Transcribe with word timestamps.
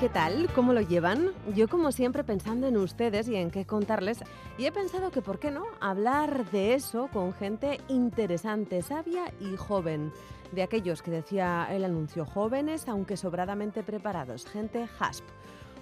¿qué 0.00 0.08
tal? 0.08 0.48
¿Cómo 0.54 0.72
lo 0.72 0.80
llevan? 0.80 1.32
Yo 1.54 1.68
como 1.68 1.92
siempre 1.92 2.24
pensando 2.24 2.66
en 2.66 2.78
ustedes 2.78 3.28
y 3.28 3.36
en 3.36 3.50
qué 3.50 3.66
contarles 3.66 4.20
y 4.56 4.64
he 4.64 4.72
pensado 4.72 5.10
que 5.10 5.20
por 5.20 5.38
qué 5.38 5.50
no 5.50 5.64
hablar 5.78 6.50
de 6.50 6.72
eso 6.72 7.10
con 7.12 7.34
gente 7.34 7.78
interesante, 7.88 8.80
sabia 8.80 9.30
y 9.40 9.58
joven. 9.58 10.10
De 10.52 10.62
aquellos 10.62 11.02
que 11.02 11.10
decía 11.10 11.68
el 11.70 11.84
anuncio 11.84 12.24
jóvenes, 12.24 12.88
aunque 12.88 13.18
sobradamente 13.18 13.82
preparados, 13.82 14.46
gente 14.46 14.88
hasp. 14.98 15.24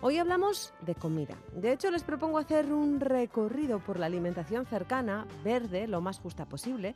Hoy 0.00 0.18
hablamos 0.18 0.72
de 0.82 0.94
comida. 0.94 1.34
De 1.52 1.72
hecho, 1.72 1.90
les 1.90 2.04
propongo 2.04 2.38
hacer 2.38 2.72
un 2.72 3.00
recorrido 3.00 3.80
por 3.80 3.98
la 3.98 4.06
alimentación 4.06 4.64
cercana, 4.64 5.26
verde, 5.42 5.88
lo 5.88 6.00
más 6.00 6.20
justa 6.20 6.44
posible, 6.44 6.94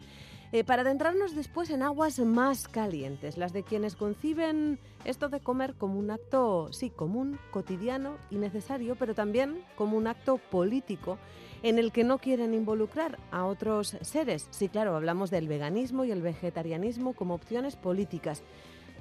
eh, 0.52 0.62
para 0.62 0.83
adentrarnos 0.83 1.34
después 1.34 1.70
en 1.70 1.83
aguas 1.83 2.20
más 2.20 2.69
calientes, 2.69 3.37
las 3.37 3.52
de 3.52 3.65
quienes 3.65 3.96
conciben 3.96 4.79
esto 5.05 5.29
de 5.29 5.41
comer 5.41 5.74
como 5.74 5.98
un 5.98 6.12
acto, 6.12 6.73
sí, 6.73 6.90
común, 6.90 7.40
cotidiano 7.51 8.18
y 8.30 8.37
necesario, 8.37 8.95
pero 8.95 9.16
también 9.16 9.65
como 9.74 9.96
un 9.96 10.07
acto 10.07 10.38
político 10.38 11.18
en 11.65 11.80
el 11.80 11.90
que 11.90 12.05
no 12.05 12.18
quieren 12.18 12.55
involucrar 12.55 13.18
a 13.32 13.46
otros 13.46 13.96
seres. 14.02 14.46
Sí, 14.51 14.68
claro, 14.68 14.95
hablamos 14.95 15.30
del 15.30 15.49
veganismo 15.49 16.05
y 16.05 16.12
el 16.12 16.23
vegetarianismo 16.23 17.15
como 17.15 17.34
opciones 17.34 17.74
políticas. 17.74 18.45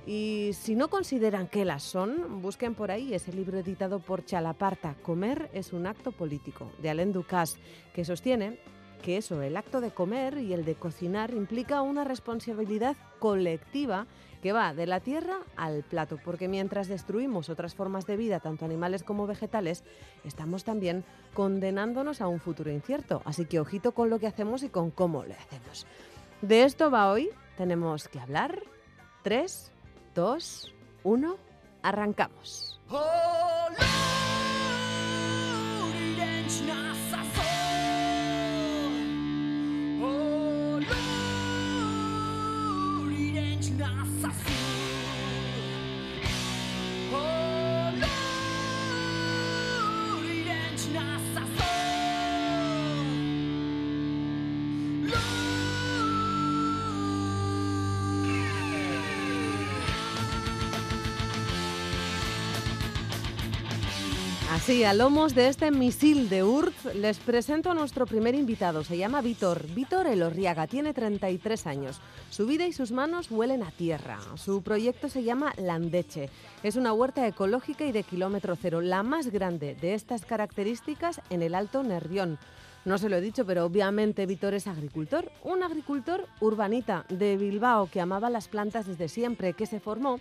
Y 0.06 0.52
si 0.54 0.76
no 0.76 0.90
consideran 0.90 1.48
que 1.48 1.64
las 1.64 1.84
son, 1.84 2.42
busquen 2.42 2.74
por 2.74 2.90
ahí 2.90 3.14
ese 3.14 3.34
libro 3.34 3.60
editado 3.60 4.00
por 4.00 4.26
Chalaparta, 4.26 4.96
Comer 5.04 5.50
es 5.54 5.74
un 5.74 5.86
acto 5.86 6.12
político, 6.12 6.72
de 6.82 6.90
Alain 6.90 7.14
Ducasse, 7.14 7.60
que 7.94 8.04
sostiene 8.04 8.60
que 9.02 9.18
eso, 9.18 9.42
el 9.42 9.58
acto 9.58 9.82
de 9.82 9.92
comer 9.92 10.38
y 10.38 10.54
el 10.54 10.64
de 10.64 10.76
cocinar 10.76 11.34
implica 11.34 11.82
una 11.82 12.04
responsabilidad 12.04 12.96
colectiva 13.20 14.06
que 14.42 14.54
va 14.54 14.74
de 14.74 14.88
la 14.88 15.00
tierra 15.00 15.40
al 15.56 15.84
plato, 15.84 16.18
porque 16.24 16.48
mientras 16.48 16.88
destruimos 16.88 17.50
otras 17.50 17.76
formas 17.76 18.06
de 18.06 18.18
vida, 18.18 18.40
tanto 18.40 18.66
animales 18.66 19.04
como 19.04 19.28
vegetales, 19.28 19.84
estamos 20.24 20.64
también 20.64 21.04
condenándonos 21.34 22.22
a 22.22 22.28
un 22.28 22.40
futuro 22.40 22.72
incierto. 22.72 23.22
Así 23.26 23.46
que 23.46 23.60
ojito 23.60 23.92
con 23.92 24.10
lo 24.10 24.20
que 24.20 24.28
hacemos 24.28 24.64
y 24.64 24.70
con 24.70 24.90
cómo 24.90 25.24
lo 25.24 25.34
hacemos. 25.34 25.86
De 26.42 26.64
esto 26.64 26.90
va 26.90 27.12
hoy, 27.12 27.30
tenemos 27.58 28.08
que 28.08 28.20
hablar. 28.20 28.64
Tres, 29.22 29.72
dos, 30.14 30.74
uno, 31.04 31.38
arrancamos. 31.82 32.80
Así, 64.62 64.84
a 64.84 64.94
lomos 64.94 65.34
de 65.34 65.48
este 65.48 65.72
misil 65.72 66.30
de 66.30 66.44
Urz, 66.44 66.94
les 66.94 67.18
presento 67.18 67.72
a 67.72 67.74
nuestro 67.74 68.06
primer 68.06 68.36
invitado. 68.36 68.84
Se 68.84 68.96
llama 68.96 69.24
Víctor. 69.24 69.66
Víctor 69.74 70.06
Elorriaga, 70.06 70.68
tiene 70.68 70.94
33 70.94 71.66
años. 71.66 72.00
Su 72.30 72.46
vida 72.46 72.68
y 72.68 72.72
sus 72.72 72.92
manos 72.92 73.32
huelen 73.32 73.64
a 73.64 73.72
tierra. 73.72 74.20
Su 74.36 74.62
proyecto 74.62 75.10
se 75.10 75.24
llama 75.24 75.52
Landeche. 75.58 76.30
Es 76.62 76.76
una 76.76 76.94
huerta 76.94 77.28
ecológica 77.28 77.86
y 77.86 77.92
de 77.92 78.04
kilómetro 78.04 78.56
cero, 78.56 78.82
la 78.82 79.02
más 79.02 79.32
grande 79.32 79.74
de 79.74 79.96
estas 79.96 80.26
características 80.26 81.22
en 81.32 81.42
el 81.42 81.56
Alto 81.56 81.82
Nervión. 81.82 82.38
No 82.86 83.00
se 83.00 83.10
lo 83.10 83.16
he 83.16 83.22
dicho, 83.22 83.48
pero 83.48 83.66
obviamente 83.66 84.28
Víctor 84.28 84.54
es 84.54 84.68
agricultor, 84.68 85.32
un 85.44 85.64
agricultor 85.64 86.28
urbanita 86.40 87.06
de 87.10 87.36
Bilbao 87.36 87.90
que 87.92 88.00
amaba 88.00 88.30
las 88.30 88.48
plantas 88.48 88.86
desde 88.86 89.10
siempre, 89.10 89.54
que 89.54 89.66
se 89.66 89.80
formó 89.80 90.20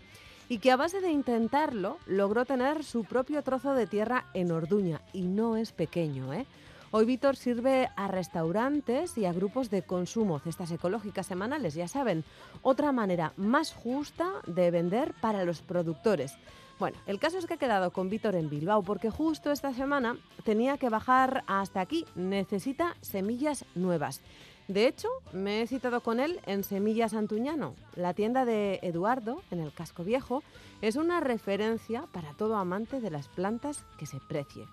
y 0.50 0.58
que 0.58 0.72
a 0.72 0.76
base 0.76 1.00
de 1.00 1.12
intentarlo 1.12 1.98
logró 2.06 2.44
tener 2.44 2.82
su 2.82 3.04
propio 3.04 3.40
trozo 3.44 3.72
de 3.72 3.86
tierra 3.86 4.26
en 4.34 4.50
Orduña, 4.50 5.00
y 5.12 5.22
no 5.22 5.56
es 5.56 5.70
pequeño, 5.70 6.34
¿eh? 6.34 6.44
Hoy 6.90 7.04
Víctor 7.04 7.36
sirve 7.36 7.88
a 7.94 8.08
restaurantes 8.08 9.16
y 9.16 9.26
a 9.26 9.32
grupos 9.32 9.70
de 9.70 9.82
consumo, 9.82 10.40
cestas 10.40 10.72
ecológicas 10.72 11.28
semanales, 11.28 11.74
ya 11.74 11.86
saben, 11.86 12.24
otra 12.62 12.90
manera 12.90 13.32
más 13.36 13.72
justa 13.72 14.28
de 14.48 14.72
vender 14.72 15.14
para 15.20 15.44
los 15.44 15.62
productores. 15.62 16.34
Bueno, 16.80 16.98
el 17.06 17.20
caso 17.20 17.38
es 17.38 17.46
que 17.46 17.54
he 17.54 17.58
quedado 17.58 17.92
con 17.92 18.10
Víctor 18.10 18.34
en 18.34 18.50
Bilbao 18.50 18.82
porque 18.82 19.08
justo 19.08 19.52
esta 19.52 19.72
semana 19.72 20.18
tenía 20.42 20.78
que 20.78 20.88
bajar 20.88 21.44
hasta 21.46 21.80
aquí, 21.80 22.06
necesita 22.16 22.96
semillas 23.02 23.66
nuevas. 23.76 24.20
De 24.70 24.86
hecho, 24.86 25.08
me 25.32 25.62
he 25.62 25.66
citado 25.66 26.00
con 26.00 26.20
él 26.20 26.38
en 26.46 26.62
Semillas 26.62 27.12
Antuñano. 27.12 27.74
La 27.96 28.14
tienda 28.14 28.44
de 28.44 28.78
Eduardo, 28.82 29.42
en 29.50 29.58
el 29.58 29.72
Casco 29.72 30.04
Viejo, 30.04 30.44
es 30.80 30.94
una 30.94 31.18
referencia 31.18 32.04
para 32.12 32.34
todo 32.34 32.54
amante 32.54 33.00
de 33.00 33.10
las 33.10 33.26
plantas 33.26 33.84
que 33.98 34.06
se 34.06 34.20
precie. 34.20 34.66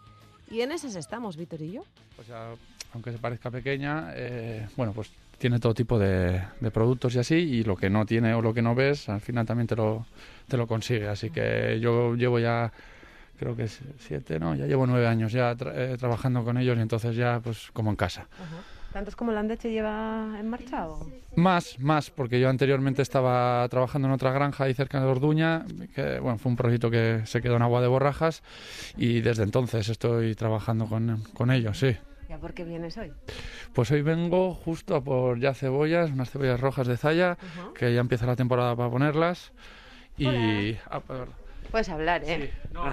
Y 0.51 0.61
en 0.61 0.71
esas 0.71 0.95
estamos, 0.95 1.35
Víctor 1.35 1.63
y 1.63 1.71
yo. 1.71 1.81
Pues 2.15 2.27
ya, 2.27 2.49
aunque 2.93 3.11
se 3.11 3.17
parezca 3.17 3.49
pequeña, 3.49 4.11
eh, 4.13 4.67
bueno, 4.77 4.93
pues 4.93 5.09
tiene 5.39 5.57
todo 5.59 5.73
tipo 5.73 5.97
de, 5.97 6.43
de, 6.59 6.69
productos 6.69 7.15
y 7.15 7.19
así, 7.19 7.33
y 7.33 7.63
lo 7.63 7.75
que 7.75 7.89
no 7.89 8.05
tiene 8.05 8.35
o 8.35 8.43
lo 8.43 8.53
que 8.53 8.61
no 8.61 8.75
ves, 8.75 9.09
al 9.09 9.21
final 9.21 9.47
también 9.47 9.65
te 9.65 9.75
lo, 9.75 10.05
te 10.47 10.57
lo 10.57 10.67
consigue. 10.67 11.07
Así 11.07 11.31
que 11.31 11.79
yo 11.79 12.13
llevo 12.13 12.37
ya, 12.37 12.71
creo 13.39 13.55
que 13.55 13.67
siete, 13.67 14.37
no, 14.37 14.53
ya 14.53 14.67
llevo 14.67 14.85
nueve 14.85 15.07
años 15.07 15.31
ya 15.31 15.55
tra 15.55 15.73
eh, 15.73 15.97
trabajando 15.97 16.43
con 16.43 16.59
ellos 16.59 16.77
y 16.77 16.81
entonces 16.81 17.15
ya 17.15 17.39
pues 17.39 17.71
como 17.73 17.89
en 17.89 17.95
casa. 17.95 18.27
-huh. 18.39 18.76
¿Tantos 18.97 19.15
como 19.15 19.31
Landeche 19.31 19.69
lleva 19.69 20.39
en 20.39 20.49
marcha? 20.49 20.87
O? 20.87 21.05
Más, 21.35 21.77
más, 21.77 22.09
porque 22.09 22.39
yo 22.39 22.49
anteriormente 22.49 23.03
estaba 23.03 23.69
trabajando 23.69 24.07
en 24.07 24.13
otra 24.15 24.31
granja 24.31 24.63
ahí 24.63 24.73
cerca 24.73 24.99
de 24.99 25.05
Orduña, 25.05 25.65
que 25.93 26.17
bueno, 26.19 26.39
fue 26.39 26.49
un 26.49 26.55
proyecto 26.55 26.89
que 26.89 27.21
se 27.25 27.39
quedó 27.39 27.57
en 27.57 27.61
agua 27.61 27.79
de 27.81 27.87
borrajas 27.87 28.41
y 28.97 29.21
desde 29.21 29.43
entonces 29.43 29.87
estoy 29.89 30.33
trabajando 30.33 30.87
con, 30.87 31.21
con 31.35 31.51
ellos, 31.51 31.77
sí. 31.77 31.95
¿Ya 32.27 32.39
por 32.39 32.55
qué 32.55 32.63
vienes 32.63 32.97
hoy? 32.97 33.13
Pues 33.71 33.91
hoy 33.91 34.01
vengo 34.01 34.55
justo 34.55 34.95
a 34.95 35.03
por 35.03 35.39
ya 35.39 35.53
cebollas, 35.53 36.09
unas 36.09 36.31
cebollas 36.31 36.59
rojas 36.59 36.87
de 36.87 36.97
Zaya, 36.97 37.37
uh 37.39 37.45
-huh. 37.45 37.73
que 37.73 37.93
ya 37.93 37.99
empieza 37.99 38.25
la 38.25 38.35
temporada 38.35 38.75
para 38.75 38.89
ponerlas. 38.89 39.51
Y. 40.17 40.75
Ah, 40.89 41.01
Puedes 41.69 41.89
hablar, 41.89 42.23
¿eh? 42.25 42.51
Sí, 42.51 42.69
no, 42.73 42.83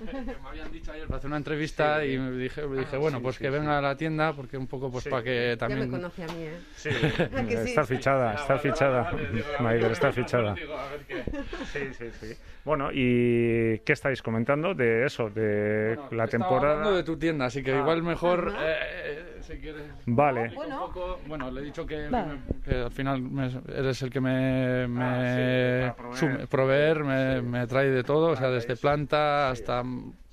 me 0.42 0.48
habían 0.48 0.72
dicho 0.72 0.92
ayer 0.92 1.06
para 1.06 1.18
hacer 1.18 1.28
una 1.28 1.36
entrevista 1.36 2.00
sí, 2.00 2.12
y 2.12 2.18
me 2.18 2.32
dije, 2.32 2.66
me 2.66 2.78
dije 2.78 2.96
ah, 2.96 2.98
bueno, 2.98 3.18
sí, 3.18 3.22
pues 3.22 3.36
sí, 3.36 3.42
que 3.42 3.50
venga 3.50 3.78
a 3.78 3.80
la 3.80 3.96
tienda 3.96 4.32
porque 4.34 4.56
un 4.56 4.66
poco 4.66 4.90
pues 4.90 5.06
para 5.08 5.22
que 5.22 5.56
también... 5.58 5.80
Ya 5.80 5.86
me 5.86 5.92
conoce 5.92 6.24
a 6.24 6.26
mí, 6.26 6.42
¿eh? 6.42 6.60
Sí, 6.76 6.88
está 7.50 7.84
fichada, 7.84 8.34
está 8.34 8.58
fichada. 8.58 9.12
Maider 9.60 9.92
está 9.92 10.12
fichada. 10.12 10.54
Sí, 11.72 11.80
sí, 11.96 12.10
sí. 12.20 12.36
Bueno, 12.64 12.90
¿y 12.92 13.78
qué 13.80 13.92
estáis 13.92 14.22
comentando 14.22 14.74
de 14.74 15.04
eso, 15.04 15.28
de 15.28 15.96
bueno, 15.96 16.10
la 16.12 16.26
temporada? 16.26 16.78
hablando 16.78 16.96
de 16.96 17.02
tu 17.02 17.18
tienda, 17.18 17.46
así 17.46 17.62
que 17.62 17.72
ah. 17.72 17.80
igual 17.80 18.02
mejor... 18.02 18.54
Eh, 18.58 19.36
si 19.40 19.58
quieres... 19.58 19.82
Vale. 20.06 20.50
Bueno. 20.54 20.86
Poco, 20.86 21.20
bueno, 21.26 21.50
le 21.50 21.60
he 21.60 21.64
dicho 21.64 21.84
que, 21.84 22.08
vale. 22.08 22.38
que, 22.64 22.74
al 22.76 22.90
final 22.90 23.20
me, 23.20 23.50
eres 23.68 24.00
el 24.00 24.08
que 24.08 24.20
me, 24.20 24.88
me 24.88 25.04
ah, 25.04 25.94
sí, 26.12 26.26
proveer, 26.26 26.48
proveer 26.48 27.04
me, 27.04 27.42
me, 27.42 27.66
trae 27.66 27.90
de 27.90 28.02
todo, 28.02 28.30
o 28.30 28.36
sea, 28.36 28.48
desde 28.48 28.76
planta 28.76 29.50
hasta 29.50 29.82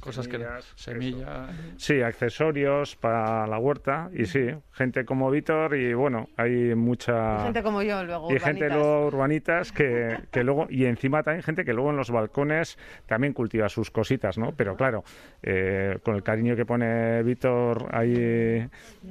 cosas 0.02 0.26
semillas, 0.26 0.66
que 0.66 0.82
semilla 0.82 1.50
sí 1.78 2.02
accesorios 2.02 2.96
para 2.96 3.48
la 3.48 3.58
huerta 3.58 4.10
y 4.14 4.26
sí 4.26 4.48
gente 4.74 5.06
como 5.06 5.32
Víctor 5.32 5.76
y 5.76 5.94
bueno 5.94 6.28
hay 6.38 6.76
mucha 6.76 7.38
y 7.40 7.44
gente 7.44 7.64
como 7.64 7.82
yo 7.84 8.04
luego 8.04 8.32
y 8.32 8.36
urbanitas. 8.36 8.48
gente 8.48 8.70
luego 8.70 9.08
urbanitas 9.08 9.72
que, 9.72 10.18
que 10.32 10.44
luego 10.44 10.68
y 10.70 10.86
encima 10.86 11.24
también 11.24 11.44
gente 11.44 11.64
que 11.64 11.74
luego 11.74 11.92
en 11.92 11.98
los 11.98 12.10
balcones 12.12 12.78
también 13.06 13.34
cultiva 13.34 13.70
sus 13.70 13.92
cositas 13.92 14.38
no 14.38 14.52
pero 14.52 14.76
claro 14.76 15.04
eh, 15.44 16.00
con 16.04 16.16
el 16.16 16.24
cariño 16.24 16.56
que 16.56 16.66
pone 16.66 17.24
Víctor 17.24 17.88
ahí 17.92 18.68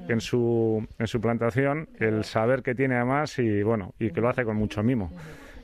en 0.09 0.21
su 0.21 0.87
en 0.99 1.07
su 1.07 1.21
plantación 1.21 1.89
el 1.99 2.25
saber 2.25 2.63
que 2.63 2.75
tiene 2.75 2.97
además 2.97 3.39
y 3.39 3.63
bueno 3.63 3.95
y 3.99 4.11
que 4.11 4.21
lo 4.21 4.29
hace 4.29 4.45
con 4.45 4.57
mucho 4.57 4.83
mimo 4.83 5.11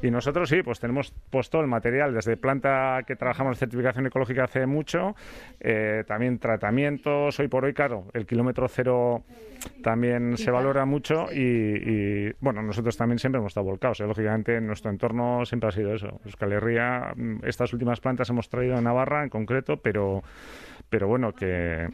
Y 0.02 0.10
nosotros 0.10 0.48
sí, 0.48 0.62
pues 0.62 0.81
tenemos 0.81 1.12
puesto 1.31 1.60
el 1.60 1.66
material 1.66 2.14
desde 2.14 2.37
planta 2.37 3.02
que 3.06 3.16
trabajamos 3.16 3.56
en 3.56 3.60
certificación 3.60 4.06
ecológica 4.06 4.44
hace 4.44 4.66
mucho, 4.66 5.14
eh, 5.60 6.04
también 6.06 6.38
tratamientos, 6.38 7.38
hoy 7.40 7.48
por 7.48 7.64
hoy, 7.64 7.72
claro, 7.72 8.04
el 8.12 8.26
kilómetro 8.26 8.69
cero 8.69 9.25
también 9.82 10.37
se 10.37 10.50
valora 10.50 10.84
mucho 10.84 11.26
y, 11.32 11.40
y, 11.40 12.32
bueno, 12.40 12.62
nosotros 12.62 12.96
también 12.96 13.19
siempre 13.19 13.38
hemos 13.38 13.50
estado 13.50 13.66
volcados. 13.66 14.00
¿eh? 14.00 14.06
Lógicamente, 14.06 14.56
en 14.56 14.66
nuestro 14.66 14.90
entorno 14.90 15.44
siempre 15.44 15.69
ha 15.69 15.72
sido 15.72 15.94
eso. 15.94 16.20
Euskal 16.25 16.52
Herria, 16.52 17.12
mm, 17.16 17.44
estas 17.44 17.72
últimas 17.72 18.00
plantas 18.00 18.28
hemos 18.31 18.49
traído 18.49 18.76
en 18.76 18.84
Navarra 18.84 19.22
en 19.22 19.31
concreto, 19.31 19.78
pero 19.78 20.22
pero 20.88 21.08
bueno, 21.08 21.32
que, 21.32 21.88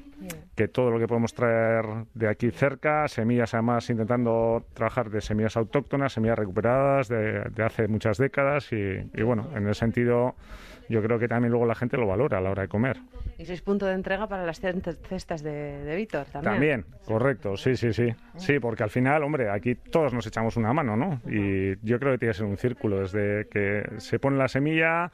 que, 0.55 0.69
todo 0.69 0.90
lo 0.90 0.98
que 0.98 1.06
podemos 1.06 1.32
traer 1.32 1.84
de 2.12 2.28
aquí 2.28 2.50
cerca, 2.50 3.08
semillas 3.08 3.55
además 3.55 3.88
intentando 3.88 4.66
trabajar 4.75 5.08
de 5.08 5.22
semillas 5.22 5.56
autóctonas, 5.56 6.12
semillas 6.12 6.38
recuperadas 6.38 7.08
de, 7.08 7.40
de 7.55 7.62
hace 7.62 7.88
muchas 7.92 8.18
décadas 8.18 8.72
y, 8.72 8.76
y, 9.14 9.22
bueno, 9.22 9.48
en 9.54 9.68
ese 9.68 9.80
sentido 9.80 10.34
yo 10.88 11.02
creo 11.02 11.18
que 11.18 11.28
también 11.28 11.50
luego 11.50 11.64
la 11.64 11.74
gente 11.74 11.96
lo 11.96 12.06
valora 12.06 12.38
a 12.38 12.40
la 12.40 12.50
hora 12.50 12.62
de 12.62 12.68
comer. 12.68 12.98
Y 13.38 13.44
sois 13.46 13.62
punto 13.62 13.86
de 13.86 13.94
entrega 13.94 14.26
para 14.26 14.44
las 14.44 14.60
cestas 14.60 15.42
de, 15.42 15.84
de 15.84 15.96
Víctor 15.96 16.26
también. 16.26 16.52
También, 16.52 16.84
correcto, 17.06 17.56
sí, 17.56 17.76
sí, 17.76 17.92
sí. 17.92 18.14
Sí, 18.36 18.58
porque 18.58 18.82
al 18.82 18.90
final, 18.90 19.22
hombre, 19.22 19.48
aquí 19.48 19.74
todos 19.74 20.12
nos 20.12 20.26
echamos 20.26 20.56
una 20.56 20.72
mano, 20.72 20.96
¿no? 20.96 21.20
Y 21.26 21.78
yo 21.86 21.98
creo 21.98 22.12
que 22.12 22.18
tiene 22.18 22.32
que 22.32 22.38
ser 22.38 22.46
un 22.46 22.58
círculo, 22.58 23.00
desde 23.00 23.46
que 23.48 23.84
se 23.98 24.18
pone 24.18 24.36
la 24.36 24.48
semilla 24.48 25.10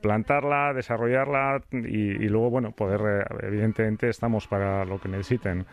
plantarla, 0.00 0.72
desarrollarla 0.72 1.62
y, 1.72 2.24
y 2.24 2.28
luego, 2.28 2.50
bueno, 2.50 2.72
poder, 2.72 3.00
eh, 3.00 3.46
evidentemente, 3.46 4.08
estamos 4.08 4.46
para 4.46 4.84
lo 4.84 4.98
que 4.98 5.08
necesiten. 5.08 5.66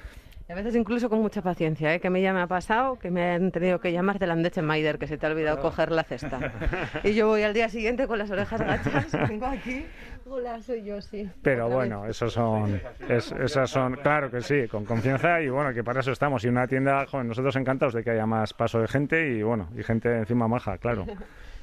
Y 0.50 0.54
a 0.54 0.56
veces 0.56 0.76
incluso 0.78 1.10
con 1.10 1.20
mucha 1.22 1.42
paciencia, 1.42 1.94
¿eh? 1.94 2.00
que 2.00 2.10
me 2.10 2.22
ya 2.22 2.32
me 2.32 2.40
ha 2.40 2.48
pasado, 2.48 2.98
que 2.98 3.12
me 3.12 3.32
han 3.34 3.52
tenido 3.52 3.82
que 3.82 3.92
llamar 3.92 4.18
de 4.18 4.28
la 4.28 4.34
Andeche 4.34 4.62
Maider, 4.62 4.98
que 4.98 5.06
se 5.06 5.18
te 5.18 5.26
ha 5.26 5.30
olvidado 5.30 5.60
coger 5.60 5.92
la 5.92 6.04
cesta. 6.06 6.40
y 7.04 7.14
yo 7.16 7.28
voy 7.28 7.44
al 7.44 7.54
día 7.54 7.68
siguiente 7.68 8.08
con 8.08 8.18
las 8.18 8.32
orejas 8.32 8.62
gachas, 8.62 9.12
vengo 9.30 9.46
aquí, 9.46 9.86
hola, 10.26 10.62
soy 10.62 10.86
yo, 10.86 11.02
sí. 11.02 11.30
Pero 11.42 11.66
Otra 11.66 11.76
bueno, 11.76 12.02
vez. 12.04 12.12
esos 12.12 12.32
son, 12.32 12.80
es, 13.10 13.30
esas 13.34 13.70
son, 13.70 13.96
claro 13.98 14.32
que 14.32 14.40
sí, 14.40 14.70
con 14.70 14.86
confianza 14.86 15.42
y 15.42 15.50
bueno, 15.50 15.74
que 15.74 15.84
para 15.84 16.00
eso 16.00 16.14
estamos. 16.14 16.46
Y 16.46 16.48
una 16.48 16.66
tienda, 16.66 17.06
joder, 17.08 17.26
nosotros 17.26 17.54
encantados 17.58 17.94
de 17.94 18.04
que 18.06 18.12
haya 18.12 18.26
más 18.26 18.54
paso 18.54 18.80
de 18.80 18.88
gente 18.88 19.30
y 19.30 19.44
bueno, 19.44 19.68
y 19.78 19.84
gente 19.84 20.16
encima 20.16 20.48
maja, 20.48 20.78
claro. 20.78 21.06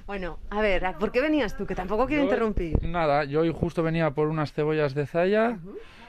Bueno, 0.06 0.38
a 0.50 0.60
ver, 0.60 0.84
¿por 1.00 1.10
qué 1.10 1.22
venías 1.22 1.56
tú? 1.56 1.64
Que 1.64 1.74
tampoco 1.74 2.06
quiero 2.06 2.24
Yo- 2.24 2.28
interrumpir. 2.28 2.78
Nada, 2.82 3.24
yo 3.24 3.40
hoy 3.40 3.50
justo 3.58 3.82
venía 3.82 4.10
por 4.10 4.28
unas 4.28 4.52
cebollas 4.52 4.92
de 4.92 5.06
zaya, 5.06 5.56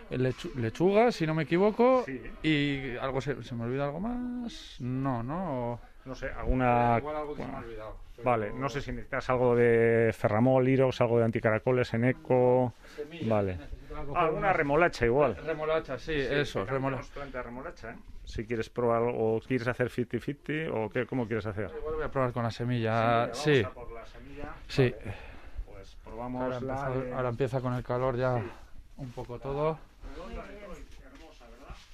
lechuga, 0.09 1.11
si 1.11 1.25
no 1.25 1.33
me 1.33 1.43
equivoco, 1.43 2.03
Sí. 2.05 2.21
y 2.43 2.97
algo 2.97 3.21
se, 3.21 3.41
se 3.43 3.55
me 3.55 3.63
olvida 3.65 3.85
algo 3.85 3.99
más. 3.99 4.77
No, 4.79 5.23
no. 5.23 5.79
No 6.05 6.13
sé, 6.15 6.29
alguna... 6.29 6.97
Igual 6.99 7.15
algo 7.15 7.35
que 7.35 7.41
se 7.43 7.47
me 7.47 7.55
ha 7.55 7.59
olvidado. 7.59 7.97
pero- 8.15 8.25
Vale, 8.29 8.53
no 8.53 8.69
sé 8.69 8.79
si 8.81 8.91
necesitas 8.91 9.27
algo 9.31 9.55
de 9.55 10.11
ferramol, 10.15 10.67
irox, 10.67 11.01
algo 11.01 11.17
de 11.17 11.25
anticaracoles, 11.25 11.91
eco... 11.95 12.73
Semillas, 12.95 13.27
Vale. 13.29 13.57
coger 13.89 13.97
Alguna 14.17 14.39
unas- 14.39 14.55
remolacha 14.55 15.05
igual. 15.05 15.35
Remolacha, 15.37 15.97
sí, 15.97 16.13
eso, 16.13 16.63
remolacha. 16.65 17.11
planta 17.13 17.39
de 17.39 17.43
remolacha, 17.43 17.91
¿eh? 17.91 17.95
Si 18.23 18.45
quieres 18.45 18.69
probar 18.69 19.01
o 19.03 19.39
quieres 19.47 19.67
hacer 19.67 19.89
50-50 19.89 20.71
o 20.73 20.89
qué, 20.89 21.05
cómo 21.07 21.25
quieres 21.27 21.45
hacer. 21.47 21.71
Igual 21.77 21.95
voy 21.95 22.03
a 22.03 22.09
probar 22.11 22.31
con 22.33 22.43
la 22.43 22.51
semilla, 22.51 23.33
sí. 23.33 23.63
por 23.73 23.91
la 23.91 24.05
semilla. 24.05 24.53
Sí. 24.67 24.93
Vale, 24.99 25.15
Pues 25.71 25.97
probamos 26.03 26.41
Ahora 26.43 26.59
la 26.59 26.73
empieza, 26.85 26.89
de- 27.05 27.13
ahora 27.13 27.29
empieza 27.29 27.61
con 27.61 27.73
el 27.73 27.83
calor 27.83 28.15
ya 28.17 28.41
un 28.97 29.11
poco 29.11 29.39
todo. 29.39 29.77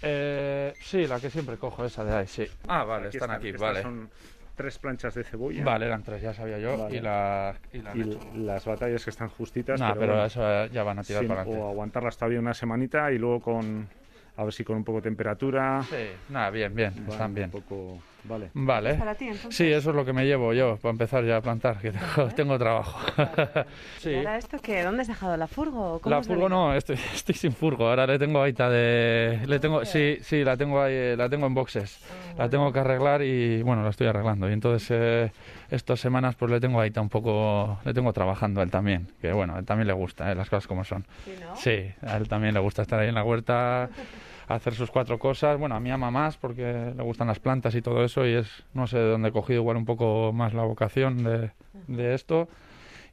Eh, 0.04 0.74
sí, 0.80 1.06
la 1.08 1.20
que 1.20 1.30
siempre 1.30 1.58
cojo, 1.58 1.86
esa 1.86 2.04
de 2.04 2.14
ahí, 2.16 2.28
sí. 2.28 2.48
Ah, 2.68 2.84
vale, 2.84 3.08
Aquí 3.08 3.18
están 3.18 3.32
aquí, 3.32 3.50
Estas 3.50 3.62
vale. 3.62 3.82
Son 3.82 4.10
tres 4.56 4.80
planchas 4.80 5.14
de 5.14 5.24
cebolla. 5.24 5.64
Vale, 5.64 5.86
eran 5.86 6.04
tres, 6.04 6.22
ya 6.22 6.34
sabía 6.34 6.58
yo. 6.58 6.78
Vale. 6.78 6.98
Y 6.98 7.02
la, 7.02 7.56
y 7.72 7.78
la 7.80 7.96
Y 7.96 8.04
las 8.40 8.66
batallas 8.66 9.04
que 9.04 9.10
están 9.12 9.30
justitas. 9.30 9.80
Nah, 9.80 9.94
pero, 9.94 10.14
bueno, 10.14 10.26
eso 10.26 10.66
ya 10.68 10.84
van 10.84 11.00
a 11.00 11.04
tirar 11.04 11.22
sin- 11.22 11.28
para 11.28 11.42
o 11.42 11.46
adelante. 11.46 11.70
aguantarlas 11.70 12.18
todavía 12.18 12.40
una 12.40 12.54
semanita 12.54 13.12
y 13.12 13.18
luego 13.18 13.42
con 13.42 13.90
a 14.38 14.44
ver 14.44 14.54
si 14.54 14.64
con 14.64 14.78
un 14.78 14.84
poco 14.84 14.98
de 15.00 15.04
temperatura. 15.04 15.86
Sí, 15.90 15.96
nada, 16.30 16.50
bien, 16.50 16.74
bien, 16.74 16.94
Vale, 16.96 17.12
están 17.12 17.34
bien. 17.36 17.46
Un 17.48 17.52
poco, 17.52 18.02
vale. 18.24 18.50
Vale. 18.54 18.94
Para 18.96 19.16
ti, 19.16 19.26
entonces. 19.26 19.56
Sí, 19.56 19.68
eso 19.72 19.90
es 19.90 19.96
lo 19.96 20.06
que 20.06 20.14
me 20.14 20.26
llevo 20.26 20.54
yo 20.54 20.78
para 20.78 20.92
empezar 20.92 21.26
ya 21.26 21.38
a 21.38 21.42
plantar, 21.42 21.80
que 21.80 21.92
tengo, 21.92 22.30
tengo 22.36 22.58
trabajo. 22.58 23.00
¿Y 24.00 24.02
sí. 24.02 24.16
ahora 24.16 24.38
esto 24.38 24.58
qué? 24.60 24.84
¿Dónde 24.84 25.02
has 25.02 25.08
dejado 25.08 25.36
la 25.38 25.48
furgo? 25.48 26.00
¿Cómo 26.00 26.16
La 26.16 26.24
furgo 26.24 26.48
no, 26.48 26.74
estoy, 26.74 26.96
estoy 27.14 27.36
sin 27.36 27.52
furgo. 27.52 27.90
Ahora 27.90 28.08
le 28.08 28.18
tengo 28.20 28.42
ahí 28.42 28.52
de, 28.52 29.40
le 29.46 29.60
tengo, 29.60 29.86
sí, 29.86 30.18
sí, 30.22 30.44
la 30.44 30.58
tengo 30.58 30.82
ahí, 30.82 30.94
eh, 30.94 31.16
la 31.18 31.30
tengo 31.30 31.48
en 31.48 31.54
boxes. 31.54 32.00
La 32.38 32.50
tengo 32.50 32.72
que 32.72 32.80
arreglar 32.80 33.22
y 33.22 33.62
bueno, 33.62 33.84
la 33.84 33.90
estoy 33.90 34.08
arreglando. 34.08 34.50
Y 34.50 34.54
entonces 34.54 34.88
eh, 34.92 35.32
estas 35.70 36.00
semanas 36.00 36.36
pues 36.36 36.52
le 36.52 36.60
tengo 36.60 36.80
ahí 36.80 36.92
un 36.98 37.10
poco, 37.10 37.80
le 37.84 37.94
tengo 37.94 38.14
trabajando 38.14 38.62
a 38.62 38.64
él 38.64 38.72
también. 38.72 39.08
Que 39.22 39.32
bueno, 39.32 39.56
a 39.56 39.60
él 39.60 39.66
también 39.66 39.88
le 39.88 39.94
gusta, 39.94 40.32
eh, 40.32 40.36
las 40.36 40.50
cosas 40.50 40.68
como 40.68 40.84
son. 40.84 41.06
Sí, 41.26 41.36
¿no? 41.40 41.56
Sí, 41.56 41.92
a 42.06 42.18
él 42.18 42.28
también 42.28 42.54
le 42.54 42.60
gusta 42.60 42.82
estar 42.82 43.00
ahí 43.00 43.10
en 43.10 43.16
la 43.16 43.24
huerta, 43.24 43.90
hacer 44.48 44.74
sus 44.74 44.92
cuatro 44.92 45.20
cosas. 45.20 45.58
Bueno, 45.58 45.76
a 45.76 45.80
mí 45.80 45.92
ama 45.92 46.12
más 46.12 46.38
porque 46.38 46.94
le 46.96 47.04
gustan 47.04 47.28
las 47.28 47.40
plantas 47.40 47.76
y 47.76 47.82
todo 47.82 48.04
eso 48.04 48.26
y 48.26 48.34
es, 48.34 48.64
no 48.74 48.88
sé 48.88 48.98
de 48.98 49.12
dónde 49.12 49.30
he 49.30 49.32
cogido 49.32 49.62
igual 49.62 49.78
un 49.78 49.86
poco 49.86 50.32
más 50.34 50.54
la 50.54 50.64
vocación 50.64 51.24
de, 51.24 51.52
de 51.88 52.14
esto. 52.14 52.48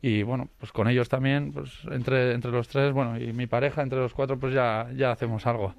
Y 0.00 0.22
bueno, 0.22 0.48
pues 0.58 0.70
con 0.70 0.86
ellos 0.88 1.08
también, 1.08 1.52
pues 1.52 1.72
entre, 1.90 2.32
entre 2.32 2.52
los 2.52 2.68
tres, 2.68 2.92
bueno, 2.92 3.18
y 3.18 3.32
mi 3.32 3.48
pareja, 3.48 3.82
entre 3.82 3.98
los 3.98 4.14
cuatro, 4.14 4.38
pues 4.38 4.54
ya, 4.54 4.88
ya 4.94 5.10
hacemos 5.10 5.44
algo. 5.46 5.74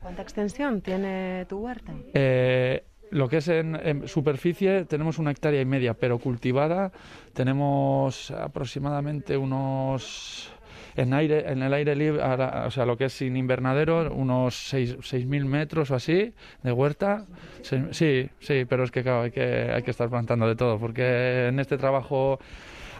¿Cuánta 0.00 0.22
extensión 0.22 0.80
tiene 0.82 1.44
tu 1.48 1.58
huerta? 1.58 1.92
Eh, 2.12 2.84
lo 3.10 3.28
que 3.28 3.38
es 3.38 3.48
en, 3.48 3.74
en 3.74 4.06
superficie 4.06 4.84
tenemos 4.84 5.18
una 5.18 5.32
hectárea 5.32 5.60
y 5.60 5.64
media, 5.64 5.94
pero 5.94 6.18
cultivada 6.18 6.92
tenemos 7.32 8.30
aproximadamente 8.30 9.36
unos 9.36 10.52
en 10.96 11.12
aire 11.14 11.50
en 11.50 11.62
el 11.62 11.72
aire 11.74 11.96
libre, 11.96 12.22
o 12.22 12.70
sea, 12.70 12.86
lo 12.86 12.96
que 12.96 13.06
es 13.06 13.12
sin 13.12 13.36
invernadero, 13.36 14.12
unos 14.14 14.54
seis- 14.54 14.96
6.000 15.02 15.44
metros 15.44 15.90
o 15.90 15.94
así 15.94 16.32
de 16.62 16.72
huerta. 16.72 17.26
Sí, 17.62 18.28
sí, 18.40 18.64
pero 18.68 18.84
es 18.84 18.90
que 18.90 19.02
claro, 19.02 19.22
hay 19.22 19.30
que 19.30 19.70
hay 19.74 19.82
que 19.82 19.90
estar 19.90 20.08
plantando 20.08 20.46
de 20.48 20.56
todo, 20.56 20.78
porque 20.78 21.48
en 21.48 21.58
este 21.60 21.76
trabajo 21.78 22.38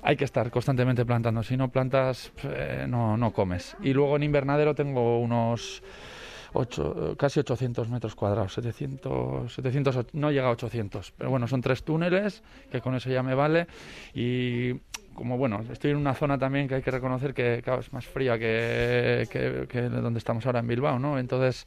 hay 0.03 0.17
que 0.17 0.25
estar 0.25 0.51
constantemente 0.51 1.05
plantando. 1.07 1.43
Si 1.43 1.57
no 1.57 1.71
plantas, 1.71 2.31
eh, 2.45 2.85
no, 2.89 3.17
no 3.17 3.33
comes. 3.33 3.77
Y 3.83 3.93
luego 3.95 4.17
en 4.17 4.23
invernadero 4.25 4.75
tengo 4.75 5.19
unos 5.21 5.83
ocho- 6.55 7.13
eh, 7.13 7.17
casi 7.17 7.41
800 7.41 7.89
metros 7.89 8.15
cuadrados, 8.15 8.55
700, 8.55 9.53
700, 9.53 9.97
och- 9.97 10.09
no 10.15 10.31
llega 10.31 10.47
a 10.47 10.51
800, 10.51 11.13
pero 11.17 11.31
bueno, 11.31 11.47
son 11.47 11.61
tres 11.61 11.83
túneles, 11.83 12.43
que 12.71 12.81
con 12.81 12.95
eso 12.95 13.11
ya 13.11 13.23
me 13.23 13.35
vale, 13.35 13.67
y 14.15 14.75
como 15.15 15.39
bueno, 15.39 15.61
estoy 15.71 15.93
en 15.93 15.97
una 15.99 16.13
zona 16.15 16.39
también 16.39 16.67
que 16.67 16.75
hay 16.75 16.83
que 16.83 16.91
reconocer 16.91 17.35
que 17.35 17.63
es 17.79 17.93
más 17.93 18.05
fría 18.05 18.37
que, 18.37 19.29
que, 19.31 19.67
que 19.69 19.83
donde 19.83 20.19
estamos 20.19 20.45
ahora 20.45 20.59
en 20.59 20.67
Bilbao, 20.67 20.99
¿no? 20.99 21.21
Entonces 21.21 21.67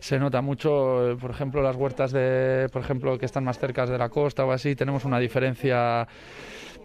se 0.00 0.18
nota 0.18 0.40
mucho, 0.40 1.10
eh, 1.12 1.16
por 1.16 1.30
ejemplo, 1.30 1.60
las 1.62 1.76
huertas 1.76 2.10
de, 2.12 2.68
por 2.72 2.80
ejemplo, 2.80 3.18
que 3.18 3.26
están 3.26 3.44
más 3.44 3.58
cerca 3.58 3.84
de 3.84 3.98
la 3.98 4.08
costa 4.08 4.46
o 4.46 4.50
así, 4.52 4.74
tenemos 4.74 5.04
una 5.04 5.18
diferencia 5.18 6.08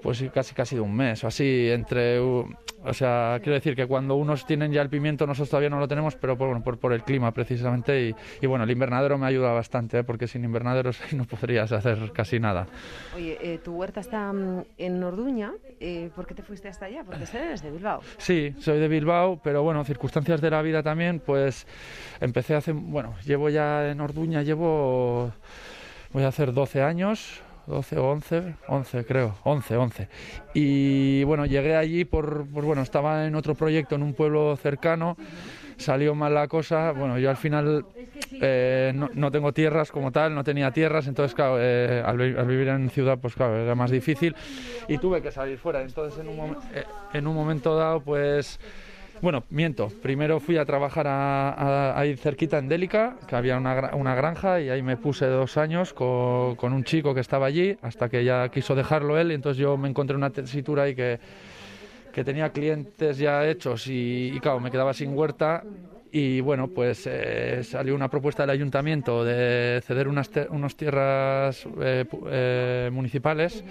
pues 0.01 0.23
casi 0.33 0.53
casi 0.55 0.75
de 0.75 0.81
un 0.81 0.95
mes 0.95 1.23
o 1.23 1.27
así 1.27 1.69
entre 1.69 2.19
o 2.19 2.47
sea 2.93 3.37
quiero 3.41 3.53
decir 3.53 3.75
que 3.75 3.85
cuando 3.85 4.15
unos 4.15 4.45
tienen 4.45 4.71
ya 4.71 4.81
el 4.81 4.89
pimiento 4.89 5.27
nosotros 5.27 5.49
todavía 5.49 5.69
no 5.69 5.79
lo 5.79 5.87
tenemos 5.87 6.15
pero 6.15 6.37
por, 6.37 6.47
bueno, 6.47 6.63
por, 6.63 6.79
por 6.79 6.93
el 6.93 7.03
clima 7.03 7.31
precisamente 7.31 8.07
y, 8.07 8.15
y 8.41 8.47
bueno 8.47 8.63
el 8.63 8.71
invernadero 8.71 9.17
me 9.17 9.27
ayuda 9.27 9.51
bastante 9.51 9.99
¿eh? 9.99 10.03
porque 10.03 10.27
sin 10.27 10.43
invernaderos 10.43 10.99
no 11.13 11.25
podrías 11.25 11.71
hacer 11.71 12.11
casi 12.11 12.39
nada 12.39 12.67
Oye, 13.15 13.37
eh, 13.41 13.57
tu 13.59 13.73
huerta 13.73 13.99
está 13.99 14.31
mm, 14.31 14.63
en 14.77 15.03
Orduña. 15.03 15.53
eh, 15.79 16.09
¿Por 16.15 16.25
qué 16.25 16.33
te 16.33 16.43
fuiste 16.43 16.67
hasta 16.67 16.85
allá? 16.85 17.03
Porque 17.03 17.23
eres 17.33 17.61
de 17.61 17.71
Bilbao. 17.71 18.01
Sí, 18.17 18.53
soy 18.59 18.79
de 18.79 18.87
Bilbao, 18.87 19.39
pero 19.43 19.63
bueno, 19.63 19.83
circunstancias 19.83 20.41
de 20.41 20.49
la 20.49 20.61
vida 20.61 20.83
también, 20.83 21.19
pues 21.19 21.67
empecé 22.19 22.55
hace, 22.55 22.71
bueno, 22.71 23.15
llevo 23.25 23.49
ya 23.49 23.89
en 23.89 24.01
Orduña, 24.01 24.41
llevo, 24.43 25.31
voy 26.11 26.23
a 26.23 26.27
hacer 26.27 26.53
12 26.53 26.81
años, 26.81 27.41
12 27.71 27.97
o 27.97 28.11
11, 28.11 28.55
11 28.67 29.05
creo, 29.05 29.35
11, 29.43 29.77
11. 29.77 30.07
Y 30.53 31.23
bueno, 31.23 31.45
llegué 31.45 31.75
allí 31.75 32.05
por, 32.05 32.45
por, 32.47 32.63
bueno, 32.65 32.81
estaba 32.81 33.25
en 33.25 33.35
otro 33.35 33.55
proyecto 33.55 33.95
en 33.95 34.03
un 34.03 34.13
pueblo 34.13 34.55
cercano, 34.57 35.17
salió 35.77 36.13
mal 36.13 36.33
la 36.33 36.47
cosa, 36.47 36.91
bueno, 36.91 37.17
yo 37.17 37.29
al 37.29 37.37
final 37.37 37.85
eh, 38.41 38.91
no, 38.93 39.09
no 39.13 39.31
tengo 39.31 39.53
tierras 39.53 39.91
como 39.91 40.11
tal, 40.11 40.35
no 40.35 40.43
tenía 40.43 40.71
tierras, 40.71 41.07
entonces 41.07 41.33
claro, 41.33 41.57
eh, 41.59 42.03
al, 42.05 42.17
vi- 42.17 42.37
al 42.37 42.45
vivir 42.47 42.67
en 42.67 42.89
ciudad 42.89 43.17
pues 43.19 43.35
claro, 43.35 43.55
era 43.57 43.73
más 43.75 43.89
difícil 43.91 44.35
y 44.87 44.97
tuve 44.97 45.21
que 45.21 45.31
salir 45.31 45.57
fuera, 45.57 45.81
entonces 45.81 46.19
en 46.19 46.27
un, 46.27 46.55
eh, 46.73 46.85
en 47.13 47.27
un 47.27 47.35
momento 47.35 47.75
dado 47.75 48.01
pues... 48.01 48.59
Bueno, 49.21 49.43
miento. 49.51 49.89
Primero 50.01 50.39
fui 50.39 50.57
a 50.57 50.65
trabajar 50.65 51.05
a, 51.07 51.49
a- 51.51 51.99
ahí 51.99 52.15
cerquita 52.17 52.57
en 52.57 52.67
Délica, 52.67 53.17
que 53.27 53.35
había 53.35 53.55
una, 53.57 53.91
una 53.93 54.15
granja, 54.15 54.59
y 54.61 54.69
ahí 54.69 54.81
me 54.81 54.97
puse 54.97 55.27
dos 55.27 55.57
años 55.57 55.93
con, 55.93 56.55
con 56.55 56.73
un 56.73 56.83
chico 56.83 57.13
que 57.13 57.19
estaba 57.21 57.45
allí, 57.45 57.77
hasta 57.83 58.09
que 58.09 58.23
ya 58.23 58.49
quiso 58.49 58.73
dejarlo 58.73 59.19
él, 59.19 59.31
y 59.31 59.35
entonces 59.35 59.61
yo 59.61 59.77
me 59.77 59.89
encontré 59.89 60.15
una 60.17 60.31
tesitura 60.31 60.83
ahí 60.83 60.95
que, 60.95 61.19
que 62.13 62.23
tenía 62.23 62.49
clientes 62.51 63.17
ya 63.19 63.47
hechos 63.47 63.87
y, 63.87 64.31
y 64.35 64.39
claro, 64.39 64.59
me 64.59 64.71
quedaba 64.71 64.93
sin 64.93 65.15
huerta 65.15 65.63
y 66.11 66.41
bueno, 66.41 66.67
pues 66.67 67.07
eh, 67.09 67.61
salió 67.63 67.95
una 67.95 68.09
propuesta 68.09 68.43
del 68.43 68.49
ayuntamiento 68.51 69.23
de 69.23 69.81
ceder 69.85 70.07
unas, 70.07 70.29
unas 70.49 70.75
tierras 70.75 71.65
eh, 71.81 72.05
eh, 72.29 72.89
municipales 72.91 73.63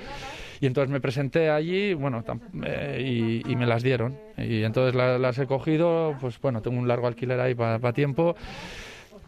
y 0.61 0.67
entonces 0.67 0.91
me 0.91 1.01
presenté 1.01 1.51
allí 1.51 1.93
bueno, 1.95 2.25
eh, 2.65 2.99
y, 3.45 3.51
y 3.53 3.57
me 3.57 3.67
las 3.67 3.83
dieron. 3.83 4.17
Y 4.39 4.63
entonces 4.63 4.95
la- 4.95 5.19
las 5.19 5.39
he 5.39 5.47
cogido, 5.47 6.17
pues 6.21 6.41
bueno, 6.41 6.63
tengo 6.63 6.79
un 6.79 6.89
largo 6.89 7.07
alquiler 7.07 7.41
ahí 7.41 7.55
para 7.55 7.93
tiempo 7.93 8.35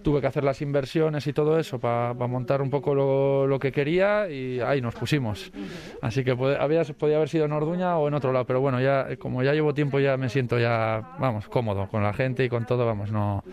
tuve 0.03 0.21
que 0.21 0.27
hacer 0.27 0.45
las 0.45 0.61
inversiones 0.63 1.27
y 1.27 1.33
todo 1.33 1.59
eso 1.59 1.79
para 1.79 2.15
montar 2.15 2.63
un 2.63 2.71
poco 2.71 2.95
lo, 2.95 3.59
que 3.59 3.73
quería 3.73 4.29
y 4.29 4.61
ahí 4.61 4.81
nos 4.81 4.95
pusimos. 4.95 5.53
Así 6.01 6.25
que 6.25 6.33
había, 6.33 6.85
podía 6.85 7.17
haber 7.17 7.29
sido 7.29 7.45
en 7.45 7.53
Orduña 7.53 7.97
o 7.99 8.09
en 8.09 8.15
otro 8.15 8.33
lado, 8.33 8.45
pero 8.45 8.61
bueno, 8.61 8.81
ya 8.81 9.17
como 9.17 9.43
ya 9.43 9.53
llevo 9.53 9.75
tiempo 9.75 10.01
ya 10.01 10.17
me 10.17 10.29
siento 10.29 10.59
ya, 10.59 11.17
vamos, 11.19 11.49
cómodo 11.49 11.89
con 11.89 12.03
la 12.03 12.13
gente 12.13 12.45
y 12.45 12.49
con 12.49 12.67
todo, 12.67 12.85
vamos, 12.85 13.11
no, 13.11 13.45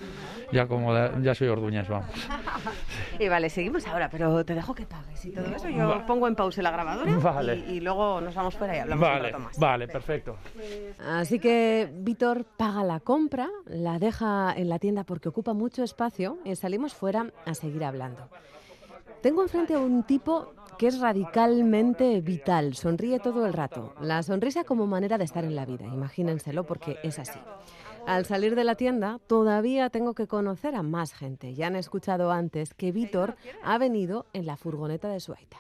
ya 0.52 0.68
como 0.68 0.94
de- 0.94 1.12
ya 1.24 1.34
soy 1.36 1.48
orduñés, 1.48 1.88
vamos. 1.88 2.08
Y 3.20 3.28
vale, 3.28 3.50
seguimos 3.50 3.86
ahora, 3.86 4.10
pero 4.10 4.46
te 4.46 4.56
dejo 4.56 4.74
que 4.74 4.86
pagues 4.86 5.26
y 5.26 5.32
todo 5.32 5.46
eso. 5.54 5.68
Yo 5.68 5.88
Va- 5.90 6.06
pongo 6.06 6.26
en 6.28 6.36
pausa 6.36 6.62
la 6.62 6.72
grabadora 6.72 7.18
Vale. 7.18 7.56
y, 7.68 7.74
y 7.74 7.80
luego 7.82 8.22
nos 8.22 8.34
vamos 8.34 8.56
fuera 8.56 8.78
y 8.78 8.80
hablamos 8.80 9.06
un 9.06 9.14
Vale, 9.14 9.32
rato 9.32 9.44
más. 9.44 9.60
vale, 9.60 9.88
perfecto. 9.90 10.38
Así 11.06 11.38
que 11.40 11.90
Víctor 11.94 12.46
paga 12.46 12.82
la 12.84 13.02
compra, 13.02 13.50
la 13.66 14.00
deja 14.00 14.54
en 14.56 14.70
la 14.70 14.80
tienda 14.80 15.04
porque 15.04 15.28
ocupa 15.28 15.54
mucho 15.54 15.84
espacio 15.84 16.38
y 16.46 16.56
salimos 16.56 16.94
fuera 16.94 17.26
a 17.46 17.54
seguir 17.54 17.84
hablando. 17.84 18.30
Tengo 19.22 19.42
enfrente 19.44 19.74
a 19.74 19.80
un 19.80 20.04
tipo 20.04 20.54
que 20.78 20.88
es 20.88 21.00
radicalmente 21.02 22.22
vital, 22.22 22.74
sonríe 22.76 23.20
todo 23.20 23.46
el 23.46 23.52
rato. 23.52 23.94
La 24.00 24.24
sonrisa 24.24 24.64
como 24.64 24.88
manera 24.88 25.18
de 25.18 25.26
estar 25.26 25.44
en 25.44 25.56
la 25.58 25.66
vida, 25.66 25.86
imagínenselo 25.86 26.64
porque 26.66 26.98
es 27.04 27.20
así. 27.20 27.38
Al 28.10 28.26
salir 28.26 28.56
de 28.56 28.64
la 28.64 28.74
tienda, 28.74 29.20
todavía 29.28 29.92
tengo 29.92 30.16
que 30.16 30.26
conocer 30.26 30.74
a 30.74 30.82
más 30.82 31.14
gente. 31.14 31.54
Ya 31.54 31.68
han 31.68 31.76
escuchado 31.76 32.32
antes 32.32 32.74
que 32.74 32.92
Víctor 32.92 33.36
ha 33.64 33.78
venido 33.78 34.26
en 34.34 34.48
la 34.48 34.58
furgoneta 34.58 35.10
de 35.10 35.20
su 35.20 35.32
aita. 35.34 35.58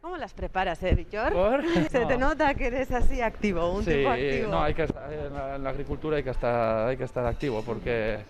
¿Cómo 0.00 0.16
las 0.16 0.32
preparas, 0.32 0.80
eh, 0.84 0.94
Víctor? 0.94 1.32
¿Por? 1.32 1.64
Se 1.90 2.06
te 2.06 2.16
No. 2.16 2.28
nota 2.28 2.54
que 2.54 2.68
eres 2.68 2.92
así 2.92 3.20
activo, 3.20 3.72
un 3.72 3.82
Sí, 3.84 3.90
tipo 3.90 4.08
activo. 4.08 4.50
no, 4.52 4.62
hay 4.62 4.72
que 4.74 4.84
estar, 4.84 5.12
en, 5.12 5.34
la, 5.34 5.56
en 5.56 5.64
la 5.64 5.70
agricultura 5.70 6.16
hay 6.18 6.22
que 6.22 6.30
estar, 6.30 6.88
hay 6.90 6.96
que 6.96 7.02
estar 7.04 7.26
activo 7.26 7.60
porque, 7.66 8.20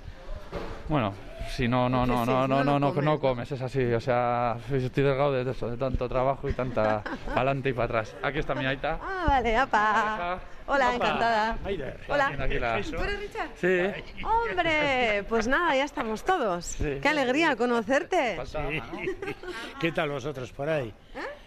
bueno, 0.88 1.12
si 1.49 1.68
no, 1.68 1.88
no, 1.88 2.06
no, 2.06 2.25
no, 2.25 2.47
no, 2.47 2.64
no, 2.64 2.78
no, 2.78 2.92
no 2.92 3.02
no, 3.02 3.20
comes. 3.20 3.50
es 3.52 3.61
así, 3.61 3.92
o 3.92 4.00
sea, 4.00 4.56
estoy 4.73 5.04
delgado 5.04 5.32
de 5.32 5.50
eso, 5.50 5.70
de 5.70 5.76
tanto 5.76 6.09
trabajo 6.09 6.49
y 6.49 6.52
tanta 6.52 7.02
adelante 7.35 7.70
y 7.70 7.73
para 7.73 7.85
atrás. 7.87 8.16
Aquí 8.23 8.38
está 8.38 8.54
mi 8.54 8.66
aita. 8.66 8.99
Ah, 9.02 9.25
vale, 9.28 9.56
apa. 9.56 10.40
Hola, 10.66 10.94
encantada. 10.94 11.59
Hola. 12.09 12.30
¿Tú 12.37 13.02
eres 13.02 13.20
Richard? 13.20 13.49
Sí. 13.56 14.25
Hombre, 14.25 15.25
pues 15.28 15.49
nada, 15.49 15.75
ya 15.75 15.85
estamos 15.85 16.23
todos. 16.23 16.64
Sí. 16.64 16.99
Qué 17.02 17.09
alegría 17.09 17.56
conocerte. 17.56 18.38
¿Qué 19.80 19.90
tal 19.90 20.11
vosotros 20.11 20.52
por 20.52 20.68
ahí? 20.68 20.94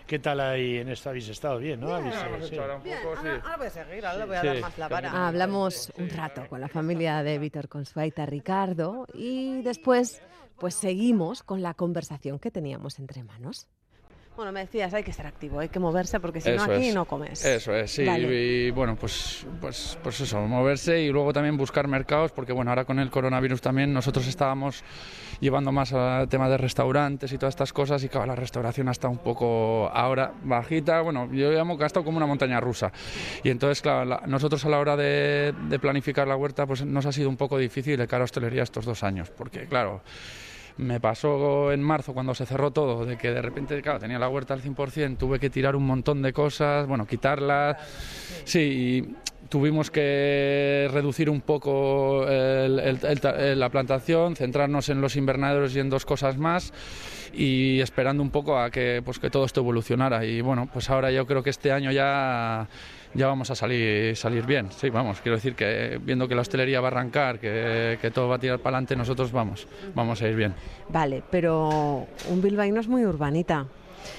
¿Qué 0.07 0.19
tal 0.19 0.39
ahí 0.39 0.77
en 0.77 0.89
esto 0.89 1.09
habéis 1.09 1.29
estado 1.29 1.57
bien, 1.57 1.79
no? 1.79 1.93
Habéis, 1.93 2.15
eh, 2.15 2.19
sí. 2.41 2.53
hecho 2.53 2.61
ahora 2.61 2.75
un 2.75 2.83
poco, 2.83 3.15
sí. 3.21 3.27
voy 3.57 3.67
a 3.67 3.69
seguir, 3.69 4.05
ahora 4.05 4.19
le 4.19 4.25
voy 4.25 4.35
a 4.35 4.43
dar 4.43 4.59
más 4.59 4.77
la 4.77 4.87
vara. 4.87 5.27
Hablamos 5.27 5.91
un 5.97 6.09
rato 6.09 6.47
con 6.49 6.59
la 6.59 6.67
familia 6.67 7.23
de 7.23 7.39
Víctor 7.39 7.69
con 7.69 7.85
su 7.85 7.99
aita 7.99 8.25
Ricardo 8.25 9.07
y 9.13 9.61
después 9.61 10.21
pues 10.59 10.75
seguimos 10.75 11.43
con 11.43 11.61
la 11.61 11.73
conversación 11.73 12.39
que 12.39 12.51
teníamos 12.51 12.99
entre 12.99 13.23
manos. 13.23 13.67
Bueno, 14.35 14.51
me 14.51 14.61
decías, 14.61 14.91
hay 14.95 15.03
que 15.03 15.11
estar 15.11 15.27
activo, 15.27 15.59
hay 15.59 15.69
que 15.69 15.77
moverse 15.79 16.19
porque 16.19 16.41
si 16.41 16.49
no 16.49 16.55
Eso 16.55 16.71
aquí 16.73 16.87
es. 16.87 16.95
no 16.95 17.05
comes. 17.05 17.45
Eso 17.45 17.71
es, 17.75 17.91
sí. 17.91 18.03
Dale. 18.03 18.33
Y 18.33 18.71
bueno, 18.71 18.95
pues, 18.95 19.45
pues, 19.61 19.95
pues 20.01 20.19
eso, 20.21 20.41
moverse 20.41 20.99
y 21.01 21.09
luego 21.09 21.31
también 21.31 21.55
buscar 21.55 21.87
mercados, 21.87 22.31
porque 22.31 22.51
bueno, 22.51 22.71
ahora 22.71 22.83
con 22.85 22.97
el 22.97 23.11
coronavirus 23.11 23.61
también 23.61 23.93
nosotros 23.93 24.25
estábamos 24.27 24.83
llevando 25.39 25.71
más 25.71 25.93
al 25.93 26.27
tema 26.29 26.49
de 26.49 26.57
restaurantes 26.57 27.31
y 27.31 27.37
todas 27.37 27.51
estas 27.53 27.71
cosas 27.73 28.03
y 28.03 28.09
claro, 28.09 28.25
la 28.25 28.35
restauración 28.35 28.87
ha 28.87 28.91
estado 28.91 29.11
un 29.11 29.19
poco 29.19 29.87
ahora 29.93 30.33
bajita, 30.43 31.01
bueno, 31.01 31.31
yo 31.31 31.51
llamo 31.51 31.77
que 31.77 31.83
ha 31.83 31.87
estado 31.87 32.03
como 32.03 32.17
una 32.17 32.25
montaña 32.25 32.59
rusa. 32.59 32.91
Y 33.43 33.51
entonces, 33.51 33.83
claro, 33.83 34.03
la- 34.05 34.23
nosotros 34.25 34.65
a 34.65 34.69
la 34.69 34.79
hora 34.79 34.97
de, 34.97 35.53
de 35.69 35.77
planificar 35.77 36.27
la 36.27 36.35
huerta, 36.35 36.65
pues 36.65 36.83
nos 36.83 37.05
ha 37.05 37.11
sido 37.11 37.29
un 37.29 37.37
poco 37.37 37.59
difícil 37.59 37.97
de 37.97 38.07
cara 38.07 38.23
a 38.23 38.25
hostelería 38.25 38.63
estos 38.63 38.83
dos 38.83 39.03
años, 39.03 39.29
porque 39.29 39.67
claro... 39.67 40.01
Me 40.77 40.99
pasó 40.99 41.71
en 41.71 41.83
marzo 41.83 42.13
cuando 42.13 42.33
se 42.33 42.45
cerró 42.45 42.71
todo, 42.71 43.05
de 43.05 43.17
que 43.17 43.31
de 43.31 43.41
repente, 43.41 43.79
claro, 43.81 43.99
tenía 43.99 44.17
la 44.17 44.27
huerta 44.27 44.53
al 44.53 44.61
100%, 44.61 45.17
tuve 45.17 45.39
que 45.39 45.49
tirar 45.49 45.75
un 45.75 45.85
montón 45.85 46.21
de 46.21 46.33
cosas, 46.33 46.87
bueno, 46.87 47.05
quitarlas. 47.05 47.77
Sí, 48.43 48.59
y 48.59 49.15
tuvimos 49.53 49.91
que 49.91 50.89
reducir 50.91 51.29
un 51.29 51.39
poco 51.41 52.27
el- 52.27 52.79
el- 52.79 52.99
el 53.05 53.19
eh, 53.37 53.55
la 53.55 53.69
plantación, 53.69 54.35
centrarnos 54.35 54.89
en 54.89 54.99
los 54.99 55.15
invernaderos 55.15 55.75
y 55.75 55.79
en 55.79 55.91
dos 55.91 56.05
cosas 56.05 56.39
más 56.39 56.73
y 57.35 57.79
esperando 57.79 58.23
un 58.23 58.31
poco 58.31 58.57
a 58.57 58.71
que, 58.71 59.03
pues, 59.05 59.19
que 59.19 59.29
todo 59.29 59.45
esto 59.45 59.59
evolucionara. 59.61 60.25
Y 60.25 60.41
bueno, 60.41 60.67
pues 60.73 60.89
ahora 60.89 61.11
yo 61.11 61.27
creo 61.27 61.43
que 61.43 61.51
este 61.51 61.71
año 61.71 61.91
ya 61.91 62.67
ya 63.13 63.27
vamos 63.27 63.51
a 63.51 63.55
salir, 63.55 64.15
salir 64.17 64.43
bien. 64.47 64.71
Sí, 64.71 64.89
vamos, 64.89 65.21
quiero 65.21 65.35
decir 65.35 65.53
que 65.53 65.99
viendo 66.01 66.27
que 66.27 66.33
la 66.33 66.41
hostelería 66.41 66.81
va 66.81 66.87
a 66.87 66.91
arrancar, 66.91 67.37
que, 67.37 67.99
que 68.01 68.09
todo 68.09 68.27
va 68.27 68.37
a 68.37 68.39
tirar 68.39 68.57
para 68.57 68.77
adelante, 68.77 68.95
nosotros 68.95 69.31
vamos, 69.31 69.67
vamos 69.93 70.19
a 70.23 70.27
ir 70.29 70.35
bien. 70.35 70.55
Vale, 70.89 71.21
pero 71.29 72.07
un 72.27 72.41
bilbaíno 72.41 72.79
es 72.79 72.87
muy 72.87 73.05
urbanita. 73.05 73.67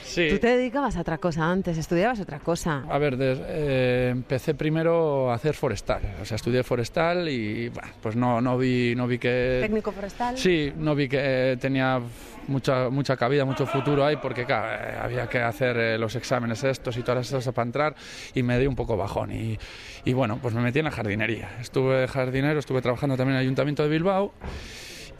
Sí. 0.04 0.28
Tú 0.30 0.38
te 0.38 0.56
dedicabas 0.56 0.96
a 0.96 1.00
otra 1.00 1.18
cosa 1.18 1.50
antes, 1.50 1.76
estudiabas 1.76 2.20
otra 2.20 2.38
cosa. 2.38 2.84
A 2.88 2.98
ver, 2.98 3.16
des- 3.16 3.40
eh, 3.46 4.08
empecé 4.12 4.54
primero 4.54 5.30
a 5.30 5.34
hacer 5.34 5.54
forestal, 5.54 6.02
o 6.22 6.24
sea, 6.24 6.36
estudié 6.36 6.62
forestal 6.62 7.28
y 7.28 7.68
bah, 7.68 7.82
pues 8.00 8.14
no, 8.16 8.40
no, 8.40 8.56
vi, 8.56 8.94
no 8.96 9.06
vi 9.06 9.18
que... 9.18 9.58
Técnico 9.62 9.90
forestal. 9.92 10.38
Sí, 10.38 10.72
no 10.76 10.94
vi 10.94 11.08
que 11.08 11.58
tenía 11.60 12.00
mucha, 12.46 12.90
mucha 12.90 13.16
cabida, 13.16 13.44
mucho 13.44 13.66
futuro 13.66 14.04
ahí, 14.04 14.16
porque 14.16 14.44
claro, 14.44 14.68
eh, 14.72 14.96
había 15.02 15.26
que 15.28 15.38
hacer 15.40 15.76
eh, 15.76 15.98
los 15.98 16.14
exámenes 16.14 16.62
estos 16.62 16.96
y 16.96 17.02
todas 17.02 17.30
cosas 17.30 17.52
para 17.52 17.66
entrar 17.66 17.94
y 18.34 18.42
me 18.42 18.58
di 18.58 18.66
un 18.66 18.76
poco 18.76 18.96
bajón. 18.96 19.32
Y, 19.32 19.58
y 20.04 20.12
bueno, 20.12 20.38
pues 20.40 20.54
me 20.54 20.60
metí 20.60 20.78
en 20.78 20.84
la 20.84 20.90
jardinería. 20.90 21.48
Estuve 21.60 22.06
jardinero, 22.06 22.58
estuve 22.60 22.80
trabajando 22.82 23.16
también 23.16 23.34
en 23.36 23.40
el 23.40 23.46
Ayuntamiento 23.46 23.82
de 23.82 23.88
Bilbao. 23.88 24.32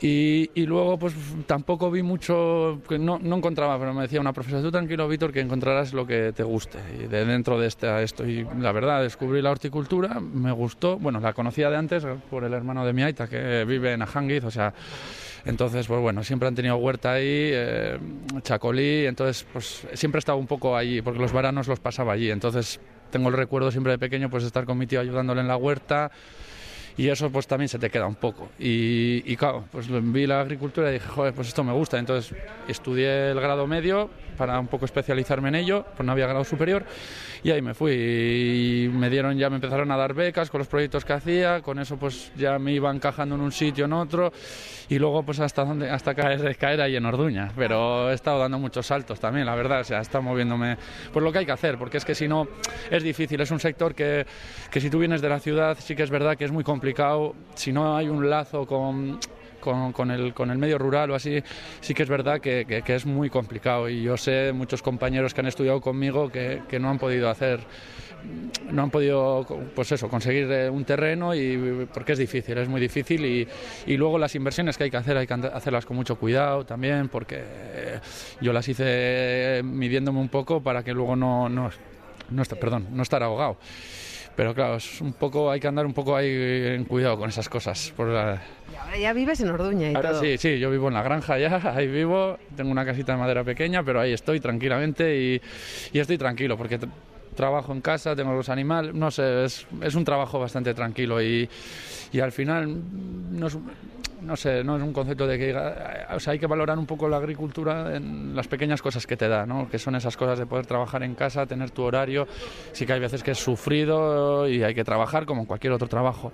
Y, 0.04 0.50
y 0.54 0.66
luego, 0.66 0.98
pues 0.98 1.14
tampoco 1.46 1.90
vi 1.90 2.02
mucho, 2.02 2.78
no, 2.90 3.18
no 3.18 3.36
encontraba, 3.36 3.78
pero 3.78 3.94
me 3.94 4.02
decía 4.02 4.20
una 4.20 4.34
profesora, 4.34 4.60
tú 4.60 4.70
tranquilo, 4.70 5.08
Víctor, 5.08 5.32
que 5.32 5.40
encontrarás 5.40 5.94
lo 5.94 6.06
que 6.06 6.34
te 6.34 6.42
guste. 6.42 6.78
Y 7.02 7.06
de 7.06 7.24
dentro 7.24 7.58
de 7.58 7.66
este, 7.66 8.02
esto, 8.02 8.26
y 8.26 8.46
la 8.60 8.70
verdad, 8.72 9.00
descubrí 9.00 9.40
la 9.40 9.50
horticultura, 9.50 10.20
me 10.20 10.52
gustó, 10.52 10.98
bueno, 10.98 11.20
la 11.20 11.32
conocía 11.32 11.70
de 11.70 11.78
antes 11.78 12.04
por 12.28 12.44
el 12.44 12.52
hermano 12.52 12.84
de 12.84 12.92
mi 12.92 13.02
Aita, 13.02 13.28
que 13.28 13.64
vive 13.64 13.94
en 13.94 14.02
Ajanguiz, 14.02 14.44
o 14.44 14.50
sea, 14.50 14.74
entonces, 15.46 15.86
pues 15.86 16.00
bueno, 16.02 16.22
siempre 16.22 16.48
han 16.48 16.54
tenido 16.54 16.76
huerta 16.76 17.12
ahí, 17.12 17.24
eh, 17.26 17.98
chacolí, 18.42 19.06
entonces, 19.06 19.46
pues 19.54 19.86
siempre 19.94 20.18
he 20.18 20.20
estado 20.20 20.36
un 20.36 20.46
poco 20.46 20.76
allí, 20.76 21.00
porque 21.00 21.18
los 21.18 21.32
veranos 21.32 21.66
los 21.66 21.80
pasaba 21.80 22.12
allí, 22.12 22.30
entonces 22.30 22.78
tengo 23.10 23.30
el 23.30 23.36
recuerdo 23.36 23.70
siempre 23.70 23.92
de 23.92 23.98
pequeño, 23.98 24.28
pues 24.28 24.44
estar 24.44 24.66
con 24.66 24.76
mi 24.76 24.86
tío 24.86 25.00
ayudándole 25.00 25.40
en 25.40 25.48
la 25.48 25.56
huerta, 25.56 26.10
y 26.96 27.08
eso 27.08 27.30
pues 27.30 27.46
también 27.46 27.68
se 27.68 27.78
te 27.78 27.90
queda 27.90 28.06
un 28.06 28.14
poco. 28.14 28.48
Y, 28.58 29.22
y 29.24 29.36
claro, 29.36 29.64
pues 29.72 29.86
vi 29.90 30.26
la 30.26 30.40
agricultura 30.40 30.90
y 30.90 30.94
dije, 30.94 31.08
joder, 31.08 31.34
pues 31.34 31.48
esto 31.48 31.64
me 31.64 31.72
gusta. 31.72 31.98
Entonces 31.98 32.36
estudié 32.68 33.30
el 33.30 33.40
grado 33.40 33.66
medio 33.66 34.10
para 34.34 34.58
un 34.58 34.66
poco 34.66 34.84
especializarme 34.84 35.48
en 35.48 35.54
ello, 35.56 35.84
pues 35.96 36.04
no 36.04 36.12
había 36.12 36.26
grado 36.26 36.44
superior, 36.44 36.84
y 37.42 37.50
ahí 37.50 37.62
me 37.62 37.74
fui. 37.74 37.92
Y 37.92 38.88
me 38.88 39.10
dieron, 39.10 39.36
ya 39.38 39.50
me 39.50 39.56
empezaron 39.56 39.90
a 39.90 39.96
dar 39.96 40.14
becas 40.14 40.50
con 40.50 40.58
los 40.58 40.68
proyectos 40.68 41.04
que 41.04 41.12
hacía, 41.12 41.60
con 41.62 41.78
eso 41.78 41.96
pues 41.96 42.32
ya 42.36 42.58
me 42.58 42.72
iba 42.72 42.90
encajando 42.90 43.34
en 43.34 43.40
un 43.40 43.52
sitio, 43.52 43.84
en 43.84 43.92
otro, 43.92 44.32
y 44.88 44.98
luego 44.98 45.22
pues 45.22 45.40
hasta 45.40 45.64
donde, 45.64 45.90
hasta 45.90 46.14
caer, 46.14 46.56
caer 46.58 46.80
ahí 46.80 46.96
en 46.96 47.06
Orduña. 47.06 47.50
Pero 47.56 48.10
he 48.10 48.14
estado 48.14 48.40
dando 48.40 48.58
muchos 48.58 48.86
saltos 48.86 49.20
también, 49.20 49.46
la 49.46 49.54
verdad, 49.54 49.80
o 49.80 49.84
sea, 49.84 49.98
he 49.98 50.02
estado 50.02 50.22
moviéndome 50.22 50.76
por 51.12 51.22
lo 51.22 51.32
que 51.32 51.38
hay 51.38 51.46
que 51.46 51.52
hacer, 51.52 51.78
porque 51.78 51.98
es 51.98 52.04
que 52.04 52.14
si 52.14 52.28
no 52.28 52.48
es 52.90 53.02
difícil, 53.02 53.40
es 53.40 53.50
un 53.50 53.60
sector 53.60 53.94
que, 53.94 54.26
que 54.70 54.80
si 54.80 54.90
tú 54.90 54.98
vienes 54.98 55.20
de 55.20 55.28
la 55.28 55.38
ciudad 55.38 55.76
sí 55.78 55.94
que 55.94 56.02
es 56.02 56.10
verdad 56.10 56.36
que 56.36 56.44
es 56.44 56.52
muy 56.52 56.64
complicado, 56.64 57.34
si 57.54 57.72
no 57.72 57.96
hay 57.96 58.08
un 58.08 58.28
lazo 58.28 58.66
con 58.66 59.18
con, 59.64 59.92
con, 59.92 60.10
el, 60.10 60.34
con 60.34 60.50
el 60.50 60.58
medio 60.58 60.76
rural 60.76 61.10
o 61.10 61.14
así, 61.14 61.42
sí 61.80 61.94
que 61.94 62.02
es 62.02 62.08
verdad 62.08 62.40
que, 62.40 62.82
que, 62.84 62.94
es 62.94 63.06
muy 63.06 63.30
complicado. 63.30 63.88
Y 63.88 64.02
yo 64.02 64.16
sé 64.18 64.52
muchos 64.52 64.82
compañeros 64.82 65.32
que 65.32 65.40
han 65.40 65.46
estudiado 65.46 65.80
conmigo 65.80 66.30
que, 66.30 66.62
que 66.68 66.78
no 66.78 66.90
han 66.90 66.98
podido 66.98 67.30
hacer, 67.30 67.60
no 68.70 68.82
han 68.82 68.90
podido, 68.90 69.46
pues 69.74 69.90
eso, 69.92 70.08
conseguir 70.08 70.70
un 70.70 70.84
terreno 70.84 71.34
y 71.34 71.88
porque 71.92 72.12
es 72.12 72.18
difícil, 72.18 72.58
es 72.58 72.68
muy 72.68 72.80
difícil. 72.80 73.24
Y, 73.24 73.48
y 73.86 73.96
luego 73.96 74.18
las 74.18 74.34
inversiones 74.34 74.76
que 74.76 74.84
hay 74.84 74.90
que 74.90 74.98
hacer, 74.98 75.16
hay 75.16 75.26
que 75.26 75.34
hacerlas 75.34 75.86
con 75.86 75.96
mucho 75.96 76.16
cuidado 76.16 76.66
también, 76.66 77.08
porque 77.08 77.42
yo 78.42 78.52
las 78.52 78.68
hice 78.68 79.62
midiéndome 79.64 80.20
un 80.20 80.28
poco 80.28 80.62
para 80.62 80.82
que 80.82 80.92
luego 80.92 81.16
no, 81.16 81.48
no, 81.48 81.70
no, 82.30 82.42
perdón, 82.60 82.88
no 82.90 83.02
estar 83.02 83.22
ahogado 83.22 83.56
pero 84.36 84.54
claro, 84.54 84.76
es 84.76 85.00
un 85.00 85.12
poco, 85.12 85.50
hay 85.50 85.60
que 85.60 85.68
andar 85.68 85.86
un 85.86 85.94
poco 85.94 86.16
ahí 86.16 86.28
en 86.28 86.84
cuidado 86.84 87.18
con 87.18 87.28
esas 87.28 87.48
cosas. 87.48 87.92
Por 87.96 88.08
la... 88.08 88.42
Y 88.72 88.76
ahora 88.76 88.96
ya 88.96 89.12
vives 89.12 89.40
en 89.40 89.48
Orduña 89.50 89.90
y 89.90 89.94
ahora 89.94 90.10
todo. 90.12 90.20
sí, 90.20 90.36
sí, 90.38 90.58
yo 90.58 90.70
vivo 90.70 90.88
en 90.88 90.94
la 90.94 91.02
granja 91.02 91.38
ya, 91.38 91.60
ahí 91.76 91.86
vivo, 91.86 92.38
tengo 92.56 92.70
una 92.70 92.84
casita 92.84 93.12
de 93.12 93.18
madera 93.18 93.44
pequeña, 93.44 93.82
pero 93.82 94.00
ahí 94.00 94.12
estoy 94.12 94.40
tranquilamente 94.40 95.16
y, 95.16 95.40
y 95.92 95.98
estoy 95.98 96.18
tranquilo 96.18 96.56
porque 96.56 96.78
trabajo 97.34 97.72
en 97.72 97.80
casa, 97.80 98.14
tengo 98.14 98.32
los 98.32 98.48
animales, 98.48 98.94
no 98.94 99.10
sé, 99.10 99.44
es, 99.44 99.66
un 99.94 100.04
trabajo 100.04 100.38
bastante 100.38 100.74
tranquilo 100.74 101.22
y, 101.22 101.48
y 102.12 102.20
al 102.20 102.32
final 102.32 102.82
no 103.30 103.46
es, 103.46 103.58
no 104.22 104.36
sé, 104.36 104.64
no 104.64 104.76
es 104.76 104.82
un 104.82 104.92
concepto 104.92 105.26
de 105.26 105.38
que 105.38 105.54
o 105.54 106.20
sea, 106.20 106.32
hay 106.32 106.38
que 106.38 106.46
valorar 106.46 106.78
un 106.78 106.86
poco 106.86 107.08
la 107.08 107.18
agricultura 107.18 107.94
en 107.96 108.34
las 108.34 108.48
pequeñas 108.48 108.80
cosas 108.80 109.06
que 109.06 109.16
te 109.16 109.28
da, 109.28 109.46
¿no? 109.46 109.68
que 109.68 109.78
son 109.78 109.94
esas 109.94 110.16
cosas 110.16 110.38
de 110.38 110.46
poder 110.46 110.66
trabajar 110.66 111.02
en 111.02 111.14
casa, 111.14 111.46
tener 111.46 111.70
tu 111.70 111.82
horario, 111.82 112.26
sí 112.72 112.86
que 112.86 112.94
hay 112.94 113.00
veces 113.00 113.22
que 113.22 113.32
es 113.32 113.38
sufrido 113.38 114.48
y 114.48 114.62
hay 114.62 114.74
que 114.74 114.84
trabajar 114.84 115.26
como 115.26 115.42
en 115.42 115.46
cualquier 115.46 115.72
otro 115.72 115.88
trabajo, 115.88 116.32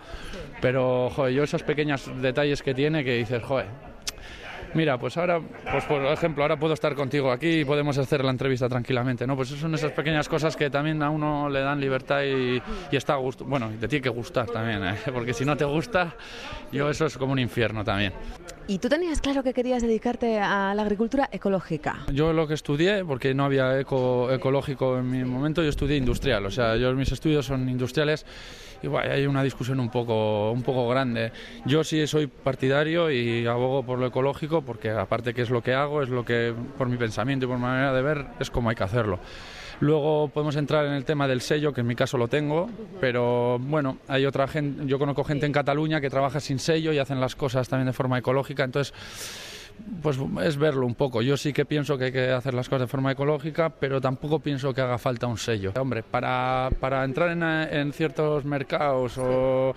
pero 0.61 1.11
joder, 1.11 1.35
yo 1.35 1.43
esos 1.43 1.63
pequeños 1.63 2.11
detalles 2.21 2.63
que 2.63 2.75
tiene 2.75 3.05
que 3.05 3.15
dices, 3.15 3.43
joder, 3.43 3.90
mira, 4.75 4.99
pues 4.99 5.17
ahora, 5.17 5.41
pues 5.71 5.85
por 5.85 6.05
ejemplo, 6.07 6.43
ahora 6.43 6.59
puedo 6.59 6.75
estar 6.75 6.95
contigo 6.95 7.31
aquí 7.31 7.61
y 7.61 7.65
podemos 7.65 7.99
hacer 7.99 8.25
la 8.25 8.31
entrevista 8.31 8.69
tranquilamente, 8.69 9.27
¿no? 9.27 9.37
Pues 9.37 9.49
son 9.49 9.75
esas 9.75 9.93
pequeñas 9.93 10.29
cosas 10.29 10.57
que 10.57 10.71
también 10.71 11.03
a 11.03 11.11
uno 11.11 11.49
le 11.49 11.61
dan 11.61 11.81
libertad 11.81 12.23
y, 12.23 12.63
y 12.91 12.97
está 12.97 13.15
a 13.15 13.17
gusto. 13.17 13.45
Bueno, 13.45 13.71
te 13.81 13.89
tiene 13.89 14.03
que 14.03 14.09
gustar 14.09 14.47
también, 14.47 14.85
¿eh? 14.85 14.97
porque 15.13 15.33
si 15.33 15.45
no 15.45 15.57
te 15.57 15.65
gusta, 15.65 16.15
yo 16.73 16.91
eso 16.91 17.07
es 17.07 17.17
como 17.17 17.33
un 17.33 17.39
infierno 17.39 17.85
también. 17.85 18.13
¿Y 18.71 18.79
tú 18.79 18.89
tenías 18.89 19.21
claro 19.21 19.43
que 19.43 19.53
querías 19.53 19.83
dedicarte 19.83 20.39
a 20.39 20.73
la 20.75 20.83
agricultura 20.83 21.29
ecológica? 21.33 22.05
Yo 22.13 22.33
lo 22.33 22.47
que 22.47 22.55
estudié, 22.55 23.05
porque 23.05 23.35
no 23.35 23.45
había 23.45 23.81
eco, 23.81 24.31
ecológico 24.31 24.97
en 24.99 25.11
mi 25.11 25.25
momento, 25.25 25.61
yo 25.63 25.71
estudié 25.71 25.97
industrial, 25.97 26.47
o 26.47 26.51
sea, 26.53 26.77
yo 26.77 26.93
mis 26.95 27.11
estudios 27.11 27.47
son 27.47 27.69
industriales 27.69 28.25
y 28.83 28.89
bueno, 28.89 29.13
hay 29.13 29.27
una 29.27 29.43
discusión 29.43 29.81
un 29.81 29.91
poco, 29.91 30.53
un 30.53 30.63
poco 30.63 30.89
grande. 30.89 31.33
Yo 31.65 31.85
sí 31.85 32.07
soy 32.07 32.27
partidario 32.27 33.11
y 33.11 33.47
abogo 33.47 33.83
por 33.85 33.99
lo 33.99 34.07
ecológico 34.07 34.63
porque 34.63 34.91
aparte 34.91 35.35
que 35.35 35.43
es 35.43 35.51
lo 35.51 35.63
que 35.63 35.75
hago, 35.75 36.03
es 36.03 36.09
lo 36.09 36.25
que 36.25 36.55
por 36.79 36.89
mi 36.89 36.97
pensamiento 36.97 37.47
y 37.47 37.49
por 37.49 37.57
mi 37.57 37.63
manera 37.63 37.93
de 37.93 38.03
ver 38.03 38.27
es 38.39 38.51
como 38.51 38.71
hay 38.71 38.77
que 38.77 38.85
hacerlo. 38.85 39.19
Luego 39.81 40.29
podemos 40.29 40.57
entrar 40.57 40.85
en 40.85 40.93
el 40.93 41.07
tema 41.07 41.27
del 41.27 41.41
sello, 41.41 41.73
que 41.73 41.81
en 41.81 41.87
mi 41.87 41.97
caso 41.97 42.19
lo 42.19 42.29
tengo, 42.29 42.69
pero 43.01 43.59
bueno, 43.59 43.97
hay 44.09 44.27
otra 44.27 44.47
gente, 44.47 44.87
yo 44.87 44.99
conozco 44.99 45.25
gente 45.25 45.47
en 45.47 45.53
Cataluña 45.53 46.03
que 46.03 46.11
trabaja 46.11 46.39
sin 46.39 46.59
sello 46.59 46.93
y 46.93 46.99
hacen 46.99 47.19
las 47.19 47.35
cosas 47.35 47.67
también 47.67 47.87
de 47.87 47.95
forma 47.95 48.19
ecológica, 48.19 48.63
entonces 48.63 48.93
pues 50.03 50.19
es 50.43 50.57
verlo 50.57 50.87
un 50.87 50.95
poco. 50.95 51.23
Yo 51.23 51.37
sí 51.37 51.53
que 51.53 51.65
pienso 51.65 51.97
que 51.99 52.07
hay 52.07 52.13
que 52.13 52.31
hacer 52.31 52.55
las 52.55 52.69
cosas 52.69 52.83
de 52.83 52.87
forma 52.87 53.13
ecológica, 53.13 53.71
pero 53.71 54.01
tampoco 54.01 54.39
pienso 54.41 54.73
que 54.73 54.81
haga 54.81 54.99
falta 54.99 55.27
un 55.27 55.39
sello. 55.39 55.73
Hombre, 55.79 56.03
para, 56.03 56.71
para 56.81 57.05
entrar 57.05 57.31
en, 57.31 57.43
en 57.43 57.93
ciertos 57.93 58.45
mercados 58.45 59.19
o 59.19 59.75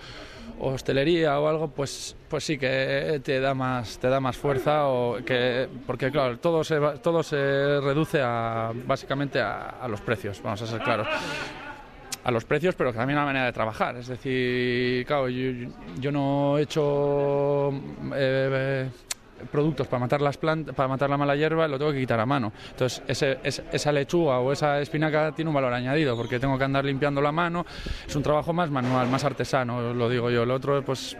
hostelería 0.60 1.38
o 1.40 1.48
algo, 1.48 1.68
pues, 1.68 2.16
pues 2.28 2.44
sí 2.44 2.58
que 2.58 3.20
te 3.24 3.40
da 3.40 3.54
más, 3.54 3.98
te 3.98 4.08
da 4.08 4.20
más 4.20 4.36
fuerza, 4.36 4.86
o 4.86 5.16
que, 5.24 5.68
porque 5.86 6.10
claro, 6.10 6.38
todo 6.38 6.64
se, 6.64 6.78
todo 7.02 7.22
se 7.22 7.80
reduce 7.80 8.20
a, 8.22 8.72
básicamente 8.86 9.40
a, 9.40 9.86
los 9.88 10.00
precios, 10.00 10.40
vamos 10.42 10.62
a 10.62 10.66
ser 10.66 10.80
claros 10.80 11.08
a 12.22 12.30
los 12.30 12.44
precios, 12.46 12.74
pero 12.74 12.90
también 12.90 13.18
a 13.18 13.22
la 13.22 13.26
manera 13.26 13.44
de 13.44 13.52
trabajar. 13.52 13.96
Es 13.96 14.08
decir, 14.08 15.04
claro, 15.04 15.28
yo, 15.28 15.68
yo 16.00 16.10
no 16.10 16.56
he 16.56 16.62
hecho 16.62 17.70
eh, 18.14 18.88
productos 19.50 19.86
para 19.86 20.00
matar 20.00 20.20
las 20.20 20.36
plantas, 20.36 20.74
para 20.74 20.88
matar 20.88 21.10
la 21.10 21.16
mala 21.16 21.36
hierba, 21.36 21.68
lo 21.68 21.78
tengo 21.78 21.92
que 21.92 22.00
quitar 22.00 22.20
a 22.20 22.26
mano. 22.26 22.52
Entonces, 22.70 23.02
ese, 23.06 23.38
esa 23.42 23.92
lechuga 23.92 24.38
o 24.38 24.52
esa 24.52 24.80
espinaca 24.80 25.32
tiene 25.32 25.48
un 25.48 25.54
valor 25.54 25.72
añadido, 25.72 26.16
porque 26.16 26.38
tengo 26.38 26.58
que 26.58 26.64
andar 26.64 26.84
limpiando 26.84 27.20
la 27.20 27.32
mano. 27.32 27.64
Es 28.06 28.14
un 28.16 28.22
trabajo 28.22 28.52
más 28.52 28.70
manual, 28.70 29.08
más 29.08 29.24
artesano, 29.24 29.94
lo 29.94 30.08
digo 30.08 30.30
yo. 30.30 30.42
El 30.42 30.50
otro, 30.50 30.82
pues 30.84 31.16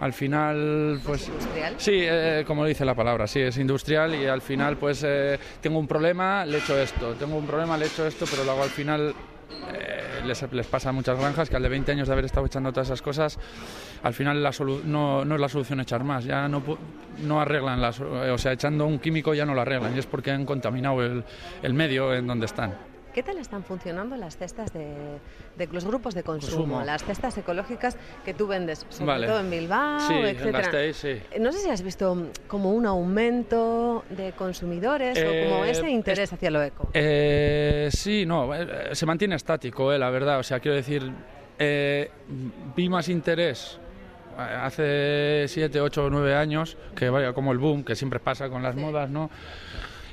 al 0.00 0.12
final 0.12 1.00
pues 1.04 1.28
industrial? 1.28 1.74
sí 1.76 1.92
eh, 1.94 2.44
como 2.46 2.64
dice 2.64 2.84
la 2.84 2.94
palabra 2.94 3.26
sí 3.26 3.40
es 3.40 3.58
industrial 3.58 4.14
y 4.14 4.26
al 4.26 4.40
final 4.40 4.76
pues 4.76 5.02
eh, 5.04 5.38
tengo 5.60 5.78
un 5.78 5.88
problema 5.88 6.46
le 6.46 6.58
echo 6.58 6.78
esto 6.78 7.14
tengo 7.14 7.36
un 7.36 7.46
problema 7.46 7.76
le 7.76 7.86
echo 7.86 8.06
esto 8.06 8.24
pero 8.30 8.44
luego 8.44 8.62
al 8.62 8.70
final 8.70 9.12
eh, 9.72 10.20
les, 10.24 10.52
les, 10.52 10.66
pasa 10.66 10.90
a 10.90 10.92
muchas 10.92 11.18
granjas 11.18 11.48
que 11.48 11.56
al 11.56 11.62
de 11.62 11.68
20 11.68 11.92
años 11.92 12.08
de 12.08 12.12
haber 12.12 12.24
estado 12.24 12.46
echando 12.46 12.72
todas 12.72 12.88
esas 12.88 13.02
cosas, 13.02 13.38
al 14.02 14.14
final 14.14 14.42
la 14.42 14.50
no, 14.84 15.24
no, 15.24 15.34
es 15.34 15.40
la 15.40 15.48
solución 15.48 15.80
echar 15.80 16.04
más, 16.04 16.24
ya 16.24 16.48
no, 16.48 16.62
no 17.26 17.40
arreglan, 17.40 17.80
las, 17.80 18.00
o 18.00 18.38
sea, 18.38 18.52
echando 18.52 18.86
un 18.86 18.98
químico 18.98 19.34
ya 19.34 19.44
no 19.44 19.54
lo 19.54 19.60
arreglan 19.60 19.94
y 19.94 19.98
es 19.98 20.06
porque 20.06 20.30
han 20.30 20.44
contaminado 20.44 21.02
el, 21.02 21.24
el 21.62 21.74
medio 21.74 22.14
en 22.14 22.26
donde 22.26 22.46
están. 22.46 22.74
¿Qué 23.14 23.22
tal 23.24 23.38
están 23.38 23.64
funcionando 23.64 24.14
las 24.16 24.36
cestas 24.36 24.72
de, 24.72 24.86
de 25.56 25.66
los 25.72 25.84
grupos 25.84 26.14
de 26.14 26.22
consumo, 26.22 26.56
consumo, 26.58 26.84
las 26.84 27.02
cestas 27.02 27.36
ecológicas 27.36 27.96
que 28.24 28.32
tú 28.32 28.46
vendes, 28.46 28.86
sobre 28.90 29.06
vale. 29.06 29.26
todo 29.26 29.40
en 29.40 29.50
Bilbao, 29.50 29.98
sí, 29.98 30.14
etcétera? 30.14 30.46
En 30.46 30.52
Gasteiz, 30.52 30.96
sí. 30.96 31.20
No 31.40 31.50
sé 31.50 31.58
si 31.58 31.68
has 31.70 31.82
visto 31.82 32.28
como 32.46 32.70
un 32.70 32.86
aumento 32.86 34.04
de 34.10 34.32
consumidores 34.32 35.18
Eh, 35.18 35.26
o 35.26 35.50
como 35.50 35.64
ese 35.64 35.90
interés 35.90 36.24
es- 36.28 36.32
hacia 36.34 36.50
lo 36.50 36.62
eco. 36.62 36.90
Eh, 36.94 37.88
sí, 37.90 38.24
no, 38.24 38.54
eh, 38.54 38.90
se 38.92 39.06
mantiene 39.06 39.34
estático, 39.34 39.92
eh, 39.92 39.98
la 39.98 40.10
verdad. 40.10 40.38
O 40.38 40.42
sea, 40.44 40.60
quiero 40.60 40.76
decir, 40.76 41.10
eh, 41.58 42.10
vi 42.76 42.88
más 42.88 43.08
interés 43.08 43.80
eh, 43.80 43.87
hace 44.38 45.44
7, 45.48 45.80
8 45.80 46.04
o 46.04 46.10
9 46.10 46.34
años, 46.34 46.76
que 46.94 47.10
vaya 47.10 47.32
como 47.32 47.52
el 47.52 47.58
boom, 47.58 47.84
que 47.84 47.96
siempre 47.96 48.20
pasa 48.20 48.48
con 48.48 48.62
las 48.62 48.76
modas, 48.76 49.10
¿no? 49.10 49.30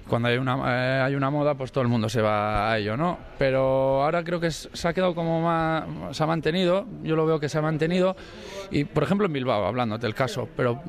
Cuando 0.07 0.27
hay 0.27 0.37
una, 0.37 0.55
eh, 0.67 1.01
hay 1.01 1.15
una 1.15 1.31
moda, 1.31 1.55
pues 1.55 1.71
todo 1.71 1.81
el 1.81 1.87
mundo 1.87 2.09
se 2.09 2.21
va 2.21 2.71
a 2.71 2.77
ello, 2.77 2.95
¿no? 2.95 3.17
Pero 3.39 4.03
ahora 4.03 4.23
creo 4.23 4.39
que 4.39 4.51
se 4.51 4.87
ha 4.87 4.93
quedado 4.93 5.15
como 5.15 5.41
más, 5.41 5.85
se 6.15 6.23
ha 6.23 6.27
mantenido, 6.27 6.85
yo 7.01 7.15
lo 7.15 7.25
veo 7.25 7.39
que 7.39 7.49
se 7.49 7.57
ha 7.57 7.61
mantenido, 7.61 8.15
y 8.69 8.83
por 8.83 9.01
ejemplo 9.01 9.25
en 9.25 9.33
Bilbao, 9.33 9.65
hablando 9.65 9.97
del 9.97 10.13
caso, 10.13 10.47
pero 10.55 10.83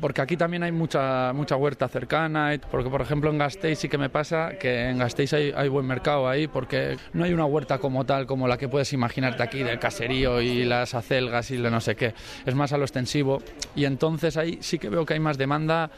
porque 0.00 0.20
aquí 0.20 0.36
también 0.36 0.62
hay 0.62 0.72
mucha, 0.72 1.32
mucha 1.34 1.56
huerta 1.56 1.88
cercana, 1.88 2.58
porque 2.70 2.90
por 2.90 3.00
ejemplo 3.00 3.30
en 3.30 3.38
Gasteiz 3.38 3.78
sí 3.78 3.88
que 3.88 3.98
me 3.98 4.08
pasa 4.10 4.58
que 4.58 4.88
en 4.90 4.98
Gasteiz 4.98 5.32
hay, 5.32 5.52
hay 5.56 5.68
buen 5.68 5.86
mercado 5.86 6.28
ahí, 6.28 6.46
porque 6.48 6.96
no 7.12 7.24
hay 7.24 7.32
una 7.32 7.44
huerta 7.46 7.78
como 7.78 8.04
tal, 8.04 8.26
como 8.26 8.48
la 8.48 8.56
que 8.58 8.68
puedes 8.68 8.92
imaginarte 8.92 9.42
aquí 9.42 9.62
del 9.62 9.78
caserío 9.78 10.40
y 10.40 10.64
las 10.64 10.94
acelgas 10.94 11.50
y 11.50 11.58
lo 11.58 11.70
no 11.70 11.80
sé 11.80 11.96
qué, 11.96 12.14
es 12.44 12.54
más 12.54 12.72
a 12.72 12.78
lo 12.78 12.84
extensivo, 12.84 13.42
y 13.74 13.84
entonces 13.84 14.36
ahí 14.36 14.58
sí 14.60 14.78
que 14.78 14.88
veo 14.88 15.04
que 15.06 15.14
hay 15.14 15.20
más 15.20 15.38
demanda 15.38 15.90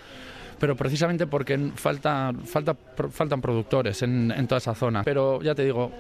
pero 0.61 0.75
precisamente 0.75 1.29
porque 1.29 1.57
falta, 1.77 2.33
falta, 2.45 2.75
faltan 3.13 3.41
productores 3.41 4.03
en, 4.03 4.33
en 4.37 4.49
toda 4.49 4.59
esa 4.59 4.75
zona. 4.75 5.05
Pero 5.05 5.41
ya 5.41 5.55
te 5.55 5.63
digo, 5.65 5.93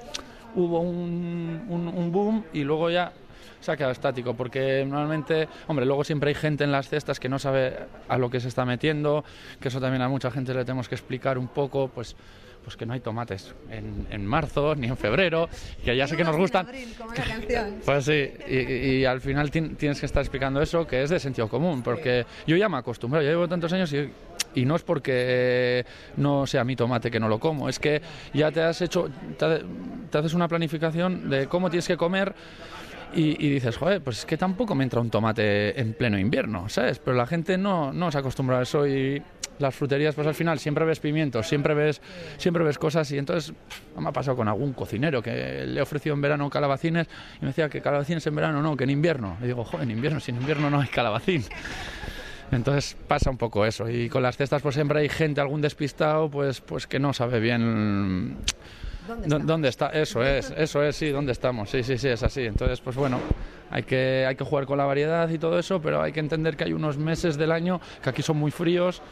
hubo 0.57 0.81
un, 0.81 1.63
un- 1.69 1.87
un 1.87 2.11
boom 2.11 2.43
y 2.53 2.65
luego 2.65 2.91
ya 2.91 3.13
se 3.61 3.73
ha 3.73 3.77
quedado 3.77 3.93
estático, 3.93 4.35
porque 4.35 4.85
normalmente, 4.87 5.49
hombre, 5.67 5.85
luego 5.87 6.05
siempre 6.05 6.29
hay 6.31 6.35
gente 6.35 6.65
en 6.65 6.73
las 6.73 6.89
cestas 6.89 7.19
que 7.21 7.29
no 7.29 7.39
sabe 7.39 7.75
a 8.09 8.19
lo 8.19 8.31
que 8.31 8.41
se 8.41 8.49
está 8.49 8.65
metiendo, 8.65 9.25
que 9.61 9.69
eso 9.69 9.81
también 9.81 10.03
a 10.03 10.09
mucha 10.09 10.31
gente 10.31 10.55
le 10.55 10.65
tenemos 10.65 10.89
que 10.89 10.95
explicar 10.95 11.39
un 11.39 11.49
poco, 11.49 11.89
pues 11.89 12.17
pues 12.65 12.77
que 12.77 12.85
no 12.85 12.93
hay 12.93 13.01
tomates 13.01 13.55
en, 13.71 14.07
en 14.11 14.27
marzo 14.27 14.75
ni 14.75 14.89
en 14.89 14.97
febrero, 14.99 15.49
que 15.83 15.97
ya 15.97 16.07
sé 16.07 16.17
que 16.19 16.25
nos 16.25 16.37
gustan. 16.37 16.67
Pues 17.87 18.05
sí, 18.05 18.31
y, 18.47 18.57
y 18.99 19.05
al 19.07 19.23
final 19.23 19.51
tien- 19.51 19.75
tienes 19.77 19.99
que 20.01 20.05
estar 20.05 20.21
explicando 20.23 20.61
eso, 20.61 20.87
que 20.87 21.03
es 21.03 21.09
de 21.09 21.19
sentido 21.19 21.49
común, 21.49 21.83
porque 21.83 22.27
yo 22.47 22.57
ya 22.57 22.69
me 22.69 22.77
he 22.77 22.81
acostumbrado, 22.81 23.25
ya 23.25 23.31
llevo 23.31 23.49
tantos 23.49 23.73
años 23.73 23.91
y, 23.95 24.11
y 24.55 24.67
no 24.67 24.77
es 24.77 24.83
porque 24.83 25.87
no 26.19 26.47
sea 26.47 26.63
mi 26.65 26.77
tomate 26.77 27.11
que 27.11 27.19
no 27.21 27.29
lo 27.29 27.39
como, 27.39 27.71
es 27.71 27.79
que 27.79 28.03
ya 28.35 28.51
te 28.51 28.61
has 28.61 28.83
hecho, 28.83 29.09
te 30.11 30.19
haces 30.19 30.35
una 30.35 30.49
planificación 30.49 31.31
de 31.31 31.47
cómo 31.47 31.71
tienes 31.71 31.87
que 31.89 31.97
comer 31.97 32.35
y, 33.15 33.51
dices, 33.51 33.77
joder, 33.77 34.03
pues 34.03 34.21
es 34.21 34.27
que 34.27 34.37
tampoco 34.37 34.75
me 34.75 34.85
entra 34.85 35.01
un 35.01 35.11
tomate 35.11 35.81
en 35.81 35.95
pleno 35.95 36.19
invierno, 36.19 36.69
¿sabes? 36.69 36.99
Pero 36.99 37.17
la 37.17 37.27
gente 37.27 37.57
no, 37.57 37.93
no 37.93 38.11
se 38.11 38.19
acostumbra 38.19 38.59
a 38.59 38.63
eso 38.63 38.87
y 38.87 39.23
las 39.59 39.75
fruterías, 39.75 40.15
pues 40.15 40.27
al 40.27 40.35
final 40.35 40.59
siempre 40.59 40.85
ves 40.85 41.01
pimientos, 41.01 41.49
siempre 41.49 41.75
ves, 41.75 42.01
siempre 42.37 42.65
ves 42.65 42.79
cosas 42.79 43.11
y 43.11 43.19
entonces 43.19 43.53
me 43.99 44.09
ha 44.09 44.13
pasado 44.13 44.37
con 44.37 44.49
algún 44.49 44.73
cocinero 44.73 45.23
que 45.23 45.65
le 45.67 45.79
he 45.79 45.83
ofrecido 45.83 46.15
en 46.15 46.21
verano 46.21 46.49
calabacines 46.51 47.09
y 47.39 47.41
me 47.43 47.49
decía 47.49 47.69
que 47.69 47.81
calabacines 47.81 48.27
en 48.27 48.35
verano 48.35 48.63
no, 48.63 48.77
que 48.77 48.85
en 48.85 48.91
invierno. 48.91 49.37
Y 49.43 49.47
digo, 49.47 49.65
joder, 49.65 49.85
en 49.85 49.91
invierno, 49.91 50.21
si 50.21 50.31
en 50.31 50.37
invierno 50.37 50.71
no 50.71 50.81
hay 50.81 50.89
calabacín. 50.89 51.45
Entonces 52.51 52.97
pasa 53.07 53.31
un 53.31 53.37
poco 53.37 53.67
eso 53.67 53.91
y 53.91 54.09
con 54.09 54.23
las 54.23 54.37
cestas 54.37 54.63
pues 54.63 54.75
siempre 54.75 55.01
hay 55.01 55.09
gente, 55.09 55.41
algún 55.41 55.61
despistado, 55.61 56.31
pues, 56.31 56.61
pues 56.61 56.87
que 56.87 56.99
no 56.99 57.13
sabe 57.13 57.41
bien 57.41 58.39
¿Dónde 59.09 59.27
¿Dó- 59.29 59.37
está? 59.37 59.47
¿Dónde 59.47 59.69
está? 59.69 59.87
Eso 59.89 60.23
es, 60.23 60.51
eso 60.57 60.83
es, 60.83 60.95
sí, 60.97 61.09
¿dónde 61.11 61.33
estamos? 61.33 61.71
Sí, 61.71 61.83
sí, 61.83 61.99
sí, 61.99 62.09
es 62.09 62.23
así. 62.23 62.45
Entonces, 62.47 62.81
pues 62.81 62.95
bueno, 62.97 63.19
hay 63.71 63.83
que, 63.83 64.25
hay 64.29 64.37
que 64.37 64.45
jugar 64.45 64.67
con 64.67 64.79
la 64.79 64.85
variedad 64.85 65.29
y 65.29 65.39
todo 65.39 65.59
eso, 65.59 65.81
pero 65.83 66.01
hay 66.03 66.13
que 66.13 66.21
entender 66.21 66.57
que 66.57 66.65
hay 66.65 66.73
unos 66.73 66.97
meses 66.99 67.37
del 67.37 67.51
año 67.53 67.81
que 68.03 68.11
aquí 68.11 68.23
son 68.23 68.37
muy 68.37 68.51
fríos 68.51 69.03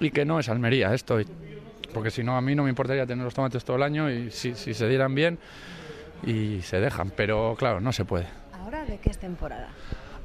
y 0.00 0.10
que 0.10 0.24
no 0.24 0.40
es 0.40 0.48
Almería 0.48 0.92
esto. 0.94 1.20
y- 1.20 1.26
Porque 1.94 2.10
si 2.10 2.22
no, 2.24 2.36
a 2.36 2.40
mí 2.40 2.54
no 2.54 2.62
me 2.64 2.68
importaría 2.70 3.06
tener 3.06 3.24
los 3.24 3.32
tomates 3.34 3.64
todo 3.64 3.76
el 3.76 3.82
año 3.82 4.10
y 4.10 4.30
si, 4.30 4.54
si 4.54 4.74
se 4.74 4.88
dieran 4.88 5.14
bien 5.14 5.38
y 6.26 6.60
se 6.62 6.80
dejan, 6.80 7.10
pero 7.14 7.54
claro, 7.58 7.80
no 7.80 7.92
se 7.92 8.04
puede. 8.04 8.26
¿Ahora 8.52 8.84
de 8.84 8.98
qué 8.98 9.10
es 9.10 9.18
temporada? 9.18 9.68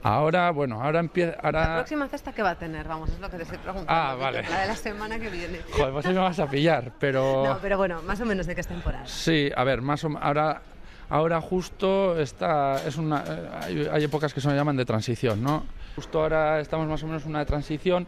Ahora, 0.03 0.49
bueno, 0.51 0.81
ahora 0.81 0.99
empieza... 0.99 1.33
¿La 1.33 1.41
Ahora... 1.43 1.75
próxima 1.75 2.07
cesta 2.07 2.33
qué 2.33 2.41
va 2.41 2.51
a 2.51 2.55
tener? 2.55 2.87
Vamos, 2.87 3.09
es 3.11 3.19
lo 3.19 3.29
que 3.29 3.37
te 3.37 3.43
estoy 3.43 3.59
preguntando. 3.59 3.91
Ah, 3.91 4.15
vale. 4.15 4.43
La 4.49 4.61
de 4.61 4.67
la 4.67 4.75
semana 4.75 5.19
que 5.19 5.29
viene. 5.29 5.59
Joder, 5.71 5.93
pues 5.93 6.05
ahí 6.07 6.13
me 6.13 6.19
vas 6.19 6.39
a 6.39 6.49
pillar, 6.49 6.91
pero... 6.99 7.43
No, 7.47 7.59
pero 7.61 7.77
bueno, 7.77 8.01
más 8.03 8.19
o 8.21 8.25
menos 8.25 8.47
de 8.47 8.55
qué 8.55 8.61
es 8.61 8.67
temporada. 8.67 9.05
Sí, 9.05 9.51
a 9.55 9.63
ver, 9.63 9.81
más 9.81 10.03
o. 10.03 10.09
Ahora, 10.19 10.61
ahora 11.09 11.39
justo 11.39 12.19
está. 12.19 12.81
Es 12.85 12.97
una, 12.97 13.23
eh, 13.27 13.49
hay, 13.61 13.87
hay 13.91 14.03
épocas 14.03 14.33
que 14.33 14.41
se 14.41 14.49
llaman 14.49 14.75
de 14.75 14.85
transición, 14.85 15.43
¿no? 15.43 15.65
Justo 15.95 16.21
ahora 16.21 16.59
estamos 16.61 16.87
más 16.87 17.03
o 17.03 17.07
menos 17.07 17.23
en 17.23 17.29
una 17.29 17.45
transición, 17.45 18.07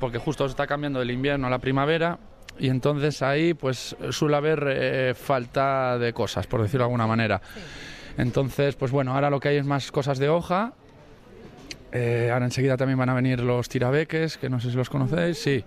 porque 0.00 0.18
justo 0.18 0.44
se 0.46 0.50
está 0.52 0.66
cambiando 0.66 0.98
del 1.00 1.10
invierno 1.10 1.46
a 1.46 1.50
la 1.50 1.58
primavera. 1.58 2.18
y 2.58 2.68
entonces 2.68 3.20
ahí 3.20 3.52
pues 3.52 3.96
suele 4.10 4.36
haber 4.36 4.64
eh, 4.68 5.14
falta 5.14 5.98
de 5.98 6.12
cosas, 6.12 6.46
por 6.46 6.62
decirlo 6.62 6.84
de 6.84 6.86
alguna 6.86 7.06
manera. 7.06 7.42
Entonces, 8.16 8.76
pues 8.76 8.92
bueno, 8.92 9.12
ahora 9.12 9.28
lo 9.28 9.40
que 9.40 9.48
hay 9.48 9.56
es 9.56 9.66
más 9.66 9.90
cosas 9.90 10.18
de 10.18 10.28
hoja. 10.28 10.72
Eh, 11.96 12.30
ahora 12.32 12.46
enseguida 12.46 12.76
también 12.76 12.98
van 12.98 13.08
a 13.08 13.14
venir 13.14 13.38
los 13.38 13.68
tirabeques, 13.68 14.36
que 14.36 14.50
no 14.50 14.58
sé 14.58 14.70
si 14.72 14.76
los 14.76 14.90
conocéis, 14.90 15.38
sí. 15.38 15.64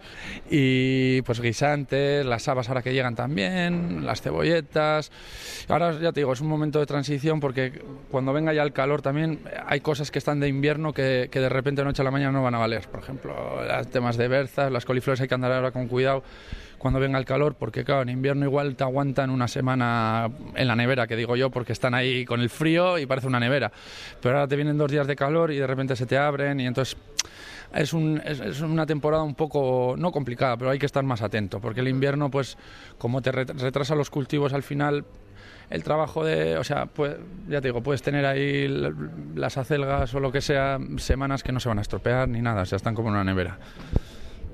Y 0.49 1.21
pues 1.21 1.39
guisantes, 1.39 2.25
las 2.25 2.49
habas 2.49 2.67
ahora 2.67 2.81
que 2.81 2.93
llegan 2.93 3.15
también, 3.15 4.05
las 4.05 4.21
cebolletas. 4.21 5.09
Ahora 5.69 5.97
ya 5.97 6.11
te 6.11 6.19
digo, 6.19 6.33
es 6.33 6.41
un 6.41 6.49
momento 6.49 6.79
de 6.79 6.85
transición 6.85 7.39
porque 7.39 7.81
cuando 8.11 8.33
venga 8.33 8.53
ya 8.53 8.63
el 8.63 8.73
calor 8.73 9.01
también 9.01 9.39
hay 9.65 9.79
cosas 9.79 10.11
que 10.11 10.19
están 10.19 10.41
de 10.41 10.49
invierno 10.49 10.91
que, 10.91 11.29
de 11.31 11.49
repente 11.49 11.81
noche 11.85 12.01
a 12.01 12.05
la 12.05 12.11
mañana 12.11 12.33
no 12.33 12.43
van 12.43 12.55
a 12.55 12.57
valer. 12.57 12.89
Por 12.89 12.99
ejemplo, 12.99 13.33
temas 13.89 14.17
de 14.17 14.27
berzas, 14.27 14.69
las 14.69 14.83
coliflores 14.83 15.21
hay 15.21 15.29
que 15.29 15.35
andar 15.35 15.53
ahora 15.53 15.71
con 15.71 15.87
cuidado 15.87 16.23
cuando 16.77 16.99
venga 16.99 17.17
el 17.17 17.25
calor, 17.25 17.55
porque 17.55 17.83
claro, 17.83 18.03
en 18.03 18.09
invierno 18.09 18.45
igual 18.45 18.75
te 18.75 18.83
aguantan 18.83 19.29
una 19.29 19.47
semana 19.47 20.29
en 20.55 20.67
la 20.67 20.75
nevera, 20.75 21.07
que 21.07 21.15
digo 21.15 21.35
yo, 21.35 21.49
porque 21.49 21.73
están 21.73 21.93
ahí 21.93 22.25
con 22.25 22.41
el 22.41 22.49
frío 22.49 22.97
y 22.97 23.05
parece 23.05 23.27
una 23.27 23.39
nevera. 23.39 23.71
Pero 24.21 24.35
ahora 24.35 24.47
te 24.47 24.55
vienen 24.55 24.77
dos 24.77 24.91
días 24.91 25.07
de 25.07 25.15
calor 25.15 25.51
y 25.51 25.57
de 25.57 25.67
repente 25.67 25.95
se 25.95 26.05
te 26.05 26.17
abren 26.17 26.59
y 26.59 26.67
entonces 26.67 26.97
es, 27.73 27.93
un, 27.93 28.21
es, 28.23 28.61
una 28.61 28.85
temporada 28.85 29.23
un 29.23 29.35
poco, 29.35 29.95
no 29.97 30.11
complicada, 30.11 30.57
pero 30.57 30.71
hay 30.71 30.79
que 30.79 30.85
estar 30.85 31.03
más 31.03 31.21
atento, 31.21 31.59
porque 31.59 31.81
el 31.81 31.87
invierno, 31.87 32.29
pues 32.29 32.57
como 32.97 33.21
te 33.21 33.31
retrasa 33.31 33.95
los 33.95 34.09
cultivos 34.09 34.53
al 34.53 34.63
final, 34.63 35.05
el 35.69 35.83
trabajo 35.83 36.23
de, 36.23 36.57
o 36.57 36.63
sea, 36.63 36.85
pues, 36.85 37.17
ya 37.49 37.59
te 37.59 37.67
digo, 37.67 37.81
puedes 37.81 38.01
tener 38.01 38.25
ahí 38.25 38.67
las 39.35 39.57
acelgas 39.57 40.13
o 40.13 40.19
lo 40.19 40.31
que 40.31 40.41
sea, 40.41 40.79
semanas 40.97 41.43
que 41.43 41.51
no 41.51 41.59
se 41.59 41.67
van 41.67 41.79
a 41.79 41.81
estropear 41.81 42.29
ni 42.29 42.41
nada, 42.41 42.61
o 42.61 42.65
sea, 42.65 42.77
están 42.77 42.95
como 42.95 43.09
en 43.09 43.15
una 43.15 43.23
nevera. 43.23 43.57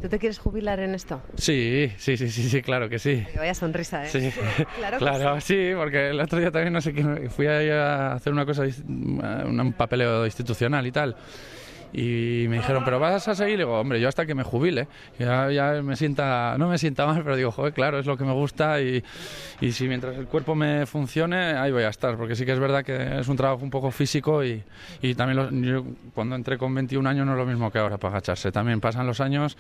¿Tú 0.04 0.10
te 0.10 0.20
quieres 0.20 0.38
jubilar 0.38 0.82
en 0.82 0.96
esto? 0.96 1.22
Sí, 1.38 1.90
sí, 1.96 2.18
sí, 2.18 2.30
sí, 2.30 2.50
sí 2.50 2.62
claro 2.62 2.90
que 2.90 3.00
sí. 3.00 3.26
Vaya 3.38 3.54
sonrisa, 3.54 4.04
¿eh? 4.04 4.10
Sí, 4.10 4.34
claro, 4.78 4.98
claro 4.98 5.40
sí. 5.40 5.70
sí. 5.70 5.72
porque 5.78 6.10
el 6.10 6.20
otro 6.20 6.40
día 6.40 6.52
también 6.52 6.74
no 6.74 6.82
sé 6.82 6.94
qué, 6.94 7.30
fui 7.30 7.48
a 7.48 8.12
hacer 8.12 8.34
una 8.34 8.46
cosa, 8.46 8.64
un 8.86 9.74
papeleo 9.78 10.26
institucional 10.26 10.86
y 10.86 10.92
tal 10.92 11.16
y 11.94 12.48
me 12.50 12.58
dijeron, 12.58 12.84
¿pero 12.84 13.00
vas 13.00 13.28
a 13.28 13.36
seguir? 13.36 13.54
Y 13.54 13.58
digo, 13.58 13.80
hombre, 13.80 14.02
yo 14.02 14.10
hasta 14.10 14.26
que 14.26 14.34
me 14.34 14.42
jubile. 14.44 14.88
Ya, 15.20 15.52
ya 15.52 15.82
me 15.84 15.96
sienta, 15.96 16.56
no 16.58 16.68
me 16.68 16.80
sienta 16.80 17.06
mal, 17.06 17.24
pero 17.24 17.36
digo, 17.36 17.52
joder, 17.52 17.72
claro, 17.72 18.00
es 18.00 18.08
lo 18.08 18.18
que 18.18 18.24
me 18.24 18.34
gusta 18.34 18.82
y, 18.82 19.04
y 19.62 19.72
si 19.72 19.88
mientras 19.88 20.18
el 20.18 20.26
cuerpo 20.26 20.56
me 20.56 20.88
funcione, 20.88 21.38
ahí 21.38 21.72
voy 21.72 21.84
a 21.84 21.90
estar, 21.90 22.18
porque 22.18 22.36
sí 22.36 22.46
que 22.46 22.54
es 22.54 22.60
verdad 22.60 22.84
que 22.84 23.20
es 23.20 23.28
un 23.28 23.38
trabajo 23.38 23.64
un 23.64 23.70
poco 23.70 23.92
físico 23.92 24.44
y, 24.44 24.64
y 25.04 25.14
también 25.14 25.38
lo, 25.38 25.52
yo 25.52 25.86
cuando 26.16 26.36
entré 26.36 26.58
con 26.58 26.74
21 26.74 27.08
años 27.08 27.26
no 27.28 27.34
es 27.34 27.38
lo 27.38 27.46
mismo 27.46 27.72
que 27.72 27.78
ahora 27.78 27.98
para 27.98 28.16
agacharse. 28.16 28.52
También 28.52 28.82
pasan 28.82 29.06
los 29.06 29.22
años 29.22 29.56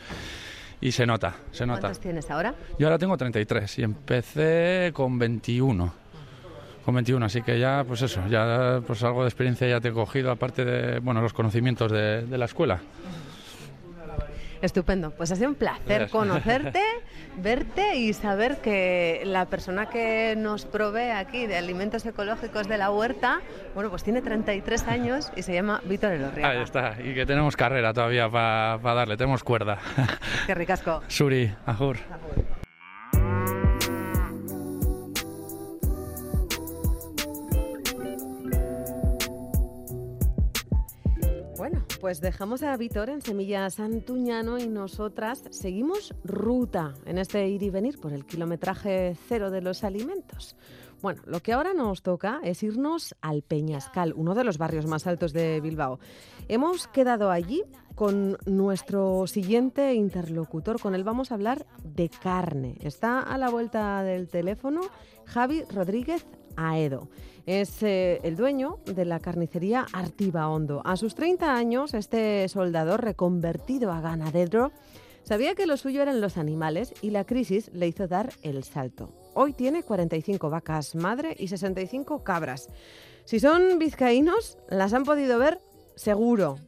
y 0.81 0.91
se 0.91 1.05
nota, 1.05 1.35
se 1.51 1.67
nota. 1.67 1.81
¿Cuántos 1.81 1.99
tienes 1.99 2.31
ahora? 2.31 2.55
Yo 2.79 2.87
ahora 2.87 2.97
tengo 2.97 3.15
33 3.15 3.79
y 3.79 3.83
empecé 3.83 4.91
con 4.93 5.19
21 5.19 6.02
con 6.83 6.95
21, 6.95 7.25
así 7.25 7.41
que 7.41 7.59
ya, 7.59 7.83
pues 7.87 8.01
eso, 8.01 8.21
ya 8.29 8.81
pues 8.85 9.03
algo 9.03 9.23
de 9.23 9.29
experiencia 9.29 9.67
ya 9.67 9.79
te 9.79 9.89
he 9.89 9.93
cogido, 9.93 10.31
aparte 10.31 10.65
de, 10.65 10.99
bueno, 10.99 11.21
los 11.21 11.33
conocimientos 11.33 11.91
de, 11.91 12.23
de 12.23 12.37
la 12.37 12.45
escuela. 12.45 12.81
Estupendo, 14.63 15.11
pues 15.11 15.29
ha 15.29 15.35
sido 15.35 15.49
un 15.49 15.55
placer 15.55 16.09
conocerte, 16.09 16.81
verte 17.37 17.97
y 17.97 18.13
saber 18.13 18.61
que 18.61 19.21
la 19.25 19.45
persona 19.47 19.89
que 19.89 20.35
nos 20.37 20.63
provee 20.63 21.11
aquí 21.11 21.47
de 21.47 21.57
alimentos 21.57 22.05
ecológicos 22.05 22.69
de 22.69 22.77
la 22.77 22.89
huerta, 22.89 23.41
bueno, 23.75 23.89
pues 23.89 24.03
tiene 24.03 24.21
33 24.21 24.87
años 24.87 25.33
y 25.35 25.41
se 25.41 25.53
llama 25.53 25.81
Víctor 25.83 26.13
Elorriaga. 26.13 26.49
Ahí 26.49 26.61
está, 26.63 26.95
y 27.03 27.13
que 27.13 27.25
tenemos 27.25 27.57
carrera 27.57 27.93
todavía 27.93 28.29
para 28.29 28.79
pa 28.81 28.93
darle, 28.93 29.17
tenemos 29.17 29.43
cuerda. 29.43 29.79
Qué 30.47 30.55
ricasco. 30.55 31.03
Suri, 31.09 31.53
ajur. 31.65 31.97
ajur. 32.09 32.62
Bueno, 41.63 41.81
pues 42.01 42.19
dejamos 42.19 42.61
a 42.61 42.75
Víctor 42.75 43.09
en 43.09 43.21
Semillas 43.21 43.75
Santuñano 43.75 44.59
y 44.59 44.67
nosotras 44.67 45.45
seguimos 45.49 46.13
ruta 46.25 46.93
en 47.05 47.17
este 47.17 47.47
ir 47.47 47.63
y 47.63 47.69
venir 47.69 48.01
por 48.01 48.11
el 48.11 48.25
kilometraje 48.25 49.15
cero 49.29 49.49
de 49.49 49.61
los 49.61 49.85
alimentos. 49.85 50.57
Bueno, 51.01 51.21
lo 51.25 51.39
que 51.39 51.53
ahora 51.53 51.73
nos 51.73 52.01
toca 52.01 52.41
es 52.43 52.63
irnos 52.63 53.15
al 53.21 53.43
Peñascal, 53.43 54.11
uno 54.13 54.35
de 54.35 54.43
los 54.43 54.57
barrios 54.57 54.87
más 54.87 55.07
altos 55.07 55.31
de 55.31 55.61
Bilbao. 55.61 55.99
Hemos 56.49 56.87
quedado 56.87 57.31
allí 57.31 57.63
con 57.95 58.37
nuestro 58.45 59.25
siguiente 59.25 59.93
interlocutor. 59.93 60.81
Con 60.81 60.95
él 60.95 61.05
vamos 61.05 61.31
a 61.31 61.35
hablar 61.35 61.65
de 61.81 62.09
carne. 62.09 62.75
Está 62.81 63.21
a 63.21 63.37
la 63.37 63.49
vuelta 63.49 64.03
del 64.03 64.27
teléfono 64.27 64.81
Javi 65.25 65.63
Rodríguez 65.73 66.25
Aedo. 66.57 67.07
Es 67.45 67.83
eh, 67.83 68.21
el 68.23 68.37
dueño 68.37 68.79
de 68.85 69.03
la 69.03 69.19
carnicería 69.19 69.85
Artiva 69.91 70.47
Hondo. 70.47 70.81
A 70.85 70.95
sus 70.95 71.13
30 71.13 71.53
años, 71.53 71.93
este 71.93 72.47
soldador 72.47 73.03
reconvertido 73.03 73.91
a 73.91 73.99
ganadero 73.99 74.71
sabía 75.23 75.53
que 75.53 75.65
lo 75.65 75.75
suyo 75.75 76.01
eran 76.01 76.21
los 76.21 76.37
animales 76.37 76.93
y 77.01 77.09
la 77.09 77.25
crisis 77.25 77.69
le 77.73 77.87
hizo 77.87 78.07
dar 78.07 78.31
el 78.43 78.63
salto. 78.63 79.09
Hoy 79.33 79.51
tiene 79.51 79.83
45 79.83 80.49
vacas 80.49 80.95
madre 80.95 81.35
y 81.37 81.49
65 81.49 82.23
cabras. 82.23 82.69
Si 83.25 83.41
son 83.41 83.77
vizcaínos, 83.77 84.57
las 84.69 84.93
han 84.93 85.03
podido 85.03 85.37
ver 85.37 85.59
seguro, 85.95 86.59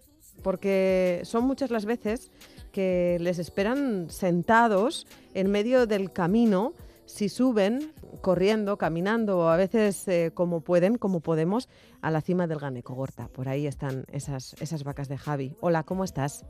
porque 0.43 1.21
son 1.23 1.45
muchas 1.45 1.71
las 1.71 1.85
veces 1.85 2.31
que 2.73 3.17
les 3.21 3.39
esperan 3.39 4.09
sentados 4.09 5.07
en 5.33 5.49
medio 5.49 5.88
del 5.88 6.11
camino 6.11 6.73
si 7.05 7.29
suben 7.29 7.93
corriendo, 8.21 8.77
caminando 8.77 9.39
o 9.39 9.47
a 9.47 9.57
veces 9.57 10.07
eh, 10.07 10.31
como 10.33 10.61
pueden, 10.61 10.97
como 10.97 11.19
podemos, 11.19 11.69
a 12.01 12.11
la 12.11 12.21
cima 12.21 12.47
del 12.47 12.59
Ganeco 12.59 12.93
Gorta. 12.93 13.27
Por 13.27 13.47
ahí 13.49 13.67
están 13.67 14.05
esas, 14.11 14.55
esas 14.61 14.83
vacas 14.83 15.07
de 15.07 15.17
Javi. 15.17 15.55
Hola, 15.61 15.83
¿cómo 15.83 16.03
estás? 16.03 16.45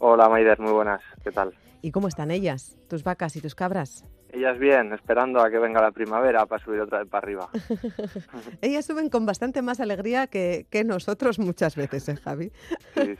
Hola, 0.00 0.28
Maider, 0.28 0.58
muy 0.60 0.72
buenas. 0.72 1.00
¿Qué 1.22 1.30
tal? 1.30 1.54
¿Y 1.82 1.92
cómo 1.92 2.08
están 2.08 2.30
ellas, 2.30 2.76
tus 2.88 3.04
vacas 3.04 3.36
y 3.36 3.40
tus 3.40 3.54
cabras? 3.54 4.04
Ellas 4.30 4.58
bien, 4.58 4.92
esperando 4.92 5.40
a 5.40 5.50
que 5.50 5.58
venga 5.58 5.80
la 5.80 5.90
primavera 5.90 6.44
para 6.44 6.62
subir 6.62 6.80
otra 6.80 6.98
vez 6.98 7.08
para 7.08 7.24
arriba. 7.24 7.48
ellas 8.60 8.84
suben 8.84 9.08
con 9.08 9.24
bastante 9.24 9.62
más 9.62 9.80
alegría 9.80 10.26
que, 10.26 10.66
que 10.70 10.84
nosotros 10.84 11.38
muchas 11.38 11.76
veces, 11.76 12.08
¿eh, 12.08 12.16
Javi? 12.16 12.52
Sí. 12.94 13.14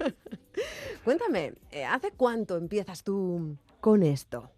Cuéntame, 1.05 1.55
eh, 1.71 1.85
¿hace 1.85 2.11
cuánto 2.12 2.57
empiezas 2.57 3.05
tú 3.05 3.57
con 3.81 4.03
esto? 4.03 4.51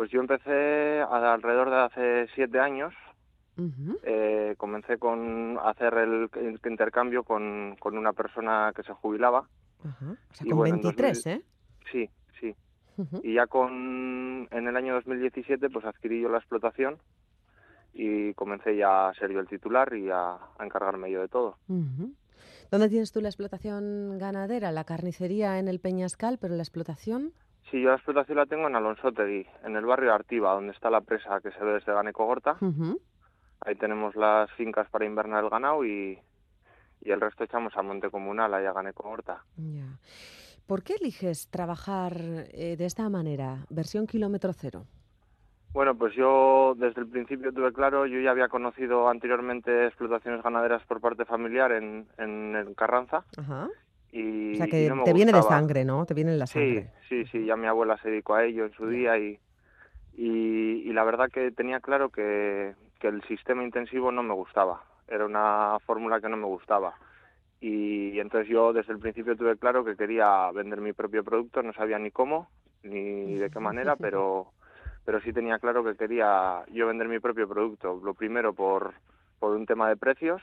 Pues 0.00 0.10
yo 0.12 0.20
empecé 0.22 1.02
alrededor 1.02 1.68
de 1.68 1.76
hace 1.76 2.26
siete 2.34 2.58
años. 2.58 2.94
Uh 3.58 3.64
-huh. 3.64 3.98
eh, 4.02 4.54
comencé 4.56 4.96
con 4.96 5.58
hacer 5.62 5.92
el, 5.92 6.30
el 6.36 6.58
intercambio 6.64 7.22
con, 7.22 7.76
con, 7.78 7.98
una 7.98 8.14
persona 8.14 8.72
que 8.74 8.82
se 8.82 8.94
jubilaba. 8.94 9.40
Uh 9.84 9.88
-huh. 9.88 10.12
O 10.12 10.34
sea, 10.34 10.46
con 10.46 10.56
bueno, 10.56 10.76
23, 10.76 11.24
2000, 11.24 11.34
¿eh? 11.34 11.44
Sí, 11.92 12.10
sí. 12.40 12.56
Uh 12.96 13.02
-huh. 13.04 13.20
Y 13.22 13.34
ya 13.34 13.46
con 13.46 14.48
en 14.50 14.68
el 14.68 14.74
año 14.74 14.94
2017 14.94 15.68
pues 15.68 15.84
adquirí 15.84 16.22
yo 16.22 16.30
la 16.30 16.38
explotación 16.38 16.96
y 17.92 18.32
comencé 18.32 18.78
ya 18.78 19.10
a 19.10 19.12
ser 19.12 19.30
yo 19.30 19.40
el 19.40 19.48
titular 19.48 19.92
y 19.92 20.08
a, 20.08 20.32
a 20.32 20.64
encargarme 20.64 21.10
yo 21.10 21.20
de 21.20 21.28
todo. 21.28 21.58
¿Dónde 22.70 22.88
tienes 22.88 23.12
tú 23.12 23.20
la 23.20 23.28
explotación 23.28 24.16
ganadera? 24.16 24.72
La 24.72 24.84
carnicería 24.84 25.58
en 25.58 25.68
el 25.68 25.78
Peñascal, 25.78 26.38
pero 26.38 26.54
la 26.54 26.62
explotación... 26.62 27.34
Sí, 27.70 27.80
yo 27.80 27.90
la 27.90 27.96
explotación 27.96 28.36
la 28.38 28.46
tengo 28.46 28.66
en 28.66 28.74
Alonsotegui, 28.74 29.46
en 29.64 29.76
el 29.76 29.84
barrio 29.86 30.12
Artiva, 30.12 30.54
donde 30.54 30.72
está 30.72 30.90
la 30.90 31.00
presa 31.00 31.40
que 31.40 31.52
se 31.52 31.64
ve 31.64 31.74
desde 31.74 31.92
Ganeco 31.92 32.26
Gorta. 32.26 32.56
Uh 32.60 32.66
-huh. 32.72 33.00
Ahí 33.64 33.76
tenemos 33.76 34.16
las 34.16 34.50
fincas 34.52 34.88
para 34.90 35.04
invernar 35.04 35.44
el 35.44 35.50
ganado 35.50 35.84
y, 35.84 36.18
y 37.00 37.10
el 37.10 37.20
resto 37.20 37.44
echamos 37.44 37.76
a 37.76 37.82
monte 37.82 38.10
comunal, 38.10 38.52
ahí 38.54 38.66
a 38.66 38.72
Ganeco 38.72 39.04
Gorta. 39.04 39.44
Ya. 39.56 39.86
¿Por 40.66 40.82
qué 40.82 40.94
eliges 41.00 41.48
trabajar 41.50 42.14
eh, 42.52 42.76
de 42.76 42.86
esta 42.86 43.08
manera, 43.08 43.66
versión 43.70 44.06
kilómetro 44.06 44.52
cero? 44.52 44.86
Bueno, 45.72 45.96
pues 45.96 46.14
yo 46.14 46.74
desde 46.76 47.02
el 47.02 47.08
principio 47.08 47.52
tuve 47.52 47.72
claro, 47.72 48.04
yo 48.06 48.18
ya 48.20 48.32
había 48.32 48.48
conocido 48.48 49.08
anteriormente 49.08 49.86
explotaciones 49.86 50.42
ganaderas 50.42 50.84
por 50.86 51.00
parte 51.00 51.24
familiar 51.24 51.70
en, 51.70 52.08
en, 52.18 52.56
en 52.56 52.74
Carranza. 52.74 53.24
Ajá. 53.36 53.68
Y, 54.12 54.54
o 54.54 54.56
sea, 54.56 54.66
que 54.66 54.88
no 54.88 55.04
te 55.04 55.12
viene 55.12 55.32
de 55.32 55.42
sangre, 55.42 55.84
¿no? 55.84 56.04
Te 56.04 56.14
viene 56.14 56.32
en 56.32 56.38
la 56.38 56.46
sangre. 56.46 56.90
Sí, 57.08 57.24
sí, 57.24 57.30
sí, 57.30 57.44
ya 57.44 57.56
mi 57.56 57.66
abuela 57.66 57.96
se 57.98 58.10
dedicó 58.10 58.34
a 58.34 58.44
ello 58.44 58.66
en 58.66 58.72
su 58.72 58.88
día 58.88 59.16
y, 59.18 59.38
y, 60.14 60.82
y 60.84 60.92
la 60.92 61.04
verdad 61.04 61.30
que 61.32 61.50
tenía 61.52 61.80
claro 61.80 62.10
que, 62.10 62.74
que 62.98 63.08
el 63.08 63.22
sistema 63.24 63.62
intensivo 63.62 64.10
no 64.10 64.22
me 64.22 64.34
gustaba. 64.34 64.82
Era 65.06 65.26
una 65.26 65.78
fórmula 65.86 66.20
que 66.20 66.28
no 66.28 66.36
me 66.36 66.46
gustaba. 66.46 66.94
Y, 67.60 68.10
y 68.10 68.20
entonces 68.20 68.48
yo 68.48 68.72
desde 68.72 68.92
el 68.92 68.98
principio 68.98 69.36
tuve 69.36 69.56
claro 69.56 69.84
que 69.84 69.96
quería 69.96 70.50
vender 70.52 70.80
mi 70.80 70.92
propio 70.92 71.22
producto, 71.22 71.62
no 71.62 71.72
sabía 71.72 71.98
ni 71.98 72.10
cómo 72.10 72.48
ni 72.82 73.34
de 73.34 73.50
qué 73.50 73.60
manera, 73.60 73.96
pero 74.00 74.52
pero 75.04 75.20
sí 75.22 75.32
tenía 75.32 75.58
claro 75.58 75.82
que 75.82 75.96
quería 75.96 76.62
yo 76.72 76.86
vender 76.86 77.08
mi 77.08 77.18
propio 77.20 77.48
producto. 77.48 78.00
Lo 78.04 78.14
primero 78.14 78.52
por, 78.52 78.94
por 79.38 79.56
un 79.56 79.66
tema 79.66 79.88
de 79.88 79.96
precios 79.96 80.42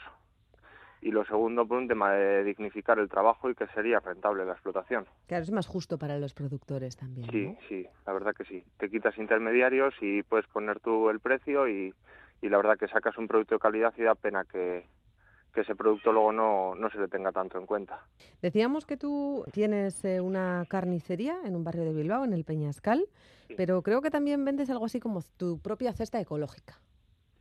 y 1.01 1.11
lo 1.11 1.25
segundo 1.25 1.67
por 1.67 1.77
un 1.77 1.87
tema 1.87 2.11
de 2.13 2.43
dignificar 2.43 2.99
el 2.99 3.09
trabajo 3.09 3.49
y 3.49 3.55
que 3.55 3.67
sería 3.67 3.99
rentable 3.99 4.45
la 4.45 4.53
explotación. 4.53 5.05
Claro, 5.27 5.43
es 5.43 5.51
más 5.51 5.67
justo 5.67 5.97
para 5.97 6.17
los 6.17 6.33
productores 6.33 6.95
también. 6.95 7.29
Sí, 7.29 7.47
¿no? 7.47 7.57
sí, 7.67 7.87
la 8.05 8.13
verdad 8.13 8.33
que 8.35 8.45
sí. 8.45 8.63
Te 8.77 8.89
quitas 8.89 9.17
intermediarios 9.17 9.93
y 10.01 10.23
puedes 10.23 10.47
poner 10.47 10.79
tú 10.79 11.09
el 11.09 11.19
precio 11.19 11.67
y, 11.67 11.93
y 12.41 12.49
la 12.49 12.57
verdad 12.57 12.77
que 12.77 12.87
sacas 12.87 13.17
un 13.17 13.27
producto 13.27 13.55
de 13.55 13.59
calidad 13.59 13.93
y 13.97 14.03
da 14.03 14.15
pena 14.15 14.43
que, 14.45 14.85
que 15.53 15.61
ese 15.61 15.75
producto 15.75 16.11
luego 16.11 16.31
no, 16.31 16.75
no 16.75 16.89
se 16.89 16.99
le 16.99 17.07
tenga 17.07 17.31
tanto 17.31 17.57
en 17.57 17.65
cuenta. 17.65 18.05
Decíamos 18.41 18.85
que 18.85 18.97
tú 18.97 19.43
tienes 19.51 20.05
eh, 20.05 20.21
una 20.21 20.65
carnicería 20.69 21.37
en 21.45 21.55
un 21.55 21.63
barrio 21.63 21.83
de 21.83 21.93
Bilbao, 21.93 22.23
en 22.23 22.33
el 22.33 22.43
Peñascal, 22.43 23.07
pero 23.55 23.81
creo 23.81 24.01
que 24.01 24.11
también 24.11 24.45
vendes 24.45 24.69
algo 24.69 24.85
así 24.85 24.99
como 24.99 25.21
tu 25.37 25.59
propia 25.59 25.93
cesta 25.93 26.19
ecológica. 26.19 26.79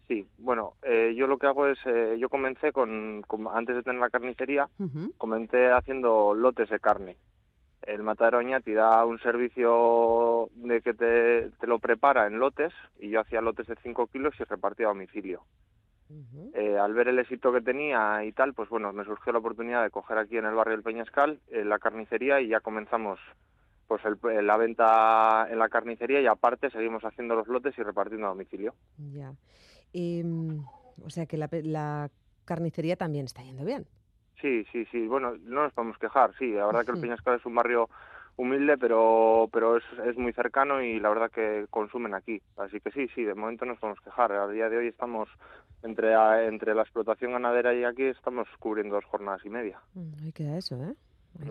Sí, 0.08 0.26
bueno, 0.38 0.74
eh, 0.82 1.14
yo 1.16 1.26
lo 1.26 1.36
que 1.38 1.46
hago 1.48 1.66
es, 1.66 1.78
eh, 1.84 2.16
yo 2.18 2.28
comencé 2.28 2.72
con, 2.72 3.22
con- 3.26 3.48
antes 3.52 3.74
de 3.76 3.82
tener 3.82 4.00
la 4.00 4.10
carnicería, 4.10 4.68
comencé 5.18 5.70
haciendo 5.72 6.32
lotes 6.34 6.68
de 6.70 6.78
carne. 6.78 7.16
El 7.82 8.02
matadero 8.02 8.38
Oñati 8.38 8.72
da 8.72 9.04
un 9.04 9.18
servicio 9.20 10.48
de 10.54 10.80
que 10.80 10.94
te, 10.94 11.50
te 11.58 11.66
lo 11.66 11.78
prepara 11.78 12.26
en 12.26 12.38
lotes 12.38 12.72
y 12.98 13.10
yo 13.10 13.20
hacía 13.20 13.40
lotes 13.40 13.66
de 13.66 13.76
5 13.82 14.06
kilos 14.06 14.34
y 14.40 14.44
repartía 14.44 14.86
a 14.86 14.90
domicilio. 14.90 15.42
Eh, 16.54 16.78
al 16.78 16.94
ver 16.94 17.08
el 17.08 17.18
éxito 17.18 17.52
que 17.52 17.60
tenía 17.60 18.24
y 18.24 18.32
tal, 18.32 18.54
pues 18.54 18.68
bueno, 18.68 18.92
me 18.92 19.04
surgió 19.04 19.32
la 19.32 19.40
oportunidad 19.40 19.82
de 19.82 19.90
coger 19.90 20.18
aquí 20.18 20.36
en 20.38 20.46
el 20.46 20.54
barrio 20.54 20.72
del 20.76 20.82
Peñascal 20.84 21.40
eh, 21.48 21.64
la 21.64 21.78
carnicería 21.80 22.40
y 22.40 22.48
ya 22.48 22.60
comenzamos 22.60 23.18
pues 23.88 24.02
el- 24.04 24.46
la 24.46 24.56
venta 24.56 25.46
en 25.50 25.58
la 25.60 25.68
carnicería 25.68 26.20
y 26.20 26.26
aparte 26.26 26.70
seguimos 26.70 27.04
haciendo 27.04 27.36
los 27.36 27.46
lotes 27.46 27.76
y 27.78 27.82
repartiendo 27.82 28.26
a 28.26 28.30
domicilio. 28.30 28.74
Ya. 29.12 29.32
Mm, 29.92 30.58
o 31.04 31.10
sea 31.10 31.26
que 31.26 31.36
la, 31.36 31.48
la 31.50 32.10
carnicería 32.44 32.96
también 32.96 33.26
está 33.26 33.42
yendo 33.42 33.64
bien. 33.64 33.86
Sí, 34.40 34.64
sí, 34.70 34.84
sí. 34.90 35.06
Bueno, 35.06 35.36
no 35.42 35.62
nos 35.62 35.72
podemos 35.72 35.98
quejar. 35.98 36.32
Sí, 36.38 36.52
la 36.52 36.66
verdad 36.66 36.84
que 36.84 36.92
el. 36.92 37.00
Peñascal 37.00 37.36
es 37.36 37.46
un 37.46 37.54
barrio 37.54 37.88
humilde, 38.36 38.76
pero 38.76 39.48
pero 39.52 39.78
es, 39.78 39.84
es 40.06 40.16
muy 40.16 40.32
cercano 40.34 40.82
y 40.82 41.00
la 41.00 41.08
verdad 41.08 41.30
que 41.30 41.66
consumen 41.70 42.14
aquí. 42.14 42.40
Así 42.56 42.80
que 42.80 42.90
sí, 42.90 43.08
sí, 43.14 43.24
de 43.24 43.34
momento 43.34 43.64
no 43.64 43.72
nos 43.72 43.80
podemos 43.80 44.00
quejar. 44.02 44.32
A 44.32 44.48
día 44.48 44.68
de 44.68 44.76
hoy 44.76 44.88
estamos 44.88 45.28
entre 45.82 46.14
entre 46.46 46.74
la 46.74 46.82
explotación 46.82 47.32
ganadera 47.32 47.74
y 47.74 47.84
aquí 47.84 48.04
estamos 48.04 48.46
cubriendo 48.58 48.96
dos 48.96 49.04
jornadas 49.06 49.40
y 49.44 49.48
media. 49.48 49.80
Mm, 49.94 50.24
Ahí 50.24 50.32
queda 50.32 50.58
eso, 50.58 50.76
¿eh? 50.84 50.94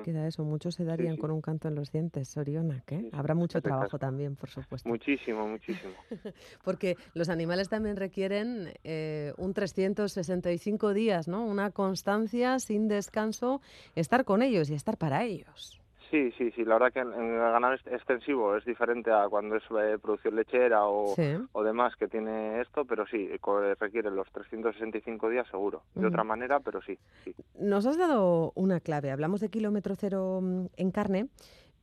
Queda 0.03 0.27
eso. 0.27 0.43
Muchos 0.43 0.75
se 0.75 0.83
darían 0.83 1.15
sí. 1.15 1.21
con 1.21 1.31
un 1.31 1.41
canto 1.41 1.67
en 1.67 1.75
los 1.75 1.91
dientes, 1.91 2.29
Soriona, 2.29 2.83
¿qué? 2.85 2.97
Sí, 2.97 3.03
sí, 3.03 3.09
Habrá 3.13 3.35
mucho 3.35 3.61
trabajo 3.61 3.97
también, 3.97 4.35
por 4.35 4.49
supuesto. 4.49 4.87
Muchísimo, 4.87 5.47
muchísimo. 5.47 5.93
Porque 6.63 6.97
los 7.13 7.29
animales 7.29 7.69
también 7.69 7.95
requieren 7.95 8.73
eh, 8.83 9.33
un 9.37 9.53
365 9.53 10.93
días, 10.93 11.27
¿no? 11.27 11.45
Una 11.45 11.71
constancia 11.71 12.59
sin 12.59 12.87
descanso, 12.87 13.61
estar 13.95 14.25
con 14.25 14.41
ellos 14.41 14.69
y 14.69 14.73
estar 14.73 14.97
para 14.97 15.23
ellos. 15.23 15.81
Sí, 16.11 16.31
sí, 16.37 16.51
sí. 16.51 16.63
La 16.63 16.75
verdad 16.77 16.93
que 16.93 16.99
en, 16.99 17.13
en 17.13 17.33
el 17.33 17.39
ganado 17.39 17.73
ex- 17.73 17.87
extensivo 17.87 18.55
es 18.55 18.63
diferente 18.65 19.11
a 19.11 19.27
cuando 19.27 19.55
es 19.55 19.63
eh, 19.79 19.97
producción 20.01 20.35
lechera 20.35 20.85
o, 20.85 21.15
Sí. 21.15 21.35
o 21.51 21.63
demás 21.63 21.95
que 21.95 22.07
tiene 22.07 22.61
esto, 22.61 22.85
pero 22.85 23.05
sí, 23.07 23.29
co- 23.41 23.59
requiere 23.75 24.11
los 24.11 24.29
365 24.31 25.29
días 25.29 25.47
seguro. 25.49 25.83
De 25.95 26.05
otra 26.07 26.23
manera, 26.23 26.59
pero 26.59 26.81
sí, 26.81 26.97
sí. 27.23 27.33
Nos 27.59 27.85
has 27.85 27.97
dado 27.97 28.51
una 28.55 28.79
clave. 28.79 29.11
Hablamos 29.11 29.41
de 29.41 29.49
kilómetro 29.49 29.95
cero 29.95 30.39
mm, 30.41 30.65
en 30.77 30.91
carne, 30.91 31.27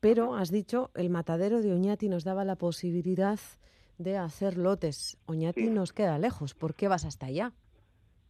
pero 0.00 0.34
has 0.34 0.50
dicho 0.50 0.90
el 0.94 1.10
matadero 1.10 1.60
de 1.60 1.72
Oñati 1.72 2.08
nos 2.08 2.24
daba 2.24 2.44
la 2.44 2.56
posibilidad 2.56 3.38
de 3.98 4.16
hacer 4.16 4.56
lotes. 4.56 5.18
Oñati 5.26 5.64
Sí. 5.66 5.70
nos 5.70 5.92
queda 5.92 6.18
lejos. 6.18 6.54
¿Por 6.54 6.74
qué 6.74 6.88
vas 6.88 7.04
hasta 7.04 7.26
allá? 7.26 7.52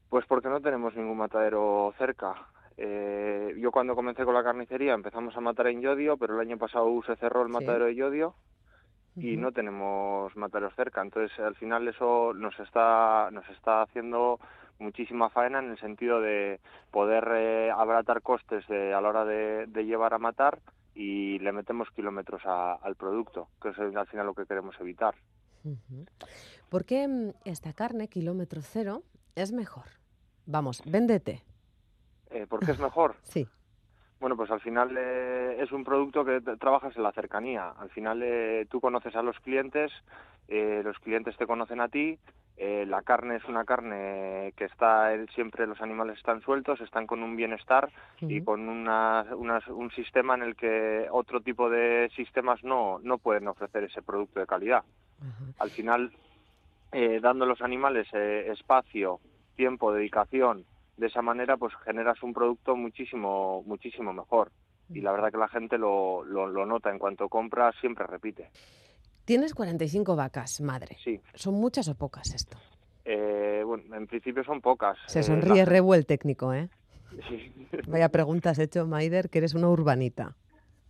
Pues 0.09 0.26
porque 0.26 0.48
no 0.48 0.61
tenemos 0.61 0.94
ningún 0.96 1.16
matadero 1.18 1.94
cerca. 1.96 2.35
Eh, 2.77 3.55
yo 3.59 3.71
cuando 3.71 3.95
comencé 3.95 4.25
con 4.25 4.35
la 4.35 4.43
carnicería 4.43 4.95
empezamos 4.95 5.37
a 5.37 5.41
matar 5.41 5.67
en 5.69 5.81
Yodio, 5.83 6.17
pero 6.17 6.35
el 6.35 6.41
año 6.49 6.59
pasado 6.59 6.89
se 7.07 7.17
cerró 7.17 7.43
el 7.43 7.49
Sí. 7.49 7.53
matadero 7.55 7.85
de 7.87 7.95
Yodio 7.95 8.35
y 9.17 9.37
no 9.37 9.53
tenemos 9.53 10.35
materos 10.37 10.75
cerca. 10.75 11.03
Entonces, 11.03 11.39
al 11.39 11.55
final 11.57 11.87
eso 11.89 12.33
nos 12.35 12.59
está 12.61 13.29
nos 13.31 13.49
está 13.51 13.83
haciendo 13.83 14.39
muchísima 14.79 15.31
faena 15.31 15.59
en 15.61 15.71
el 15.71 15.79
sentido 15.79 16.21
de 16.21 16.61
poder 16.91 17.29
eh, 17.35 17.71
abaratar 17.71 18.21
costes 18.23 18.67
de, 18.69 18.93
a 18.95 19.01
la 19.01 19.09
hora 19.11 19.25
de, 19.25 19.67
de 19.69 19.85
llevar 19.85 20.13
a 20.15 20.19
matar 20.19 20.59
y 20.95 21.39
le 21.39 21.53
metemos 21.53 21.89
kilómetros 21.91 22.43
a- 22.47 22.75
al 22.75 22.97
producto, 22.97 23.49
que 23.61 23.69
es 23.69 23.79
al 23.79 24.07
final 24.09 24.27
lo 24.27 24.35
que 24.35 24.45
queremos 24.47 24.75
evitar. 24.81 25.15
¿Por 26.69 26.85
qué 26.85 27.07
mm, 27.07 27.33
esta 27.45 27.73
carne, 27.73 28.09
kilómetro 28.09 28.61
cero, 28.63 29.03
es 29.37 29.53
mejor? 29.53 29.85
Vamos, 30.47 30.83
véndete. 30.85 31.43
Eh, 32.33 32.47
¿Por 32.47 32.64
qué 32.64 32.73
es 32.73 32.79
mejor? 32.79 33.16
Sí. 33.25 33.49
Bueno, 34.21 34.37
pues 34.37 34.51
al 34.53 34.61
final 34.61 34.95
eh, 34.97 35.57
es 35.61 35.73
un 35.73 35.83
producto 35.83 36.25
que 36.25 36.40
trabajas 36.61 36.97
en 36.97 37.03
la 37.03 37.11
cercanía. 37.12 37.71
Al 37.71 37.90
final 37.90 38.21
eh, 38.23 38.66
tú 38.71 38.81
conoces 38.81 39.16
a 39.16 39.23
los 39.23 39.37
clientes, 39.40 39.90
eh, 40.47 40.81
los 40.85 40.97
clientes 41.01 41.37
te 41.37 41.47
conocen 41.47 41.81
a 41.81 41.88
ti. 41.88 42.18
eh, 42.57 42.85
la 42.87 43.03
carne 43.03 43.37
es 43.37 43.45
una 43.47 43.64
carne 43.64 44.53
que 44.57 44.66
está 44.66 45.11
siempre 45.35 45.66
los 45.66 45.81
animales 45.81 46.18
están 46.18 46.40
sueltos, 46.42 46.81
están 46.83 47.07
con 47.09 47.23
un 47.23 47.35
bienestar 47.35 47.90
y 48.31 48.45
con 48.45 48.68
una, 48.68 49.27
unas- 49.35 49.66
un 49.68 49.90
sistema 49.90 50.35
en 50.35 50.42
el 50.42 50.55
que 50.55 51.09
otro 51.11 51.40
tipo 51.40 51.68
de 51.71 52.09
sistemas 52.14 52.62
no 52.62 53.01
no 53.03 53.18
pueden 53.18 53.49
ofrecer 53.49 53.83
ese 53.85 54.03
producto 54.03 54.38
de 54.38 54.47
calidad. 54.47 54.85
Al 55.59 55.71
final, 55.71 56.12
eh, 56.92 57.18
dando 57.21 57.45
a 57.45 57.49
los 57.49 57.62
animales 57.62 58.07
eh, 58.12 58.47
espacio, 58.53 59.18
tiempo, 59.57 59.92
dedicación, 59.92 60.64
de 60.96 61.07
esa 61.07 61.22
manera 61.22 61.57
pues 61.57 61.72
generas 61.85 62.22
un 62.22 62.33
producto 62.33 62.76
muchísimo 62.76 63.62
muchísimo 63.66 64.12
mejor 64.12 64.50
y 64.90 65.00
la 65.00 65.12
verdad 65.12 65.31
que 65.31 65.38
la 65.38 65.48
gente 65.48 65.78
lo, 65.78 66.22
lo, 66.24 66.46
lo 66.46 66.66
nota 66.66 66.90
en 66.90 66.98
cuanto 66.98 67.28
compra 67.28 67.72
siempre 67.81 68.07
repite 68.07 68.50
Tienes 69.24 69.55
45 69.55 70.16
vacas, 70.16 70.61
madre. 70.61 70.96
sí 71.02 71.20
¿Son 71.35 71.55
muchas 71.55 71.88
o 71.88 71.94
pocas 71.94 72.35
esto? 72.35 72.59
Eh, 73.05 73.62
bueno 73.64 73.94
en 73.96 74.07
principio 74.07 74.42
son 74.44 74.61
pocas 74.61 74.98
Se 75.07 75.20
Eh, 75.20 75.22
sonríe 75.22 75.64
el 75.94 76.07
técnico, 76.07 76.52
¿eh? 76.52 76.68
sí. 77.28 77.52
Vaya 77.88 78.09
preguntas 78.11 78.59
hecho, 78.59 78.87
Maider, 78.87 79.31
que 79.31 79.38
eres 79.38 79.55
una 79.55 79.68
urbanita. 79.68 80.35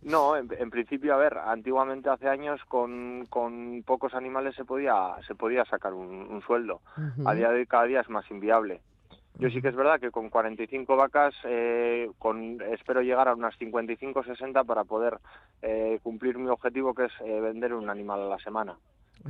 no 0.01 0.35
en, 0.35 0.49
en 0.59 0.69
principio 0.69 1.13
a 1.13 1.17
ver 1.17 1.37
antiguamente 1.37 2.09
hace 2.09 2.27
años 2.27 2.59
con, 2.67 3.25
con 3.29 3.83
pocos 3.85 4.13
animales 4.15 4.55
se 4.55 4.65
podía 4.65 5.15
se 5.27 5.35
podía 5.35 5.63
sacar 5.65 5.93
un, 5.93 6.09
un 6.09 6.41
sueldo 6.41 6.81
a 7.25 7.33
día 7.33 7.49
de 7.49 7.59
hoy 7.59 7.65
cada 7.67 7.85
día 7.85 8.01
es 8.01 8.09
más 8.09 8.29
inviable. 8.31 8.81
Yo 9.39 9.49
sí 9.49 9.61
que 9.61 9.69
es 9.69 9.75
verdad 9.75 9.99
que 9.99 10.11
con 10.11 10.29
45 10.29 10.95
vacas 10.95 11.33
eh, 11.45 12.09
con, 12.19 12.61
espero 12.71 13.01
llegar 13.01 13.27
a 13.27 13.33
unas 13.33 13.57
55 13.57 14.23
60 14.23 14.63
para 14.63 14.83
poder 14.83 15.17
eh, 15.61 15.99
cumplir 16.03 16.37
mi 16.37 16.49
objetivo 16.49 16.93
que 16.93 17.05
es 17.05 17.11
eh, 17.25 17.41
vender 17.41 17.73
un 17.73 17.89
animal 17.89 18.21
a 18.21 18.27
la 18.27 18.37
semana. 18.39 18.77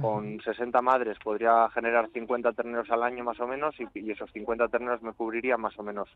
Con 0.02 0.42
60 0.42 0.82
madres 0.82 1.20
podría 1.24 1.70
generar 1.70 2.10
50 2.10 2.54
terneros 2.54 2.90
al 2.90 3.04
año 3.04 3.24
más 3.24 3.40
o 3.40 3.46
menos 3.46 3.76
y, 3.80 3.88
y 4.00 4.10
esos 4.10 4.32
50 4.32 4.68
terneros 4.68 5.04
me 5.04 5.14
cubriría 5.14 5.56
más 5.56 5.78
o 5.78 5.84
menos 5.84 6.10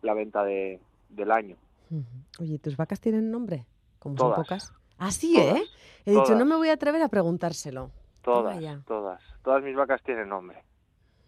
la 0.00 0.14
venta 0.14 0.42
de, 0.44 0.80
del 1.10 1.30
año. 1.30 1.56
Oye, 2.40 2.58
¿tus 2.58 2.76
vacas 2.76 3.00
tienen 3.00 3.30
nombre? 3.30 3.66
Como 3.98 4.16
son 4.16 4.34
pocas. 4.34 4.72
Ah, 4.98 5.10
sí, 5.10 5.34
Todas, 5.34 5.56
¿eh? 5.56 5.64
He 6.06 6.10
dicho, 6.12 6.34
no 6.34 6.46
me 6.46 6.56
voy 6.56 6.70
a 6.70 6.74
atrever 6.74 7.02
a 7.02 7.08
preguntárselo. 7.08 7.90
Todas, 8.22 8.58
todas. 8.86 9.22
Todas 9.42 9.62
mis 9.62 9.76
vacas 9.76 10.02
tienen 10.02 10.28
nombre. 10.28 10.62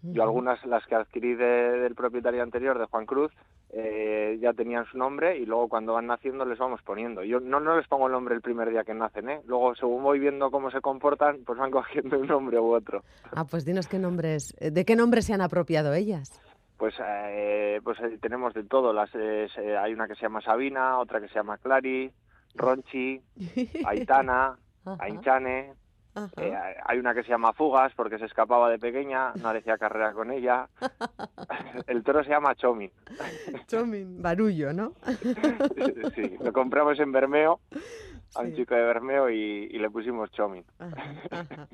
Yo 0.03 0.23
algunas, 0.23 0.65
las 0.65 0.87
que 0.87 0.95
adquirí 0.95 1.35
de- 1.35 1.79
del 1.81 1.95
propietario 1.95 2.43
anterior, 2.43 2.79
de 2.79 2.87
Juan 2.87 3.05
Cruz, 3.07 3.33
eh, 3.73 4.39
ya 4.41 4.53
tenían 4.55 4.85
su 4.87 4.97
nombre 4.99 5.37
y 5.37 5.45
luego 5.47 5.69
cuando 5.69 5.93
van 5.93 6.07
naciendo 6.07 6.45
les 6.45 6.59
vamos 6.59 6.81
poniendo. 6.83 7.23
Yo 7.23 7.39
no, 7.39 7.61
no 7.61 7.77
les 7.77 7.87
pongo 7.87 8.07
el 8.07 8.13
nombre 8.13 8.35
el 8.35 8.41
primer 8.41 8.71
día 8.71 8.83
que 8.83 8.95
nacen, 8.95 9.29
¿eh? 9.29 9.41
Luego, 9.47 9.75
según 9.75 10.03
voy 10.03 10.19
viendo 10.19 10.51
cómo 10.51 10.71
se 10.71 10.81
comportan, 10.81 11.45
pues 11.45 11.59
van 11.59 11.71
cogiendo 11.71 12.19
un 12.19 12.27
nombre 12.27 12.59
u 12.59 12.75
otro. 12.75 13.05
Ah, 13.33 13.45
pues 13.45 13.65
dinos 13.65 13.87
qué 13.89 13.99
nombres, 13.99 14.55
eh, 14.59 14.71
¿de 14.71 14.85
qué 14.85 14.97
nombres 14.97 15.27
se 15.27 15.35
han 15.35 15.43
apropiado 15.43 15.93
ellas? 15.95 16.41
Pues, 16.79 16.95
eh, 17.07 17.79
pues 17.85 17.99
tenemos 18.23 18.55
de 18.55 18.65
todo. 18.65 18.93
Las, 18.95 19.11
eh, 19.15 19.47
hay 19.79 19.93
una 19.93 20.09
que 20.09 20.15
se 20.15 20.23
llama 20.23 20.41
Sabina, 20.41 20.99
otra 20.99 21.21
que 21.21 21.29
se 21.29 21.35
llama 21.35 21.59
Clary, 21.59 22.11
Ronchi, 22.55 23.21
Aitana, 23.85 24.57
Ainchane. 24.99 25.75
Eh, 26.39 26.53
hay 26.87 26.99
una 26.99 27.15
que 27.15 27.23
se 27.23 27.29
llama 27.29 27.53
Fugas 27.53 27.93
porque 27.95 28.19
se 28.19 28.25
escapaba 28.25 28.69
de 28.69 28.79
pequeña, 28.79 29.33
no 29.35 29.53
decía 29.53 29.79
carrera 29.79 30.13
con 30.13 30.31
ella. 30.33 30.69
El 31.87 32.03
toro 32.03 32.25
se 32.25 32.31
llama 32.31 32.55
Chomi. 32.57 32.91
Chomin, 33.69 34.21
barullo, 34.21 34.73
¿no? 34.73 34.93
Sí, 36.15 36.37
lo 36.43 36.53
compramos 36.53 36.99
en 36.99 37.13
Bermeo, 37.13 37.61
a 38.35 38.41
un 38.41 38.51
Sí. 38.51 38.57
chico 38.57 38.75
de 38.75 38.83
Bermeo 38.83 39.31
y, 39.31 39.69
y 39.71 39.79
le 39.79 39.89
pusimos 39.91 40.31
Chomi. 40.33 40.65
Ajá, 40.79 41.15
ajá. 41.31 41.69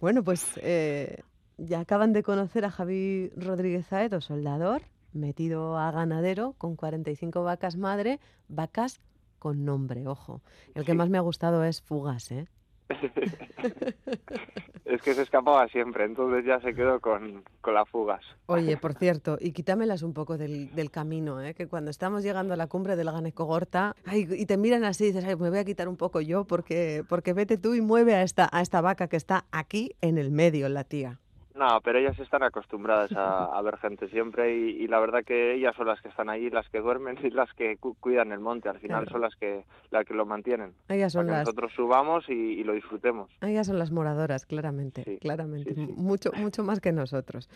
Bueno, 0.00 0.22
pues 0.22 0.58
eh, 0.62 1.22
ya 1.56 1.80
acaban 1.80 2.12
de 2.12 2.22
conocer 2.22 2.64
a 2.66 2.70
Javi 2.70 3.30
Rodríguez 3.36 3.90
Aedo, 3.92 4.20
soldador, 4.20 4.82
metido 5.12 5.78
a 5.78 5.90
ganadero 5.90 6.54
con 6.58 6.76
45 6.76 7.42
vacas 7.42 7.76
madre, 7.78 8.20
vacas 8.48 9.00
con 9.38 9.64
nombre, 9.64 10.06
ojo. 10.06 10.42
El 10.74 10.84
que 10.84 10.92
Sí. 10.92 10.98
más 10.98 11.08
me 11.08 11.16
ha 11.18 11.22
gustado 11.22 11.64
es 11.64 11.80
Fugas, 11.80 12.30
¿eh? 12.32 12.46
es 14.84 15.02
que 15.02 15.14
se 15.14 15.22
escapaba 15.22 15.66
siempre, 15.68 16.04
entonces 16.04 16.44
ya 16.44 16.60
se 16.60 16.74
quedó 16.74 17.00
con, 17.00 17.42
con 17.60 17.74
las 17.74 17.88
fugas. 17.88 18.24
Oye, 18.46 18.76
por 18.76 18.94
cierto, 18.94 19.38
y 19.40 19.52
quítamelas 19.52 20.02
un 20.02 20.12
poco 20.12 20.38
del, 20.38 20.90
camino, 20.90 21.42
¿eh? 21.42 21.54
que 21.54 21.66
cuando 21.66 21.90
estamos 21.90 22.22
llegando 22.22 22.54
a 22.54 22.56
la 22.56 22.68
cumbre 22.68 22.94
del 22.96 23.10
Ganecogorta 23.10 23.96
ay, 24.04 24.28
y 24.30 24.46
te 24.46 24.56
miran 24.56 24.84
así 24.84 25.06
dices, 25.06 25.24
ay, 25.24 25.36
me 25.36 25.50
voy 25.50 25.58
a 25.58 25.64
quitar 25.64 25.88
un 25.88 25.96
poco 25.96 26.20
yo 26.20 26.44
porque, 26.44 27.04
porque 27.08 27.32
vete 27.32 27.58
tú 27.58 27.74
y 27.74 27.80
mueve 27.80 28.14
a 28.14 28.22
esta, 28.22 28.48
a 28.52 28.60
esta 28.60 28.80
vaca 28.80 29.08
que 29.08 29.16
está 29.16 29.46
aquí 29.50 29.96
en 30.00 30.18
el 30.18 30.30
medio, 30.30 30.68
la 30.68 30.84
tía. 30.84 31.18
No, 31.56 31.80
pero 31.82 31.98
ellas 31.98 32.18
están 32.18 32.42
acostumbradas 32.42 33.12
a, 33.12 33.46
a 33.46 33.62
ver 33.62 33.78
gente 33.78 34.08
siempre 34.08 34.54
y, 34.56 34.82
y, 34.82 34.88
la 34.88 34.98
verdad 35.00 35.24
que 35.24 35.54
ellas 35.54 35.74
son 35.76 35.86
las 35.86 36.00
que 36.02 36.08
están 36.08 36.28
allí, 36.28 36.50
las 36.50 36.68
que 36.68 36.80
duermen 36.80 37.16
y 37.22 37.30
las 37.30 37.50
que 37.54 37.76
cu 37.78 37.96
cuidan 37.98 38.32
el 38.32 38.40
monte. 38.40 38.68
Al 38.68 38.78
final 38.78 39.04
Claro. 39.04 39.12
son 39.12 39.20
las 39.22 39.34
que 39.36 39.64
las 39.90 40.04
que 40.04 40.14
lo 40.14 40.26
mantienen. 40.26 40.74
Ellas 40.88 41.12
son 41.12 41.26
para 41.26 41.28
que 41.28 41.32
las, 41.38 41.46
nosotros 41.46 41.72
subamos 41.74 42.28
y, 42.28 42.32
y 42.32 42.64
lo 42.64 42.74
disfrutemos. 42.74 43.30
ellas 43.40 43.66
son 43.66 43.78
las 43.78 43.90
moradoras, 43.90 44.44
claramente, 44.44 45.02
Sí, 45.04 45.18
claramente, 45.18 45.74
sí, 45.74 45.86
sí. 45.86 45.92
mucho, 45.96 46.30
mucho 46.36 46.62
más 46.62 46.80
que 46.80 46.92
nosotros. 46.92 47.48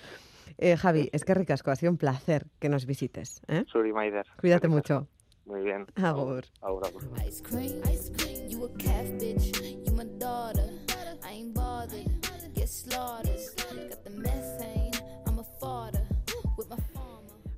Eh, 0.59 0.77
Javi, 0.77 1.09
es 1.13 1.25
que 1.25 1.35
ricasco, 1.35 1.71
ha 1.71 1.77
sido 1.77 1.93
un 1.93 1.99
placer 1.99 2.47
que 2.59 2.69
nos 2.69 2.87
visites. 2.87 3.43
¿eh? 3.49 3.65
Suri 3.67 3.93
Maider. 3.93 4.27
Cuídate 4.41 4.69
mucho. 4.69 5.07
Muy 5.47 5.63
bien. 5.63 5.87
Agur. 5.97 6.45
Agur, 6.63 6.87
agur. 6.87 7.03
Ice 7.27 7.43
cream, 7.43 7.81
ice 7.93 8.13
cream, 8.17 8.49
you 8.49 8.65
a 8.65 8.71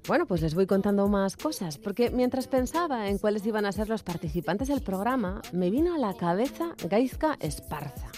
Bueno, 0.08 0.26
pues 0.26 0.40
les 0.40 0.54
voy 0.54 0.66
contando 0.66 1.06
más 1.06 1.36
cosas, 1.36 1.76
porque 1.76 2.10
mientras 2.10 2.48
pensaba 2.48 3.08
en 3.08 3.18
cuáles 3.18 3.44
iban 3.44 3.66
a 3.66 3.72
ser 3.72 3.90
los 3.90 4.02
participantes 4.02 4.68
del 4.68 4.80
programa, 4.80 5.42
me 5.52 5.70
vino 5.70 5.94
a 5.94 5.98
la 5.98 6.14
cabeza 6.14 6.74
Gaizka 6.88 7.36
Esparza. 7.40 8.08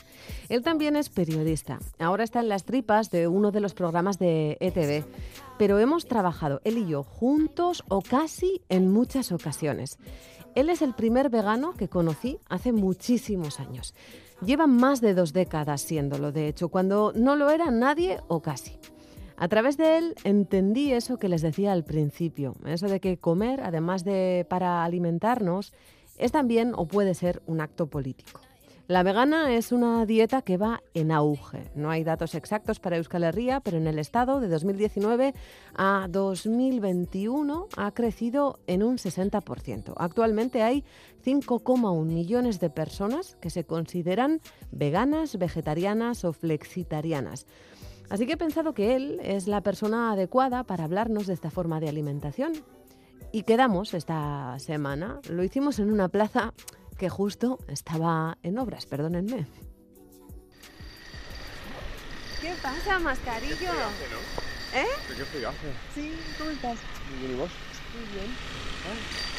Él 0.49 0.63
también 0.63 0.95
es 0.95 1.09
periodista. 1.09 1.81
Ahora 1.99 2.23
está 2.23 2.39
en 2.39 2.49
las 2.49 2.65
tripas 2.65 3.11
de 3.11 3.27
uno 3.27 3.51
de 3.51 3.61
los 3.61 3.75
programas 3.75 4.21
de 4.21 4.57
ETV. 4.61 5.05
Pero 5.59 5.81
hemos 5.81 6.07
trabajado, 6.07 6.61
él 6.65 6.79
y 6.79 6.87
yo, 6.87 7.03
juntos 7.03 7.83
o 7.89 8.03
casi 8.03 8.63
en 8.69 8.93
muchas 8.93 9.33
ocasiones. 9.33 9.99
Él 10.55 10.71
es 10.71 10.81
el 10.81 10.95
primer 10.95 11.29
vegano 11.29 11.73
que 11.73 11.89
conocí 11.89 12.39
hace 12.49 12.73
muchísimos 12.73 13.59
años. 13.59 13.95
Lleva 14.45 14.67
más 14.67 15.01
de 15.01 15.15
dos 15.15 15.33
décadas 15.33 15.81
siéndolo, 15.81 16.31
de 16.31 16.49
hecho, 16.49 16.69
cuando 16.69 17.13
no 17.15 17.35
lo 17.35 17.51
era 17.51 17.71
nadie 17.71 18.21
o 18.29 18.43
casi. 18.43 18.79
A 19.37 19.49
través 19.49 19.79
de 19.79 19.97
él 19.97 20.15
entendí 20.25 20.93
eso 20.93 21.17
que 21.17 21.31
les 21.31 21.41
decía 21.41 21.73
al 21.73 21.83
principio, 21.83 22.55
eso 22.67 22.87
de 22.87 23.01
que 23.01 23.17
comer, 23.17 23.63
además 23.63 24.05
de 24.05 24.47
para 24.49 24.85
alimentarnos, 24.85 25.73
es 26.19 26.31
también 26.31 26.73
o 26.77 26.87
puede 26.87 27.15
ser 27.15 27.43
un 27.47 27.63
acto 27.63 27.87
político. 27.87 28.41
La 28.87 29.03
vegana 29.03 29.55
es 29.55 29.73
una 29.73 30.05
dieta 30.05 30.43
que 30.43 30.59
va 30.59 30.83
en 30.93 31.11
auge. 31.11 31.71
No 31.75 31.89
hay 31.89 32.05
datos 32.05 32.35
exactos 32.35 32.81
para 32.81 32.99
Euskal 32.99 33.25
Herria, 33.25 33.61
pero 33.61 33.79
en 33.79 33.87
el 33.87 33.99
estado 33.99 34.41
de 34.41 34.49
2019 34.49 35.33
a 35.75 36.07
2021 36.11 37.69
ha 37.79 37.91
crecido 37.93 38.59
en 38.67 38.83
un 38.83 38.99
60%. 38.99 39.95
Actualmente 39.97 40.63
hay 40.63 40.85
5,1 41.25 42.05
millones 42.05 42.61
de 42.61 42.69
personas 42.69 43.39
que 43.41 43.49
se 43.49 43.65
consideran 43.65 44.43
veganas, 44.71 45.39
vegetarianas 45.39 46.27
o 46.27 46.35
flexitarianas. 46.35 47.47
Así 48.11 48.27
que 48.27 48.35
he 48.35 48.37
pensado 48.37 48.75
que 48.75 48.97
él 48.97 49.19
es 49.23 49.49
la 49.49 49.63
persona 49.63 50.13
adecuada 50.13 50.63
para 50.65 50.85
hablarnos 50.85 51.27
de 51.27 51.33
esta 51.33 51.51
forma 51.51 51.81
de 51.81 51.89
alimentación. 51.89 52.53
Y 53.33 53.45
quedamos 53.45 53.95
esta 53.95 54.59
semana. 54.59 55.21
Lo 55.31 55.43
hicimos 55.43 55.79
en 55.79 55.91
una 55.91 56.09
plaza 56.09 56.53
que 57.05 57.11
justo 57.11 57.59
estaba 57.69 58.39
en 58.43 58.57
obras, 58.57 58.87
perdónenme. 58.87 59.47
¿Qué 62.41 62.55
pasa, 62.63 62.99
mascarillo? 62.99 63.75
¿Eh? 64.73 64.87
¿Qué 65.15 65.25
frío 65.27 65.51
hace? 65.51 65.71
Sí, 65.95 66.19
¿cómo 66.39 66.49
estás? 66.49 66.79
Muy 67.11 67.19
bien, 67.19 67.33
¿y 67.33 67.41
vos? 67.41 67.51
Muy 67.95 68.07
bien. 68.15 69.34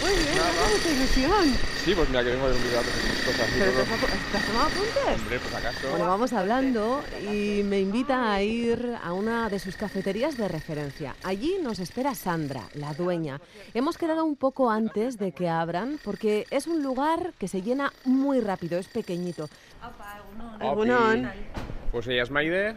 Muy 0.00 0.12
bien, 0.12 0.38
mucha 0.72 0.90
ilusión. 0.90 1.56
Sí, 1.84 1.94
pues 1.94 2.08
mira 2.08 2.22
que 2.24 2.30
vengo 2.30 2.48
de 2.48 2.56
un 2.56 2.62
video 2.62 2.80
cosas 2.80 3.48
¿Pero 3.58 3.72
te 3.72 3.80
has, 3.80 3.88
te 3.88 4.36
has 4.38 4.46
tomado 4.46 4.66
apuntes? 4.66 5.20
Hombre, 5.20 5.38
pues 5.38 5.54
acaso. 5.54 5.90
Bueno, 5.90 6.06
vamos 6.06 6.32
hablando 6.32 7.02
y 7.30 7.62
me 7.64 7.80
invita 7.80 8.32
a 8.32 8.42
ir 8.42 8.96
a 9.02 9.12
una 9.12 9.48
de 9.48 9.58
sus 9.58 9.76
cafeterías 9.76 10.36
de 10.36 10.48
referencia. 10.48 11.14
Allí 11.22 11.58
nos 11.62 11.78
espera 11.78 12.14
Sandra, 12.14 12.62
la 12.74 12.94
dueña. 12.94 13.40
Hemos 13.74 13.98
quedado 13.98 14.24
un 14.24 14.36
poco 14.36 14.70
antes 14.70 15.18
de 15.18 15.32
que 15.32 15.48
abran 15.48 15.98
porque 16.02 16.46
es 16.50 16.66
un 16.66 16.82
lugar 16.82 17.32
que 17.38 17.48
se 17.48 17.62
llena 17.62 17.92
muy 18.04 18.40
rápido, 18.40 18.78
es 18.78 18.88
pequeñito. 18.88 19.48
Egunon. 20.60 21.30
Pues 21.92 22.06
ella 22.06 22.22
es 22.22 22.30
Maider. 22.30 22.74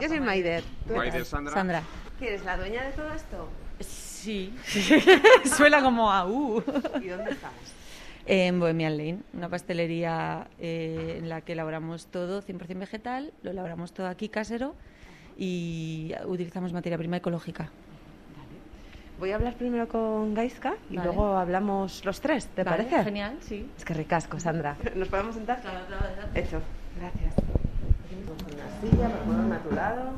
Yo 0.00 0.08
soy 0.08 0.20
Maider. 0.20 0.64
Maider 0.94 1.24
Sandra. 1.24 1.54
Sandra. 1.54 1.82
¿Qué 2.18 2.28
eres 2.28 2.44
la 2.44 2.56
dueña 2.56 2.84
de 2.84 2.92
todo 2.92 3.12
esto? 3.12 3.48
Sí, 3.80 4.09
suena 5.56 5.82
como 5.82 6.10
a 6.10 6.26
U. 6.26 6.62
¿Y 7.02 7.08
dónde 7.08 7.30
estamos? 7.32 7.58
En 8.26 8.60
Bohemian 8.60 8.96
Lane, 8.96 9.18
una 9.32 9.48
pastelería 9.48 10.46
eh, 10.58 11.16
en 11.18 11.28
la 11.28 11.40
que 11.40 11.52
elaboramos 11.52 12.06
todo 12.06 12.42
100% 12.42 12.78
vegetal, 12.78 13.32
lo 13.42 13.50
elaboramos 13.50 13.92
todo 13.92 14.06
aquí 14.06 14.28
casero 14.28 14.74
y 15.36 16.12
utilizamos 16.26 16.72
materia 16.72 16.98
prima 16.98 17.16
ecológica. 17.16 17.70
Voy 19.18 19.32
a 19.32 19.34
hablar 19.34 19.54
primero 19.54 19.88
con 19.88 20.32
Gaizka 20.34 20.74
y 20.88 20.96
Vale. 20.96 21.08
luego 21.08 21.36
hablamos 21.36 22.04
los 22.04 22.20
tres, 22.20 22.46
¿te 22.46 22.62
Vale, 22.64 22.84
parece? 22.84 23.04
Genial, 23.04 23.36
sí. 23.40 23.68
Es 23.76 23.84
que 23.84 23.94
ricasco, 23.94 24.38
Sandra. 24.40 24.76
¿Nos 24.94 25.08
podemos 25.08 25.34
sentar? 25.34 25.60
Hecho. 26.34 26.60
Gracias. 26.98 27.34
Una 28.30 28.90
silla 28.90 29.08
para 29.08 29.22
ponerme 29.24 29.56
a 29.56 29.58
tu 29.58 29.74
lado. 29.74 30.12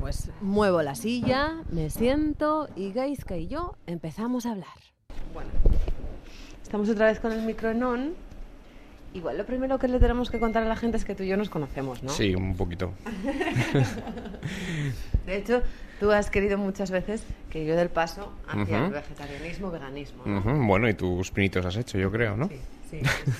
Pues 0.00 0.30
muevo 0.40 0.82
la 0.82 0.96
silla, 0.96 1.62
me 1.70 1.88
siento 1.88 2.68
y 2.74 2.92
Gaizka 2.92 3.36
y 3.36 3.46
yo 3.46 3.76
empezamos 3.86 4.44
a 4.44 4.52
hablar. 4.52 4.66
Bueno, 5.32 5.50
estamos 6.62 6.88
otra 6.88 7.06
vez 7.06 7.20
con 7.20 7.30
el 7.30 7.42
micro 7.42 7.70
en 7.70 7.82
on. 7.84 8.14
Igual 9.14 9.38
lo 9.38 9.46
primero 9.46 9.78
que 9.78 9.86
le 9.86 10.00
tenemos 10.00 10.32
que 10.32 10.40
contar 10.40 10.64
a 10.64 10.66
la 10.66 10.74
gente 10.74 10.96
es 10.96 11.04
que 11.04 11.14
tú 11.14 11.22
y 11.22 11.28
yo 11.28 11.36
nos 11.36 11.48
conocemos, 11.48 12.02
¿no? 12.02 12.10
Sí, 12.10 12.34
un 12.34 12.56
poquito. 12.56 12.92
De 15.26 15.36
hecho, 15.36 15.62
tú 16.00 16.10
has 16.10 16.28
querido 16.28 16.58
muchas 16.58 16.90
veces 16.90 17.22
que 17.48 17.64
yo 17.64 17.76
del 17.76 17.88
paso 17.88 18.32
hacia 18.48 18.86
el 18.86 18.92
vegetarianismo, 18.92 19.70
veganismo. 19.70 20.24
Bueno, 20.66 20.88
y 20.88 20.94
tus 20.94 21.30
pinitos 21.30 21.64
has 21.64 21.76
hecho, 21.76 21.98
yo 21.98 22.10
creo, 22.10 22.36
¿no? 22.36 22.48
Sí, 22.48 22.56
sí, 22.90 23.00
sí, 23.00 23.08
sí. 23.26 23.32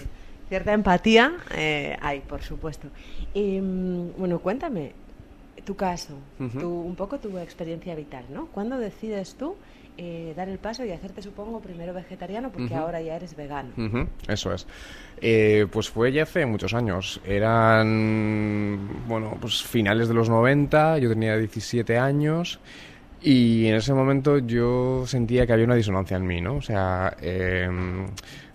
Cierta 0.49 0.73
empatía 0.73 1.33
eh, 1.55 1.97
hay, 2.01 2.21
por 2.21 2.43
supuesto. 2.43 2.89
Y, 3.35 3.61
mm, 3.61 4.13
bueno, 4.19 4.39
cuéntame 4.39 4.93
tu 5.65 5.77
caso, 5.77 6.15
tu- 6.59 6.69
un 6.71 6.95
poco 6.97 7.19
tu 7.19 7.39
experiencia 7.39 7.95
vital, 7.95 8.25
¿no? 8.31 8.47
¿Cuándo 8.47 8.79
decides 8.79 9.35
tú 9.37 9.55
eh, 9.99 10.33
dar 10.37 10.49
el 10.49 10.59
paso 10.59 10.85
y 10.85 10.91
hacerte, 10.91 11.21
supongo, 11.23 11.61
primero 11.61 11.93
vegetariano 11.93 12.51
porque 12.51 12.75
ahora 12.81 13.01
ya 13.03 13.15
eres 13.17 13.37
vegano? 13.37 13.71
Eso 14.27 14.53
es. 14.53 14.67
Eh, 15.21 15.67
pues 15.71 15.89
fue 15.91 16.11
ya 16.13 16.23
hace 16.25 16.47
muchos 16.47 16.73
años. 16.75 17.21
Eran, 17.27 18.79
bueno, 19.07 19.37
pues 19.41 19.63
finales 19.63 20.09
de 20.09 20.15
los 20.15 20.29
90, 20.29 20.99
yo 20.99 21.09
tenía 21.09 21.37
17 21.37 21.99
años 21.99 22.59
y 23.21 23.67
en 23.67 23.77
ese 23.77 23.93
momento 23.95 24.39
yo 24.39 25.05
sentía 25.07 25.47
que 25.47 25.53
había 25.53 25.65
una 25.67 25.75
disonancia 25.77 26.17
en 26.17 26.27
mí, 26.27 26.41
¿no? 26.41 26.57
O 26.57 26.63
sea, 26.63 27.17
eh, 27.21 27.69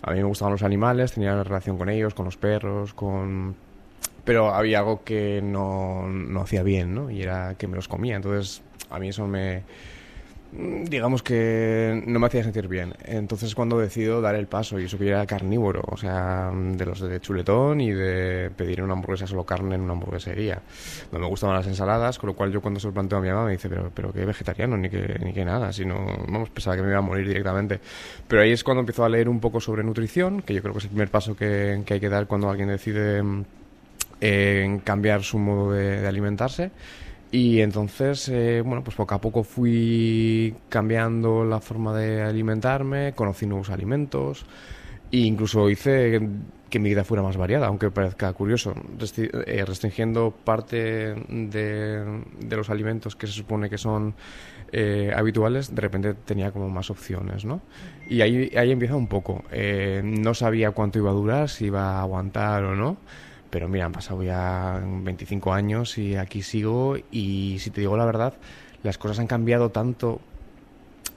a 0.02 0.10
mí 0.10 0.16
me 0.18 0.24
gustaban 0.24 0.52
los 0.52 0.62
animales, 0.62 1.12
tenía 1.12 1.32
una 1.32 1.44
relación 1.44 1.78
con 1.78 1.88
ellos, 1.88 2.14
con 2.14 2.24
los 2.26 2.36
perros, 2.36 2.92
con... 2.94 3.54
Pero 4.28 4.54
había 4.54 4.80
algo 4.80 5.04
que 5.04 5.40
no, 5.42 6.06
no 6.06 6.42
hacía 6.42 6.62
bien, 6.62 6.94
¿no? 6.94 7.10
Y 7.10 7.22
era 7.22 7.54
que 7.54 7.66
me 7.66 7.76
los 7.76 7.88
comía. 7.88 8.14
Entonces, 8.14 8.60
a 8.90 8.98
mí 8.98 9.08
eso 9.08 9.26
me 9.26 9.62
digamos 10.52 11.22
que 11.22 12.02
no 12.06 12.18
me 12.18 12.26
hacía 12.26 12.42
sentir 12.42 12.68
bien. 12.68 12.94
Entonces 13.04 13.54
cuando 13.54 13.78
decido 13.78 14.20
dar 14.20 14.34
el 14.34 14.46
paso, 14.46 14.78
y 14.78 14.84
eso 14.84 14.98
que 14.98 15.06
yo 15.06 15.10
era 15.12 15.24
carnívoro, 15.24 15.82
o 15.86 15.96
sea, 15.96 16.50
de 16.52 16.84
los 16.84 17.00
de 17.00 17.20
chuletón 17.20 17.80
y 17.80 17.90
de 17.90 18.50
pedir 18.54 18.82
una 18.82 18.92
hamburguesa 18.92 19.26
solo 19.26 19.44
carne 19.44 19.76
en 19.76 19.80
una 19.80 19.94
hamburguesería. 19.94 20.60
No 21.10 21.18
me 21.18 21.26
gustaban 21.26 21.56
las 21.56 21.66
ensaladas, 21.66 22.18
con 22.18 22.28
lo 22.28 22.34
cual 22.36 22.52
yo 22.52 22.60
cuando 22.60 22.80
se 22.80 22.86
lo 22.86 22.92
planteo 22.92 23.18
a 23.18 23.22
mi 23.22 23.28
mamá 23.28 23.46
me 23.46 23.52
dice, 23.52 23.70
pero, 23.70 23.90
pero 23.94 24.12
qué 24.12 24.26
vegetariano, 24.26 24.76
ni 24.76 24.90
que, 24.90 25.18
ni 25.24 25.32
que 25.32 25.44
nada, 25.44 25.72
sino, 25.72 26.04
vamos, 26.28 26.50
pensaba 26.50 26.76
que 26.76 26.82
me 26.82 26.88
iba 26.88 26.98
a 26.98 27.02
morir 27.02 27.26
directamente. 27.26 27.80
Pero 28.26 28.42
ahí 28.42 28.52
es 28.52 28.62
cuando 28.62 28.80
empiezo 28.80 29.06
a 29.06 29.08
leer 29.08 29.28
un 29.28 29.40
poco 29.40 29.58
sobre 29.58 29.82
nutrición, 29.82 30.42
que 30.42 30.52
yo 30.52 30.60
creo 30.60 30.74
que 30.74 30.80
es 30.80 30.84
el 30.84 30.90
primer 30.90 31.10
paso 31.10 31.34
que, 31.34 31.82
que 31.86 31.94
hay 31.94 32.00
que 32.00 32.10
dar 32.10 32.26
cuando 32.26 32.50
alguien 32.50 32.68
decide 32.68 33.22
mm, 33.22 33.44
en 34.20 34.78
cambiar 34.80 35.22
su 35.22 35.38
modo 35.38 35.72
de, 35.72 36.00
de 36.00 36.08
alimentarse. 36.08 36.70
Y 37.30 37.60
entonces, 37.60 38.28
eh, 38.30 38.62
bueno, 38.64 38.82
pues 38.82 38.96
poco 38.96 39.14
a 39.14 39.20
poco 39.20 39.44
fui 39.44 40.54
cambiando 40.68 41.44
la 41.44 41.60
forma 41.60 41.96
de 41.96 42.22
alimentarme, 42.22 43.12
conocí 43.14 43.46
nuevos 43.46 43.68
alimentos 43.68 44.46
e 45.12 45.18
incluso 45.18 45.68
hice 45.68 46.20
que 46.70 46.78
mi 46.78 46.90
vida 46.90 47.04
fuera 47.04 47.22
más 47.22 47.36
variada, 47.36 47.66
aunque 47.66 47.90
parezca 47.90 48.32
curioso, 48.32 48.74
eh, 49.16 49.64
restringiendo 49.66 50.30
parte 50.30 51.14
de, 51.28 52.22
de 52.40 52.56
los 52.56 52.68
alimentos 52.70 53.16
que 53.16 53.26
se 53.26 53.32
supone 53.32 53.70
que 53.70 53.78
son 53.78 54.14
eh, 54.72 55.10
habituales, 55.14 55.74
de 55.74 55.80
repente 55.80 56.14
tenía 56.14 56.50
como 56.50 56.68
más 56.68 56.90
opciones, 56.90 57.44
¿no? 57.44 57.62
Y 58.08 58.20
ahí, 58.20 58.50
ahí 58.56 58.70
empieza 58.70 58.96
un 58.96 59.06
poco. 59.06 59.44
Eh, 59.50 60.02
no 60.04 60.34
sabía 60.34 60.72
cuánto 60.72 60.98
iba 60.98 61.10
a 61.10 61.14
durar, 61.14 61.48
si 61.48 61.66
iba 61.66 61.98
a 61.98 62.02
aguantar 62.02 62.64
o 62.64 62.76
no, 62.76 62.98
Pero 63.50 63.68
mira, 63.68 63.86
han 63.86 63.92
pasado 63.92 64.22
ya 64.22 64.82
25 64.84 65.52
años 65.52 65.96
y 65.98 66.16
aquí 66.16 66.42
sigo 66.42 66.96
y 67.10 67.56
si 67.60 67.70
te 67.70 67.80
digo 67.80 67.96
la 67.96 68.04
verdad, 68.04 68.34
las 68.82 68.98
cosas 68.98 69.18
han 69.18 69.26
cambiado 69.26 69.70
tanto 69.70 70.20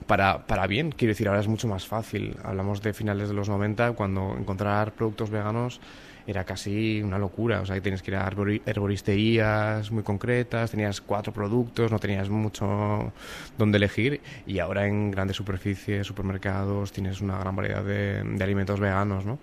para, 0.06 0.46
para 0.46 0.66
bien. 0.66 0.92
Quiero 0.92 1.12
decir, 1.12 1.28
ahora 1.28 1.40
es 1.40 1.48
mucho 1.48 1.68
más 1.68 1.86
fácil. 1.86 2.36
Hablamos 2.42 2.82
de 2.82 2.92
finales 2.92 3.28
de 3.28 3.34
los 3.34 3.48
90, 3.48 3.92
cuando 3.92 4.36
encontrar 4.38 4.92
productos 4.92 5.30
veganos 5.30 5.80
era 6.26 6.44
casi 6.44 7.02
una 7.02 7.18
locura. 7.18 7.60
O 7.60 7.66
sea, 7.66 7.76
que 7.76 7.82
tienes 7.82 8.02
que 8.02 8.12
ir 8.12 8.16
a 8.16 8.30
herboristerías 8.66 9.90
muy 9.90 10.02
concretas, 10.02 10.70
tenías 10.70 11.00
cuatro 11.00 11.32
productos, 11.32 11.90
no 11.90 11.98
tenías 11.98 12.28
mucho 12.30 13.12
donde 13.58 13.78
elegir. 13.78 14.20
Y 14.46 14.58
ahora 14.58 14.86
en 14.86 15.10
grandes 15.10 15.36
superficies, 15.36 16.06
supermercados, 16.06 16.92
tienes 16.92 17.20
una 17.20 17.38
gran 17.38 17.54
variedad 17.56 17.84
de 17.84 18.42
alimentos 18.44 18.80
veganos, 18.80 19.24
¿no? 19.26 19.38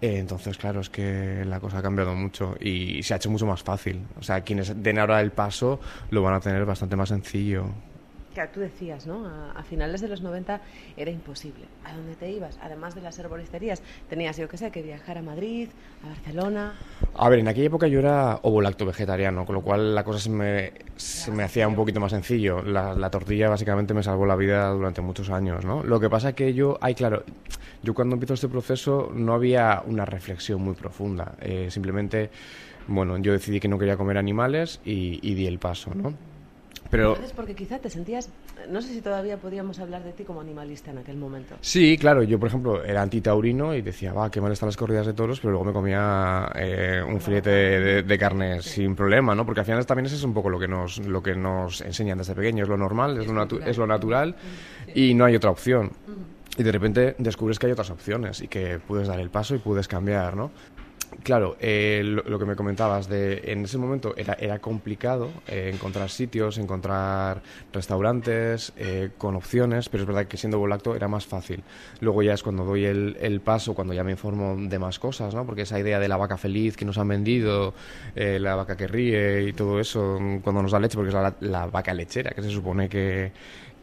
Eh, 0.00 0.18
Entonces, 0.18 0.56
claro, 0.56 0.80
es 0.80 0.88
que 0.88 1.44
la 1.44 1.60
cosa 1.60 1.78
ha 1.78 1.82
cambiado 1.82 2.14
mucho 2.14 2.56
y 2.58 3.02
se 3.02 3.12
ha 3.14 3.16
hecho 3.18 3.30
mucho 3.30 3.46
más 3.46 3.62
fácil. 3.62 4.06
O 4.18 4.22
sea, 4.22 4.40
quienes 4.42 4.82
den 4.82 4.98
ahora 4.98 5.20
el 5.20 5.30
paso 5.32 5.78
lo 6.10 6.22
van 6.22 6.34
a 6.34 6.40
tener 6.40 6.64
bastante 6.64 6.96
más 6.96 7.10
sencillo. 7.10 7.66
Claro, 8.34 8.50
tú 8.54 8.60
decías, 8.60 9.08
¿no? 9.08 9.26
A, 9.26 9.62
finales 9.64 10.00
de 10.00 10.08
los 10.08 10.22
90 10.22 10.60
era 10.96 11.10
imposible. 11.10 11.64
¿A 11.84 11.94
dónde 11.94 12.14
te 12.14 12.30
ibas? 12.30 12.58
Además 12.62 12.94
de 12.94 13.00
las 13.00 13.18
herboristerías, 13.18 13.82
tenías, 14.08 14.36
yo 14.36 14.48
qué 14.48 14.56
sé, 14.56 14.70
que 14.70 14.82
viajar 14.82 15.18
a 15.18 15.22
Madrid, 15.22 15.68
a 16.04 16.08
Barcelona. 16.08 16.74
A 17.14 17.28
ver, 17.28 17.40
en 17.40 17.48
aquella 17.48 17.66
época 17.66 17.88
yo 17.88 17.98
era 17.98 18.38
ovo-lacto 18.42 18.86
vegetariano, 18.86 19.44
con 19.44 19.56
lo 19.56 19.62
cual 19.62 19.96
la 19.96 20.04
cosa 20.04 20.20
se 20.20 20.30
me, 20.30 20.72
me 21.32 21.42
hacía 21.42 21.66
un 21.66 21.74
poquito 21.74 21.98
más 21.98 22.12
sencillo. 22.12 22.62
La, 22.62 22.94
la 22.94 23.10
tortilla 23.10 23.48
básicamente 23.48 23.94
me 23.94 24.02
salvó 24.02 24.26
la 24.26 24.36
vida 24.36 24.68
durante 24.70 25.00
muchos 25.00 25.28
años, 25.30 25.64
¿no? 25.64 25.82
Lo 25.82 25.98
que 25.98 26.08
pasa 26.08 26.32
que 26.32 26.54
yo, 26.54 26.78
ay, 26.80 26.94
claro, 26.94 27.24
yo 27.82 27.94
cuando 27.94 28.14
empiezo 28.14 28.34
este 28.34 28.48
proceso 28.48 29.10
no 29.12 29.34
había 29.34 29.82
una 29.84 30.04
reflexión 30.04 30.62
muy 30.62 30.74
profunda. 30.74 31.34
Eh, 31.40 31.66
simplemente, 31.70 32.30
bueno, 32.86 33.18
yo 33.18 33.32
decidí 33.32 33.58
que 33.58 33.68
no 33.68 33.76
quería 33.76 33.96
comer 33.96 34.18
animales 34.18 34.80
y 34.84 35.34
di 35.34 35.46
el 35.48 35.58
paso, 35.58 35.92
¿no? 35.94 36.29
Pero 36.90 37.10
Entonces, 37.10 37.32
porque 37.36 37.54
quizá 37.54 37.78
te 37.78 37.88
sentías, 37.88 38.28
no 38.68 38.82
sé 38.82 38.88
si 38.92 39.00
todavía 39.00 39.36
podíamos 39.36 39.78
hablar 39.78 40.02
de 40.02 40.12
ti 40.12 40.24
como 40.24 40.40
animalista 40.40 40.90
en 40.90 40.98
aquel 40.98 41.16
momento. 41.16 41.54
Sí, 41.60 41.96
claro, 41.96 42.24
yo 42.24 42.38
por 42.40 42.48
ejemplo 42.48 42.82
era 42.82 43.00
antitaurino 43.02 43.74
y 43.76 43.82
decía, 43.82 44.12
va, 44.12 44.28
qué 44.28 44.40
mal 44.40 44.50
están 44.50 44.66
las 44.68 44.76
corridas 44.76 45.06
de 45.06 45.12
toros, 45.12 45.38
pero 45.38 45.52
luego 45.52 45.64
me 45.66 45.72
comía 45.72 46.50
eh, 46.56 47.00
un 47.06 47.20
filete 47.20 47.50
de, 47.50 48.02
de 48.02 48.18
carne 48.18 48.60
sin 48.62 48.96
problema, 48.96 49.36
¿no? 49.36 49.46
Porque 49.46 49.60
al 49.60 49.66
final 49.66 49.86
también 49.86 50.06
ese 50.06 50.16
es 50.16 50.24
un 50.24 50.34
poco 50.34 50.50
lo 50.50 50.58
que 50.58 50.66
nos, 50.66 50.98
lo 51.06 51.22
que 51.22 51.36
nos 51.36 51.80
enseñan 51.80 52.18
desde 52.18 52.34
pequeños, 52.34 52.68
lo 52.68 52.76
normal, 52.76 53.18
es 53.18 53.26
lo, 53.28 53.34
natu- 53.34 53.62
es 53.64 53.78
lo 53.78 53.86
natural 53.86 54.34
y 54.92 55.14
no 55.14 55.24
hay 55.26 55.36
otra 55.36 55.50
opción. 55.50 55.92
Y 56.56 56.62
de 56.64 56.72
repente 56.72 57.14
descubres 57.18 57.60
que 57.60 57.66
hay 57.66 57.72
otras 57.72 57.90
opciones 57.90 58.40
y 58.40 58.48
que 58.48 58.80
puedes 58.84 59.06
dar 59.06 59.20
el 59.20 59.30
paso 59.30 59.54
y 59.54 59.58
puedes 59.58 59.86
cambiar, 59.86 60.36
¿no? 60.36 60.50
Claro, 61.22 61.56
eh, 61.60 62.02
lo, 62.04 62.38
que 62.38 62.44
me 62.44 62.56
comentabas, 62.56 63.08
de, 63.08 63.42
en 63.46 63.64
ese 63.64 63.78
momento 63.78 64.14
era, 64.16 64.34
era 64.34 64.58
complicado 64.60 65.30
eh, 65.48 65.70
encontrar 65.74 66.08
sitios, 66.08 66.56
encontrar 66.56 67.42
restaurantes 67.72 68.72
eh, 68.76 69.10
con 69.18 69.34
opciones, 69.34 69.88
pero 69.88 70.04
es 70.04 70.06
verdad 70.06 70.26
que 70.26 70.36
siendo 70.36 70.58
volacto 70.58 70.94
era 70.94 71.08
más 71.08 71.26
fácil. 71.26 71.62
Luego 72.00 72.22
ya 72.22 72.32
es 72.32 72.42
cuando 72.42 72.64
doy 72.64 72.84
el, 72.84 73.18
el 73.20 73.40
paso, 73.40 73.74
cuando 73.74 73.92
ya 73.92 74.04
me 74.04 74.12
informo 74.12 74.56
de 74.56 74.78
más 74.78 74.98
cosas, 74.98 75.34
¿no? 75.34 75.44
porque 75.44 75.62
esa 75.62 75.78
idea 75.78 75.98
de 75.98 76.08
la 76.08 76.16
vaca 76.16 76.38
feliz 76.38 76.76
que 76.76 76.84
nos 76.84 76.96
han 76.96 77.08
vendido, 77.08 77.74
eh, 78.14 78.38
la 78.40 78.54
vaca 78.54 78.76
que 78.76 78.86
ríe 78.86 79.42
y 79.42 79.52
todo 79.52 79.80
eso, 79.80 80.18
cuando 80.42 80.62
nos 80.62 80.72
da 80.72 80.78
leche, 80.78 80.96
porque 80.96 81.10
es 81.10 81.34
la, 81.40 81.66
vaca 81.66 81.92
lechera, 81.92 82.30
que 82.30 82.42
se 82.42 82.50
supone 82.50 82.88
que, 82.88 83.32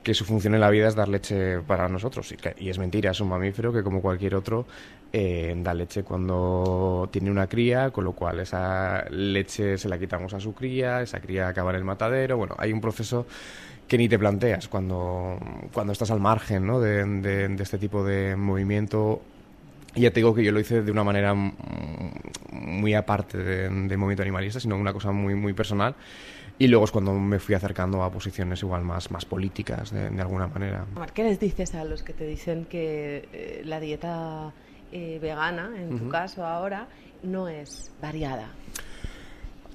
que 0.01 0.13
su 0.13 0.25
función 0.25 0.55
en 0.55 0.61
la 0.61 0.69
vida 0.69 0.87
es 0.87 0.95
dar 0.95 1.09
leche 1.09 1.59
para 1.59 1.89
nosotros. 1.89 2.33
Y 2.57 2.69
es 2.69 2.79
mentira, 2.79 3.11
es 3.11 3.19
un 3.19 3.27
mamífero 3.29 3.73
que 3.73 3.83
como 3.83 4.01
cualquier 4.01 4.35
otro 4.35 4.65
eh, 5.13 5.53
da 5.57 5.73
leche 5.73 6.03
cuando 6.03 7.07
tiene 7.11 7.31
una 7.31 7.47
cría, 7.47 7.91
con 7.91 8.03
lo 8.03 8.11
cual 8.13 8.39
esa 8.39 9.05
leche 9.09 9.77
se 9.77 9.87
la 9.89 9.97
quitamos 9.97 10.33
a 10.33 10.39
su 10.39 10.53
cría, 10.53 11.01
esa 11.01 11.19
cría 11.19 11.47
acaba 11.47 11.71
en 11.71 11.77
el 11.77 11.83
matadero. 11.83 12.37
Bueno, 12.37 12.55
hay 12.57 12.71
un 12.73 12.81
proceso 12.81 13.25
que 13.87 13.97
ni 13.97 14.09
te 14.09 14.19
planteas 14.19 14.67
cuando, 14.67 15.39
cuando 15.73 15.93
estás 15.93 16.11
al 16.11 16.19
margen 16.19 16.67
¿no? 16.67 16.79
de, 16.79 17.05
de- 17.05 17.47
de 17.47 17.63
este 17.63 17.77
tipo 17.77 18.03
de 18.03 18.35
movimiento. 18.35 19.21
Ya 19.95 20.11
te 20.11 20.19
digo 20.19 20.35
que 20.35 20.43
yo 20.43 20.51
lo 20.51 20.59
hice 20.59 20.81
de 20.83 20.91
una 20.91 21.03
manera 21.03 21.33
muy 22.51 22.93
aparte 22.93 23.37
de- 23.37 23.69
del 23.69 23.97
movimiento 23.97 24.23
animalista, 24.23 24.59
sino 24.59 24.75
una 24.77 24.93
cosa 24.93 25.11
muy, 25.11 25.35
muy 25.35 25.53
personal. 25.53 25.95
Y 26.59 26.67
luego 26.67 26.85
es 26.85 26.91
cuando 26.91 27.13
me 27.13 27.37
fui 27.39 27.53
acercando 27.53 28.03
a 28.03 28.11
posiciones 28.11 28.61
igual 28.63 28.83
más, 28.83 29.11
más 29.11 29.25
políticas, 29.25 29.91
de, 29.91 30.09
de 30.09 30.21
alguna 30.21 30.47
manera. 30.47 30.85
¿Qué 31.13 31.23
les 31.23 31.39
dices 31.39 31.75
a 31.75 31.83
los 31.83 32.01
que 32.03 32.13
te 32.13 32.25
dicen 32.25 32.65
que 32.65 33.29
eh, 33.31 33.61
la 33.63 33.79
dieta 33.79 34.51
eh, 34.91 35.19
vegana, 35.21 35.71
en 35.75 35.97
tu 35.97 36.09
caso 36.09 36.45
ahora, 36.45 36.87
no 37.23 37.47
es 37.47 37.91
variada? 38.01 38.49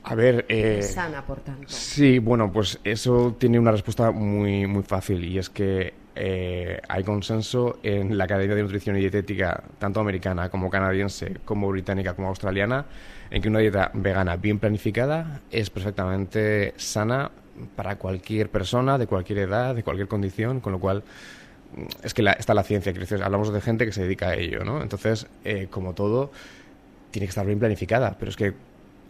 A 0.04 0.14
ver, 0.14 0.46
eh, 0.48 0.78
es 0.80 0.94
sana, 0.94 1.24
por 1.24 1.40
tanto. 1.40 1.68
Sí, 1.68 2.18
bueno, 2.18 2.50
pues 2.52 2.78
eso 2.82 3.36
tiene 3.38 3.58
una 3.58 3.70
respuesta 3.70 4.10
muy, 4.10 4.66
muy 4.66 4.82
fácil 4.82 5.24
y 5.24 5.38
es 5.38 5.48
que 5.48 5.94
eh, 6.14 6.80
hay 6.88 7.04
consenso 7.04 7.78
en 7.82 8.18
la 8.18 8.24
Academia 8.24 8.54
de 8.56 8.62
Nutrición 8.62 8.96
y 8.96 9.00
Dietética, 9.00 9.62
tanto 9.78 10.00
americana 10.00 10.50
como 10.50 10.68
canadiense, 10.68 11.38
como 11.44 11.68
británica, 11.68 12.14
como 12.14 12.28
australiana, 12.28 12.84
en 13.30 13.40
que 13.40 13.48
una 13.48 13.60
dieta 13.60 13.90
vegana 13.94 14.36
bien 14.36 14.58
planificada 14.58 15.40
es 15.50 15.70
perfectamente 15.70 16.74
sana 16.76 17.30
para 17.76 17.96
cualquier 17.96 18.50
persona, 18.50 18.98
de 18.98 19.06
cualquier 19.06 19.38
edad, 19.38 19.74
de 19.74 19.82
cualquier 19.82 20.08
condición, 20.08 20.60
con 20.60 20.72
lo 20.72 20.80
cual 20.80 21.04
es 22.02 22.14
que 22.14 22.22
la- 22.22 22.32
está 22.32 22.54
la 22.54 22.62
ciencia, 22.62 22.92
decir, 22.92 23.22
hablamos 23.22 23.52
de 23.52 23.60
gente 23.60 23.86
que 23.86 23.92
se 23.92 24.02
dedica 24.02 24.28
a 24.28 24.34
ello, 24.34 24.64
¿no? 24.64 24.82
Entonces, 24.82 25.26
eh, 25.44 25.68
como 25.70 25.94
todo, 25.94 26.30
tiene 27.10 27.26
que 27.26 27.30
estar 27.30 27.46
bien 27.46 27.58
planificada, 27.58 28.16
pero 28.18 28.30
es 28.30 28.36
que 28.36 28.54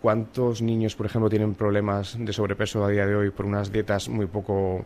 ¿cuántos 0.01 0.63
niños, 0.63 0.97
por 0.97 1.07
ejemplo, 1.07 1.31
tienen 1.31 1.55
problemas 1.55 2.17
de 2.19 2.33
sobrepeso 2.33 2.85
a 2.85 2.89
día 2.89 3.07
de 3.07 3.15
hoy 3.15 3.31
por 3.31 3.47
unas 3.47 3.71
dietas 3.71 4.09
muy 4.09 4.27
poco 4.27 4.85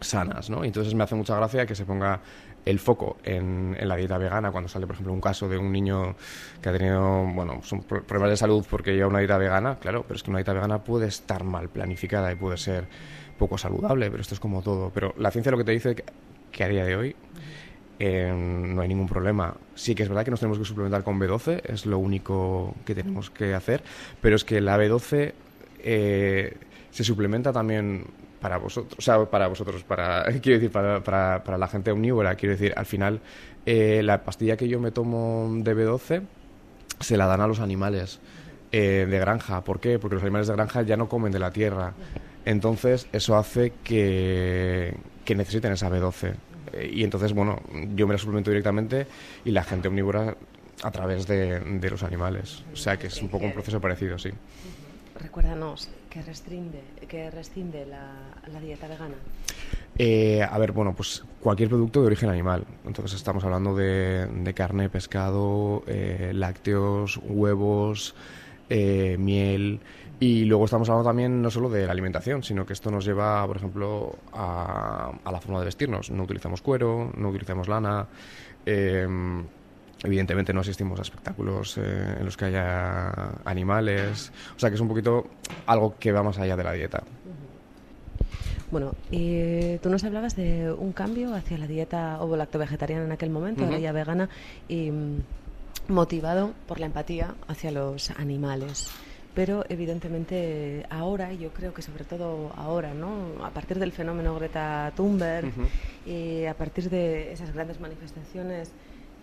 sanas, 0.00 0.48
¿no? 0.48 0.64
Entonces 0.64 0.94
me 0.94 1.02
hace 1.04 1.14
mucha 1.14 1.36
gracia 1.36 1.66
que 1.66 1.74
se 1.74 1.84
ponga 1.84 2.20
el 2.64 2.78
foco 2.78 3.16
en, 3.24 3.76
la 3.80 3.96
dieta 3.96 4.18
vegana 4.18 4.50
cuando 4.52 4.68
sale, 4.68 4.86
por 4.86 4.94
ejemplo, 4.94 5.12
un 5.12 5.20
caso 5.20 5.48
de 5.48 5.58
un 5.58 5.72
niño 5.72 6.14
que 6.62 6.68
ha 6.68 6.72
tenido, 6.72 7.24
bueno, 7.34 7.60
son 7.62 7.82
pro- 7.82 8.02
problemas 8.02 8.30
de 8.30 8.36
salud 8.36 8.64
porque 8.68 8.94
lleva 8.94 9.08
una 9.08 9.18
dieta 9.20 9.38
vegana, 9.38 9.76
claro, 9.78 10.04
pero 10.06 10.16
es 10.16 10.22
que 10.22 10.30
una 10.30 10.38
dieta 10.38 10.52
vegana 10.52 10.82
puede 10.84 11.06
estar 11.06 11.44
mal 11.44 11.68
planificada 11.68 12.30
y 12.30 12.36
puede 12.36 12.56
ser 12.58 12.86
poco 13.38 13.56
saludable, 13.58 14.10
pero 14.10 14.20
esto 14.20 14.34
es 14.34 14.40
como 14.40 14.62
todo. 14.62 14.90
Pero 14.94 15.14
la 15.18 15.30
ciencia 15.30 15.50
lo 15.50 15.58
que 15.58 15.64
te 15.64 15.72
dice 15.72 16.04
que, 16.50 16.64
a 16.64 16.68
día 16.68 16.84
de 16.84 16.96
hoy 16.96 17.16
eh, 17.98 18.32
no 18.32 18.80
hay 18.80 18.88
ningún 18.88 19.08
problema. 19.08 19.54
Sí 19.74 19.94
que 19.94 20.04
es 20.04 20.08
verdad 20.08 20.24
que 20.24 20.30
nos 20.30 20.40
tenemos 20.40 20.58
que 20.58 20.64
suplementar 20.64 21.02
con 21.02 21.18
B12, 21.18 21.62
es 21.64 21.86
lo 21.86 21.98
único 21.98 22.74
que 22.84 22.94
tenemos 22.94 23.30
que 23.30 23.54
hacer, 23.54 23.82
pero 24.20 24.36
es 24.36 24.44
que 24.44 24.60
la 24.60 24.78
B12 24.78 25.32
eh, 25.80 26.56
se 26.90 27.04
suplementa 27.04 27.52
también 27.52 28.04
para 28.40 28.58
vosotros, 28.58 28.96
o 28.98 29.02
sea, 29.02 29.24
para 29.24 29.48
vosotros, 29.48 29.82
para, 29.82 30.24
quiero 30.42 30.58
decir, 30.58 30.70
para, 30.70 31.02
para, 31.02 31.42
para 31.42 31.58
la 31.58 31.66
gente 31.66 31.90
omnívora, 31.90 32.36
quiero 32.36 32.52
decir, 32.52 32.72
al 32.76 32.86
final 32.86 33.20
eh, 33.66 34.02
la 34.04 34.22
pastilla 34.22 34.56
que 34.56 34.68
yo 34.68 34.78
me 34.78 34.92
tomo 34.92 35.50
de 35.58 35.76
B12 35.76 36.22
se 37.00 37.16
la 37.16 37.26
dan 37.26 37.40
a 37.40 37.46
los 37.46 37.60
animales 37.60 38.20
de 38.70 39.18
granja. 39.18 39.64
¿Por 39.64 39.80
qué? 39.80 39.98
Porque 39.98 40.16
los 40.16 40.22
animales 40.22 40.46
de 40.46 40.52
granja 40.52 40.82
ya 40.82 40.96
no 40.98 41.08
comen 41.08 41.32
de 41.32 41.38
la 41.38 41.50
tierra. 41.52 41.94
Entonces, 42.44 43.08
eso 43.12 43.36
hace 43.36 43.72
que, 43.84 44.94
que 45.28 45.34
necesiten 45.34 45.72
esa 45.72 45.90
B12. 45.90 46.32
Eh, 46.72 46.90
y 46.90 47.04
entonces, 47.04 47.34
bueno, 47.34 47.60
yo 47.94 48.06
me 48.06 48.14
la 48.14 48.18
suplemento 48.18 48.50
directamente 48.50 49.06
y 49.44 49.50
la 49.50 49.62
gente 49.62 49.88
omnívora 49.88 50.34
a 50.82 50.90
través 50.90 51.26
de, 51.26 51.60
de 51.60 51.90
los 51.90 52.02
animales. 52.02 52.64
O 52.72 52.76
sea, 52.76 52.96
que 52.96 53.08
es 53.08 53.20
un 53.20 53.28
poco 53.28 53.44
un 53.44 53.52
proceso 53.52 53.78
parecido, 53.78 54.16
sí. 54.18 54.30
Recuérdanos, 55.20 55.90
¿qué 56.08 56.22
rescinde, 56.22 56.80
qué 57.06 57.30
rescinde 57.30 57.84
la, 57.84 58.10
la 58.50 58.58
dieta 58.58 58.88
vegana? 58.88 59.16
Eh, 59.98 60.42
a 60.42 60.56
ver, 60.56 60.72
bueno, 60.72 60.94
pues 60.94 61.22
cualquier 61.40 61.68
producto 61.68 62.00
de 62.00 62.06
origen 62.06 62.30
animal. 62.30 62.64
Entonces 62.86 63.18
estamos 63.18 63.44
hablando 63.44 63.76
de, 63.76 64.28
de 64.28 64.54
carne, 64.54 64.88
pescado, 64.88 65.82
eh, 65.86 66.30
lácteos, 66.32 67.20
huevos, 67.22 68.14
eh, 68.70 69.16
miel. 69.18 69.80
Y 70.20 70.44
luego 70.46 70.64
estamos 70.64 70.88
hablando 70.88 71.08
también 71.08 71.40
no 71.40 71.50
solo 71.50 71.70
de 71.70 71.86
la 71.86 71.92
alimentación, 71.92 72.42
sino 72.42 72.66
que 72.66 72.72
esto 72.72 72.90
nos 72.90 73.04
lleva, 73.04 73.46
por 73.46 73.56
ejemplo, 73.56 74.16
a, 74.32 75.12
a 75.24 75.32
la 75.32 75.40
forma 75.40 75.60
de 75.60 75.66
vestirnos. 75.66 76.10
No 76.10 76.24
utilizamos 76.24 76.60
cuero, 76.60 77.12
no 77.16 77.28
utilizamos 77.28 77.68
lana. 77.68 78.06
eh, 78.66 79.06
evidentemente 80.04 80.52
no 80.52 80.60
asistimos 80.60 80.98
a 81.00 81.02
espectáculos 81.02 81.76
eh, 81.78 82.16
en 82.18 82.24
los 82.24 82.36
que 82.36 82.44
haya 82.46 83.10
animales. 83.44 84.32
O 84.56 84.58
sea 84.58 84.70
que 84.70 84.76
es 84.76 84.80
un 84.80 84.88
poquito 84.88 85.26
algo 85.66 85.96
que 85.98 86.12
va 86.12 86.22
más 86.22 86.38
allá 86.38 86.56
de 86.56 86.64
la 86.64 86.72
dieta. 86.72 87.02
Bueno, 88.70 88.92
y 89.10 89.78
tú 89.78 89.88
nos 89.88 90.04
hablabas 90.04 90.36
de 90.36 90.70
un 90.70 90.92
cambio 90.92 91.34
hacia 91.34 91.56
la 91.58 91.66
dieta 91.66 92.20
ovo-lacto-vegetariana 92.20 93.04
en 93.06 93.12
aquel 93.12 93.30
momento, 93.30 93.62
ahora 93.64 93.76
Ujú. 93.76 93.82
ya 93.82 93.92
vegana, 93.92 94.28
y 94.68 94.90
mm, 94.90 95.22
motivado 95.88 96.52
por 96.66 96.78
la 96.78 96.86
empatía 96.86 97.34
hacia 97.48 97.70
los 97.72 98.10
animales. 98.10 98.90
Pero 99.38 99.64
evidentemente 99.68 100.84
ahora, 100.90 101.32
y 101.32 101.38
yo 101.38 101.50
creo 101.50 101.72
que 101.72 101.80
sobre 101.80 102.02
todo 102.02 102.50
ahora, 102.56 102.92
¿no? 102.92 103.44
a 103.44 103.50
partir 103.50 103.78
del 103.78 103.92
fenómeno 103.92 104.34
Greta 104.34 104.92
Thunberg 104.96 105.52
y 106.04 106.44
a 106.44 106.54
partir 106.54 106.90
de 106.90 107.32
esas 107.32 107.54
grandes 107.54 107.78
manifestaciones 107.78 108.72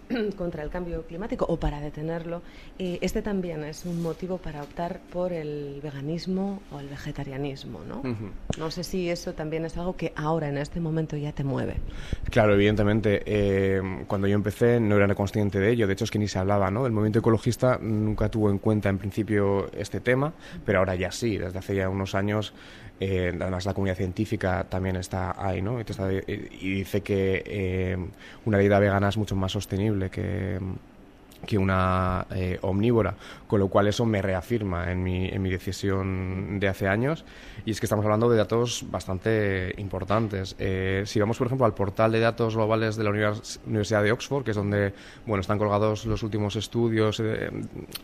contra 0.38 0.64
el 0.64 0.70
cambio 0.70 1.04
climático 1.04 1.46
o 1.48 1.58
para 1.58 1.80
detenerlo, 1.80 2.42
y 2.78 2.98
este 3.02 3.22
también 3.22 3.64
es 3.64 3.86
un 3.86 4.02
motivo 4.02 4.38
para 4.38 4.62
optar 4.64 5.00
por 5.12 5.34
el 5.34 5.80
veganismo 5.82 6.62
o 6.72 6.80
el 6.80 6.88
vegetarianismo, 6.88 7.82
¿no? 7.88 8.00
Ujú. 8.00 8.30
No 8.58 8.72
sé 8.72 8.84
si 8.84 9.10
eso 9.10 9.34
también 9.34 9.66
es 9.66 9.78
algo 9.78 9.96
que 9.96 10.14
ahora, 10.16 10.50
en 10.50 10.58
este 10.58 10.80
momento, 10.80 11.18
ya 11.18 11.32
te 11.32 11.44
mueve. 11.44 11.76
Claro, 12.30 12.54
evidentemente. 12.54 13.24
eh, 13.26 13.82
cuando 14.08 14.28
yo 14.28 14.36
empecé 14.36 14.80
no 14.80 14.96
era 14.96 15.14
consciente 15.16 15.60
de 15.60 15.72
ello. 15.72 15.88
De 15.88 15.94
hecho, 15.94 16.04
es 16.04 16.12
que 16.12 16.20
ni 16.20 16.28
se 16.28 16.40
hablaba, 16.40 16.70
¿no? 16.72 16.86
El 16.86 16.92
movimiento 16.92 17.20
ecologista 17.20 17.78
nunca 17.82 18.30
tuvo 18.30 18.50
en 18.50 18.58
cuenta, 18.60 18.90
en 18.90 18.98
principio, 18.98 19.70
este 19.74 20.00
tema, 20.00 20.34
pero 20.66 20.80
ahora 20.80 20.96
ya 20.96 21.12
sí. 21.12 21.38
Desde 21.38 21.60
hace 21.60 21.76
ya 21.76 21.90
unos 21.90 22.16
años, 22.16 22.54
eh, 23.00 23.34
además 23.40 23.66
la 23.66 23.74
comunidad 23.74 23.98
científica 23.98 24.66
también 24.70 24.96
está 24.96 25.36
ahí, 25.38 25.62
¿no? 25.62 25.80
Y, 25.80 25.82
está- 25.88 26.12
y 26.14 26.74
dice 26.76 27.02
que 27.02 27.44
eh, 27.46 27.98
una 28.46 28.58
dieta 28.58 28.80
vegana 28.80 29.10
es 29.10 29.18
mucho 29.18 29.36
más 29.36 29.52
sostenible 29.52 30.10
que 30.10 30.60
que 31.46 31.58
una 31.58 32.26
eh, 32.32 32.58
omnívora, 32.62 33.16
con 33.48 33.60
lo 33.60 33.68
cual 33.68 33.88
eso 33.88 34.06
me 34.06 34.22
reafirma 34.22 34.92
en 34.92 35.04
mi, 35.04 35.28
en 35.28 35.42
mi 35.42 35.50
decisión 35.50 36.60
de 36.60 36.68
hace 36.68 36.88
años 36.88 37.26
y 37.66 37.72
es 37.72 37.80
que 37.80 37.86
estamos 37.86 38.06
hablando 38.06 38.30
de 38.30 38.38
datos 38.38 38.86
bastante 38.90 39.74
importantes. 39.78 40.56
Eh, 40.60 41.04
si 41.06 41.20
vamos, 41.20 41.38
por 41.38 41.48
ejemplo, 41.48 41.66
al 41.66 41.74
portal 41.74 42.12
de 42.12 42.20
datos 42.20 42.56
globales 42.56 42.96
de 42.96 43.04
la 43.04 43.10
univers- 43.12 43.60
Universidad 43.66 44.04
de 44.04 44.12
Oxford, 44.12 44.44
que 44.44 44.52
es 44.52 44.58
donde 44.58 44.94
bueno, 45.26 45.42
están 45.42 45.58
colgados 45.58 46.06
los 46.06 46.24
últimos 46.24 46.56
estudios 46.56 47.20
eh, 47.20 47.50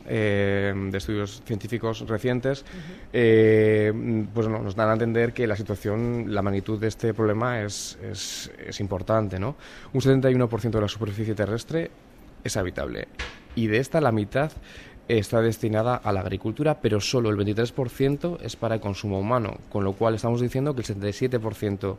eh, 0.08 0.74
de 0.76 0.98
estudios 0.98 1.42
científicos 1.46 2.08
recientes, 2.08 2.66
eh, 3.14 3.92
pues 4.34 4.48
no, 4.48 4.60
nos 4.60 4.76
dan 4.76 4.90
a 4.90 4.94
entender 4.94 5.34
que 5.34 5.48
la 5.48 5.56
situación, 5.56 6.34
la 6.34 6.42
magnitud 6.42 6.80
de 6.80 6.88
este 6.88 7.14
problema 7.14 7.62
es, 7.62 7.98
es, 8.04 8.52
es 8.66 8.80
importante. 8.80 9.40
¿no? 9.40 9.56
Un 9.94 10.02
71% 10.02 10.72
de 10.72 10.82
la 10.82 10.88
superficie 10.88 11.36
terrestre 11.36 11.92
es 12.44 12.58
habitable. 12.58 13.08
Y 13.56 13.68
de 13.68 13.78
esta 13.78 14.02
la 14.02 14.12
mitad 14.12 14.52
está 15.08 15.42
destinada 15.42 15.96
a 15.96 16.12
la 16.12 16.22
agricultura, 16.22 16.80
pero 16.82 17.02
solo 17.02 17.30
el 17.30 17.38
23% 17.38 18.40
es 18.42 18.56
para 18.56 18.76
el 18.76 18.82
consumo 18.82 19.20
humano, 19.20 19.58
con 19.70 19.84
lo 19.84 19.94
cual 19.94 20.16
estamos 20.16 20.42
diciendo 20.42 20.74
que 20.74 20.82
el 20.82 20.88
77% 20.88 21.98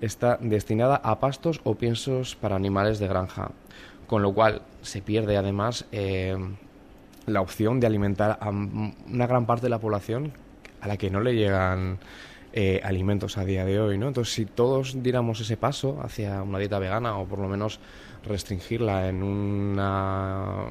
está 0.00 0.38
destinada 0.40 0.96
a 0.96 1.20
pastos 1.20 1.60
o 1.64 1.74
piensos 1.74 2.36
para 2.36 2.56
animales 2.56 2.98
de 2.98 3.08
granja, 3.08 3.50
con 4.06 4.22
lo 4.22 4.32
cual 4.32 4.62
se 4.82 5.02
pierde 5.02 5.36
además 5.36 5.86
eh, 5.92 6.36
la 7.26 7.40
opción 7.40 7.80
de 7.80 7.86
alimentar 7.86 8.38
a 8.40 8.50
una 8.50 9.26
gran 9.26 9.46
parte 9.46 9.66
de 9.66 9.70
la 9.70 9.78
población 9.78 10.32
a 10.80 10.88
la 10.88 10.96
que 10.96 11.10
no 11.10 11.20
le 11.20 11.34
llegan 11.34 11.98
eh, 12.52 12.80
alimentos 12.84 13.36
a 13.38 13.44
día 13.44 13.64
de 13.64 13.80
hoy, 13.80 13.98
¿no? 13.98 14.08
Entonces, 14.08 14.32
si 14.32 14.46
todos 14.46 15.02
diéramos 15.02 15.40
ese 15.40 15.56
paso 15.56 16.00
hacia 16.02 16.42
una 16.42 16.58
dieta 16.58 16.78
vegana 16.78 17.18
o 17.18 17.26
por 17.26 17.38
lo 17.38 17.48
menos 17.48 17.80
restringirla 18.26 19.08
en 19.08 19.22
una 19.22 20.66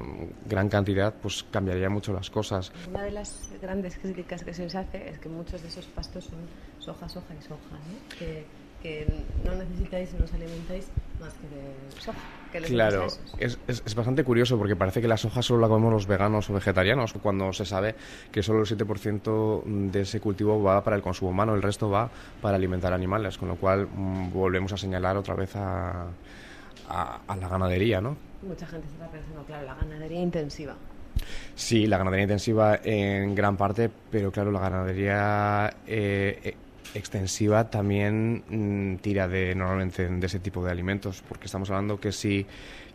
gran 0.46 0.70
cantidad, 0.70 1.14
pues 1.22 1.44
cambiaría 1.52 1.90
mucho 1.90 2.14
las 2.14 2.30
cosas. 2.30 2.72
Una 2.90 3.04
de 3.04 3.12
las 3.12 3.50
grandes 3.62 3.98
críticas 3.98 4.44
que 4.44 4.54
se 4.54 4.64
les 4.64 4.76
hace 4.76 5.10
es 5.10 5.20
que 5.20 5.30
muchos 5.30 5.62
de 5.62 5.68
esos 5.70 5.86
pastos 5.86 6.26
son 6.26 6.40
soja, 6.80 7.08
soja 7.10 7.34
y 7.40 7.42
soja, 7.42 7.58
¿no? 7.72 8.18
Que, 8.20 8.46
que 8.84 9.08
no 9.44 9.56
necesitáis 9.56 10.12
y 10.14 10.18
no 10.18 10.26
os 10.26 10.34
alimentáis 10.34 10.88
más 11.20 11.34
que 11.34 11.48
de 11.48 12.02
soja. 12.02 12.18
que 12.52 12.60
Claro, 12.60 13.08
es, 13.40 13.58
es- 13.68 13.84
es 13.86 13.96
bastante 13.96 14.24
curioso 14.24 14.58
porque 14.58 14.76
parece 14.76 15.02
que 15.02 15.08
la 15.08 15.18
soja 15.18 15.42
solo 15.42 15.62
la 15.62 15.68
comemos 15.68 15.92
los 15.94 16.08
veganos 16.08 16.50
o 16.50 16.54
vegetarianos, 16.54 17.14
cuando 17.14 17.52
se 17.54 17.66
sabe 17.66 17.96
que 18.32 18.44
solo 18.44 18.60
el 18.62 18.66
7% 18.68 19.64
de 19.92 20.02
ese 20.02 20.20
cultivo 20.20 20.62
va 20.62 20.84
para 20.84 20.96
el 20.98 21.02
consumo 21.02 21.32
humano, 21.32 21.56
el 21.56 21.62
resto 21.64 21.90
va 21.90 22.10
para 22.42 22.58
alimentar 22.58 22.94
animales, 22.94 23.38
con 23.38 23.48
lo 23.48 23.56
cual 23.56 23.88
mm, 23.88 24.32
volvemos 24.32 24.72
a 24.74 24.78
señalar 24.78 25.18
otra 25.18 25.34
vez 25.36 25.56
a, 25.56 26.06
a- 26.90 27.22
a 27.28 27.36
la 27.36 27.48
ganadería, 27.48 28.02
¿no? 28.02 28.18
Mucha 28.42 28.68
gente 28.68 28.88
está 28.88 29.08
pensando, 29.08 29.44
claro, 29.44 29.66
la 29.66 29.76
ganadería 29.76 30.22
intensiva. 30.22 30.76
Sí, 31.56 31.88
la 31.88 31.98
ganadería 31.98 32.24
intensiva 32.24 32.80
en 32.84 33.34
gran 33.36 33.58
parte, 33.58 33.90
pero 34.12 34.32
claro, 34.32 34.52
la 34.52 34.60
ganadería 34.60 35.74
eh, 35.88 36.40
e- 36.44 36.98
extensiva 36.98 37.70
también 37.70 38.44
mm, 38.48 38.98
tira 38.98 39.28
de 39.28 39.56
normalmente 39.56 40.08
de 40.08 40.26
ese 40.26 40.40
tipo 40.40 40.64
de 40.64 40.72
alimentos, 40.72 41.24
porque 41.28 41.46
estamos 41.46 41.70
hablando 41.70 42.00
que 42.00 42.12
si 42.12 42.46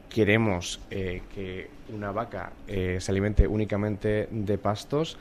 queremos 0.09 0.81
eh, 0.91 1.23
que 1.35 1.71
una 1.95 2.11
vaca 2.13 2.53
eh, 2.69 2.99
se 3.01 3.11
alimente 3.13 3.47
únicamente 3.47 4.29
de 4.31 4.59
pastos, 4.59 5.17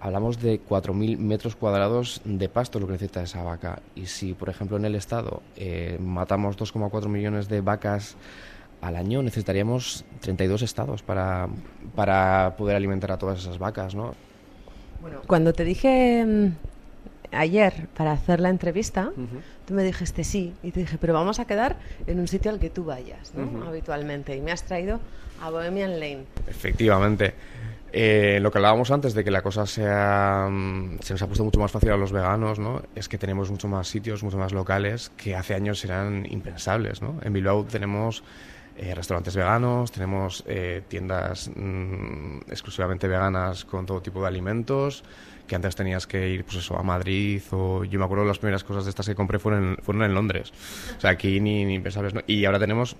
hablamos 0.00 0.40
de 0.40 0.60
4.000 0.60 1.18
metros 1.18 1.56
cuadrados 1.56 2.20
de 2.24 2.48
pasto 2.48 2.78
lo 2.78 2.86
que 2.86 2.92
necesita 2.92 3.22
esa 3.22 3.42
vaca. 3.42 3.80
Y 3.94 4.06
si, 4.06 4.34
por 4.34 4.48
ejemplo, 4.48 4.76
en 4.76 4.84
el 4.84 4.94
Estado 4.94 5.42
eh, 5.56 5.98
matamos 6.00 6.56
2,4 6.56 7.08
millones 7.08 7.48
de 7.48 7.60
vacas 7.60 8.16
al 8.80 8.96
año, 8.96 9.22
necesitaríamos 9.22 10.04
32 10.20 10.62
estados 10.62 11.02
para, 11.02 11.48
para 11.94 12.54
poder 12.56 12.76
alimentar 12.76 13.12
a 13.12 13.18
todas 13.18 13.40
esas 13.40 13.58
vacas, 13.58 13.94
¿no? 13.94 14.14
Bueno, 15.00 15.20
cuando 15.26 15.52
te 15.52 15.64
dije 15.64 16.24
mm, 16.24 16.52
ayer 17.32 17.88
para 17.96 18.12
hacer 18.12 18.40
la 18.40 18.50
entrevista, 18.50 19.12
tú 19.66 19.74
me 19.74 19.82
dijiste 19.82 20.24
sí, 20.24 20.54
y 20.62 20.72
te 20.72 20.80
dije, 20.80 20.98
pero 20.98 21.14
vamos 21.14 21.40
a 21.40 21.46
quedar 21.46 21.76
en 22.06 22.20
un 22.20 22.28
sitio 22.28 22.50
al 22.50 22.58
que 22.58 22.70
tú 22.70 22.84
vayas, 22.84 23.32
¿no? 23.34 23.66
Habitualmente. 23.66 24.36
Y 24.36 24.40
me 24.40 24.52
has 24.52 24.64
traído 24.64 25.00
a 25.42 25.50
Bohemian 25.50 25.98
Lane. 26.00 26.24
Efectivamente. 26.46 27.34
Eh, 27.92 28.38
lo 28.42 28.50
que 28.50 28.58
hablábamos 28.58 28.90
antes 28.90 29.14
de 29.14 29.24
que 29.24 29.30
la 29.30 29.42
cosa 29.42 29.64
sea, 29.66 30.48
mm, 30.50 30.98
se 31.00 31.14
nos 31.14 31.22
ha 31.22 31.26
puesto 31.26 31.44
mucho 31.44 31.60
más 31.60 31.70
fácil 31.70 31.90
a 31.90 31.96
los 31.96 32.12
veganos, 32.12 32.58
¿no? 32.58 32.82
Es 32.94 33.08
que 33.08 33.16
tenemos 33.16 33.50
mucho 33.50 33.68
más 33.68 33.88
sitios, 33.88 34.22
mucho 34.22 34.38
más 34.38 34.52
locales 34.52 35.10
que 35.16 35.34
hace 35.36 35.54
años 35.54 35.84
eran 35.84 36.26
impensables, 36.30 37.00
¿no? 37.00 37.18
En 37.22 37.32
Bilbao 37.32 37.64
tenemos 37.64 38.22
eh, 38.76 38.94
restaurantes 38.94 39.34
veganos, 39.34 39.90
tenemos 39.90 40.44
eh, 40.46 40.82
tiendas 40.88 41.50
mm, 41.54 42.40
exclusivamente 42.50 43.08
veganas 43.08 43.64
con 43.64 43.86
todo 43.86 44.02
tipo 44.02 44.20
de 44.20 44.26
alimentos, 44.26 45.02
que 45.46 45.54
antes 45.54 45.74
tenías 45.74 46.06
que 46.06 46.28
ir, 46.28 46.44
pues 46.44 46.58
eso, 46.58 46.76
a 46.76 46.82
Madrid 46.82 47.40
o 47.52 47.84
yo 47.84 47.98
me 47.98 48.04
acuerdo 48.04 48.24
las 48.24 48.38
primeras 48.38 48.64
cosas 48.64 48.84
de 48.84 48.90
estas 48.90 49.06
que 49.06 49.14
compré 49.14 49.38
fueron 49.38 49.64
en, 49.64 49.76
fueron 49.78 50.02
en 50.02 50.12
Londres. 50.12 50.52
O 50.98 51.00
sea, 51.00 51.10
aquí 51.10 51.40
ni, 51.40 51.64
ni 51.64 51.74
impensables, 51.74 52.12
¿no? 52.12 52.20
Y 52.26 52.44
ahora 52.44 52.58
tenemos 52.58 52.96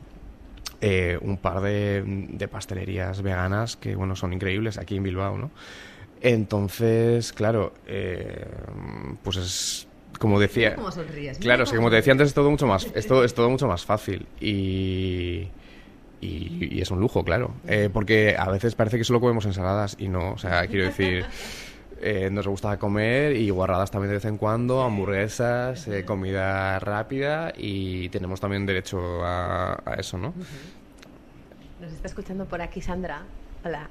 eh, 0.81 1.19
un 1.21 1.39
par 1.39 1.61
de, 1.61 2.03
de 2.07 2.49
pastelerías 2.49 3.23
veganas 3.23 3.77
que 3.77 3.97
bueno 3.97 4.17
son 4.17 4.33
increíbles 4.33 4.79
aquí 4.79 4.97
en 4.97 5.03
Bilbao, 5.03 5.39
¿no? 5.39 5.51
Entonces, 6.21 7.33
claro, 7.33 7.73
eh, 7.87 8.47
pues 9.23 9.37
es 9.37 9.89
como 10.19 10.41
decía. 10.41 10.75
Cómo 10.75 10.91
sonríes, 10.91 11.39
Claro, 11.39 11.65
es 11.65 11.71
que 11.71 11.77
como 11.77 11.91
te 11.91 11.97
decía 11.97 12.13
antes 12.13 12.29
es 12.29 12.35
todo 12.35 12.51
mucho 12.51 12.67
más, 12.67 12.87
es 12.95 13.07
todo, 13.07 13.25
es 13.25 13.35
todo 13.35 13.51
mucho 13.51 13.67
más 13.69 13.85
fácil 13.85 14.27
y, 14.41 15.49
y, 16.21 16.69
y 16.71 16.81
es 16.81 16.91
un 16.91 17.01
lujo, 17.01 17.23
claro, 17.25 17.55
Eh, 17.67 17.91
porque 17.93 18.35
a 18.39 18.51
veces 18.51 18.75
parece 18.75 18.99
que 18.99 19.05
solo 19.05 19.21
comemos 19.21 19.45
ensaladas 19.47 19.97
y 19.99 20.09
no, 20.09 20.33
o 20.33 20.39
sea, 20.39 20.67
quiero 20.67 20.87
decir. 20.87 21.25
Eh, 22.01 22.29
nos 22.31 22.47
gusta 22.47 22.79
comer 22.79 23.37
y 23.37 23.51
guarradas 23.51 23.91
también 23.91 24.11
de 24.11 24.17
vez 24.17 24.25
en 24.25 24.39
cuando, 24.39 24.83
hamburguesas, 24.83 25.89
eh, 25.89 26.05
comida 26.05 26.79
rápida 26.79 27.53
y 27.57 28.09
tenemos 28.11 28.41
también 28.41 28.67
derecho 28.67 29.25
a, 29.25 29.81
a 29.85 29.95
eso, 29.95 30.19
¿no? 30.19 30.35
Nos 31.81 31.93
está 31.93 32.09
escuchando 32.09 32.47
por 32.47 32.63
aquí 32.63 32.81
Sandra. 32.81 33.23
Hola. 33.65 33.89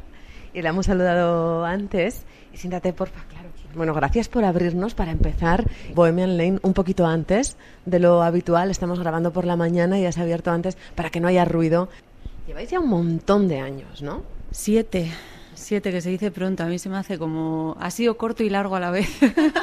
Y 0.53 0.61
la 0.61 0.69
hemos 0.69 0.85
saludado 0.85 1.65
antes. 1.65 2.25
Y 2.53 2.57
siéntate, 2.57 2.93
porfa, 2.93 3.23
claro. 3.29 3.49
Bueno, 3.75 3.93
gracias 3.93 4.29
por 4.29 4.45
abrirnos 4.45 4.95
para 4.95 5.11
empezar 5.11 5.69
Bohemian 5.93 6.37
Lane 6.37 6.59
un 6.61 6.73
poquito 6.73 7.05
antes 7.05 7.57
de 7.85 7.99
lo 7.99 8.23
habitual. 8.23 8.71
Estamos 8.71 8.99
grabando 8.99 9.33
por 9.33 9.43
la 9.43 9.57
mañana 9.57 9.99
y 9.99 10.05
has 10.05 10.17
abierto 10.17 10.51
antes 10.51 10.77
para 10.95 11.09
que 11.09 11.19
no 11.19 11.27
haya 11.27 11.43
ruido. 11.43 11.89
Lleváis 12.47 12.69
ya 12.69 12.79
un 12.79 12.87
montón 12.87 13.49
de 13.49 13.59
años, 13.59 14.01
¿no? 14.01 14.23
Siete. 14.51 15.11
Siete, 15.65 15.91
que 15.91 15.99
se 15.99 16.11
dice 16.11 16.29
pronto. 16.29 16.61
A 16.61 16.67
mí 16.67 16.77
se 16.77 16.89
me 16.89 16.97
hace 16.97 17.17
como... 17.17 17.75
Ha 17.79 17.89
sido 17.89 18.17
corto 18.17 18.43
y 18.43 18.51
largo 18.51 18.75
a 18.75 18.79
la 18.79 18.91
vez. 18.91 19.09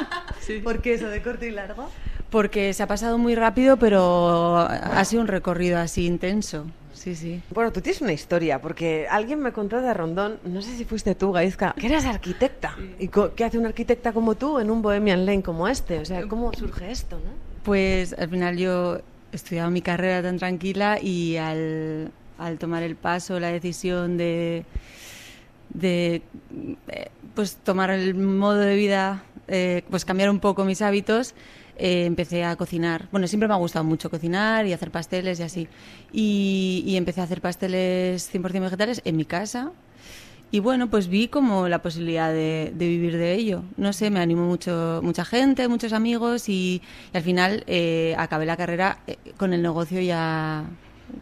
¿Por 0.65 0.81
qué 0.81 0.95
eso 0.95 1.07
de 1.07 1.21
corto 1.21 1.45
y 1.45 1.51
largo? 1.51 1.89
Porque 2.29 2.73
se 2.73 2.83
ha 2.83 2.87
pasado 2.87 3.17
muy 3.17 3.35
rápido, 3.35 3.77
pero 3.77 4.57
ha 4.57 5.05
sido 5.05 5.21
un 5.21 5.29
recorrido 5.29 5.77
así 5.79 6.05
intenso. 6.05 6.65
Sí, 6.93 7.15
sí. 7.15 7.41
Bueno, 7.51 7.71
tú 7.71 7.79
tienes 7.79 8.01
una 8.01 8.11
historia, 8.11 8.59
porque 8.61 9.07
alguien 9.09 9.39
me 9.39 9.53
contó 9.53 9.79
de 9.79 9.93
Rondón, 9.93 10.39
no 10.43 10.61
sé 10.61 10.75
si 10.75 10.83
fuiste 10.83 11.15
tú, 11.15 11.31
Gaizka, 11.31 11.73
que 11.79 11.87
eras 11.87 12.03
arquitecta. 12.03 12.75
¿Y 12.99 13.07
qué 13.07 13.45
hace 13.45 13.57
una 13.57 13.69
arquitecta 13.69 14.11
como 14.11 14.35
tú 14.35 14.59
en 14.59 14.71
un 14.71 14.81
Bohemian 14.81 15.25
Lane 15.25 15.41
como 15.41 15.69
este? 15.69 15.99
O 15.99 16.05
sea, 16.05 16.27
¿cómo 16.27 16.51
surge 16.51 16.91
esto, 16.91 17.15
no? 17.15 17.31
Pues 17.63 18.11
al 18.11 18.27
final 18.27 18.57
yo 18.57 18.97
he 19.31 19.35
estudiado 19.37 19.71
mi 19.71 19.81
carrera 19.81 20.21
tan 20.21 20.37
tranquila 20.37 20.99
y 21.01 21.37
al, 21.37 22.11
al 22.39 22.57
tomar 22.59 22.83
el 22.83 22.97
paso, 22.97 23.39
la 23.39 23.53
decisión 23.53 24.17
de, 24.17 24.65
de 25.73 26.21
eh, 26.87 27.09
pues 27.35 27.55
tomar 27.57 27.89
el 27.89 28.15
modo 28.15 28.57
de 28.59 28.75
vida, 28.75 29.23
eh, 29.47 29.83
pues 29.89 30.05
cambiar 30.05 30.29
un 30.29 30.39
poco 30.39 30.65
mis 30.65 30.81
hábitos, 30.81 31.33
eh, 31.77 32.05
empecé 32.05 32.43
a 32.43 32.55
cocinar. 32.55 33.07
Bueno, 33.11 33.27
siempre 33.27 33.47
me 33.47 33.53
ha 33.55 33.57
gustado 33.57 33.83
mucho 33.83 34.09
cocinar 34.09 34.65
y 34.65 34.73
hacer 34.73 34.91
pasteles 34.91 35.39
y 35.39 35.43
así. 35.43 35.67
Y, 36.11 36.83
y 36.85 36.97
empecé 36.97 37.21
a 37.21 37.23
hacer 37.23 37.41
pasteles 37.41 38.33
100% 38.33 38.61
vegetales 38.61 39.01
en 39.05 39.15
mi 39.17 39.25
casa. 39.25 39.71
Y 40.51 40.59
bueno, 40.59 40.87
pues 40.87 41.07
vi 41.07 41.29
como 41.29 41.67
la 41.67 41.81
posibilidad 41.81 42.31
de, 42.31 42.71
de 42.75 42.87
vivir 42.87 43.17
de 43.17 43.33
ello. 43.33 43.63
No 43.75 43.91
sé, 43.91 44.11
me 44.11 44.19
animó 44.19 44.45
mucho, 44.45 44.99
mucha 45.01 45.25
gente, 45.25 45.67
muchos 45.67 45.93
amigos 45.93 46.47
y, 46.47 46.83
y 47.11 47.17
al 47.17 47.23
final 47.23 47.63
eh, 47.65 48.13
acabé 48.19 48.45
la 48.45 48.55
carrera 48.55 48.99
eh, 49.07 49.17
con 49.37 49.51
el 49.53 49.63
negocio 49.63 49.99
ya, 49.99 50.63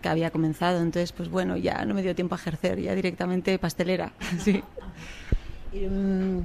que 0.01 0.09
había 0.09 0.31
comenzado. 0.31 0.77
Entonces, 0.77 1.11
pues 1.11 1.29
bueno, 1.29 1.57
ya 1.57 1.85
no 1.85 1.93
me 1.93 2.01
dio 2.01 2.15
tiempo 2.15 2.35
a 2.35 2.37
ejercer, 2.37 2.79
ya 2.79 2.95
directamente 2.95 3.57
pastelera. 3.59 4.13
sí. 4.39 4.63
Y, 5.73 5.87
mm, 5.87 6.43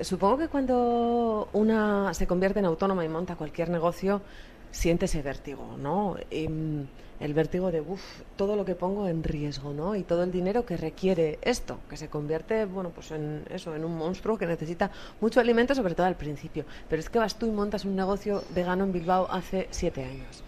supongo 0.00 0.38
que 0.38 0.48
cuando 0.48 1.48
una 1.52 2.14
se 2.14 2.26
convierte 2.26 2.58
en 2.58 2.64
autónoma 2.66 3.04
y 3.04 3.08
monta 3.08 3.36
cualquier 3.36 3.70
negocio, 3.70 4.22
siente 4.70 5.04
ese 5.04 5.22
vértigo, 5.22 5.76
¿no? 5.78 6.16
Mm, 6.32 6.82
el 7.20 7.32
vértigo 7.32 7.70
de, 7.70 7.80
uff, 7.80 8.02
todo 8.36 8.56
lo 8.56 8.64
que 8.64 8.74
pongo 8.74 9.08
en 9.08 9.22
riesgo, 9.22 9.72
¿no? 9.72 9.94
Y 9.94 10.02
todo 10.02 10.24
el 10.24 10.32
dinero 10.32 10.66
que 10.66 10.76
requiere 10.76 11.38
esto, 11.42 11.78
que 11.88 11.96
se 11.96 12.08
convierte, 12.08 12.64
bueno, 12.64 12.90
pues 12.90 13.12
en 13.12 13.44
eso, 13.50 13.74
en 13.74 13.84
un 13.84 13.96
monstruo 13.96 14.36
que 14.36 14.46
necesita 14.46 14.90
mucho 15.20 15.40
alimento, 15.40 15.74
sobre 15.74 15.94
todo 15.94 16.06
al 16.06 16.16
principio. 16.16 16.64
Pero 16.88 17.00
es 17.00 17.08
que 17.08 17.18
vas 17.18 17.38
tú 17.38 17.46
y 17.46 17.50
montas 17.50 17.84
un 17.84 17.94
negocio 17.94 18.42
vegano 18.54 18.84
en 18.84 18.92
Bilbao 18.92 19.28
hace 19.30 19.68
siete 19.70 20.04
años. 20.04 20.42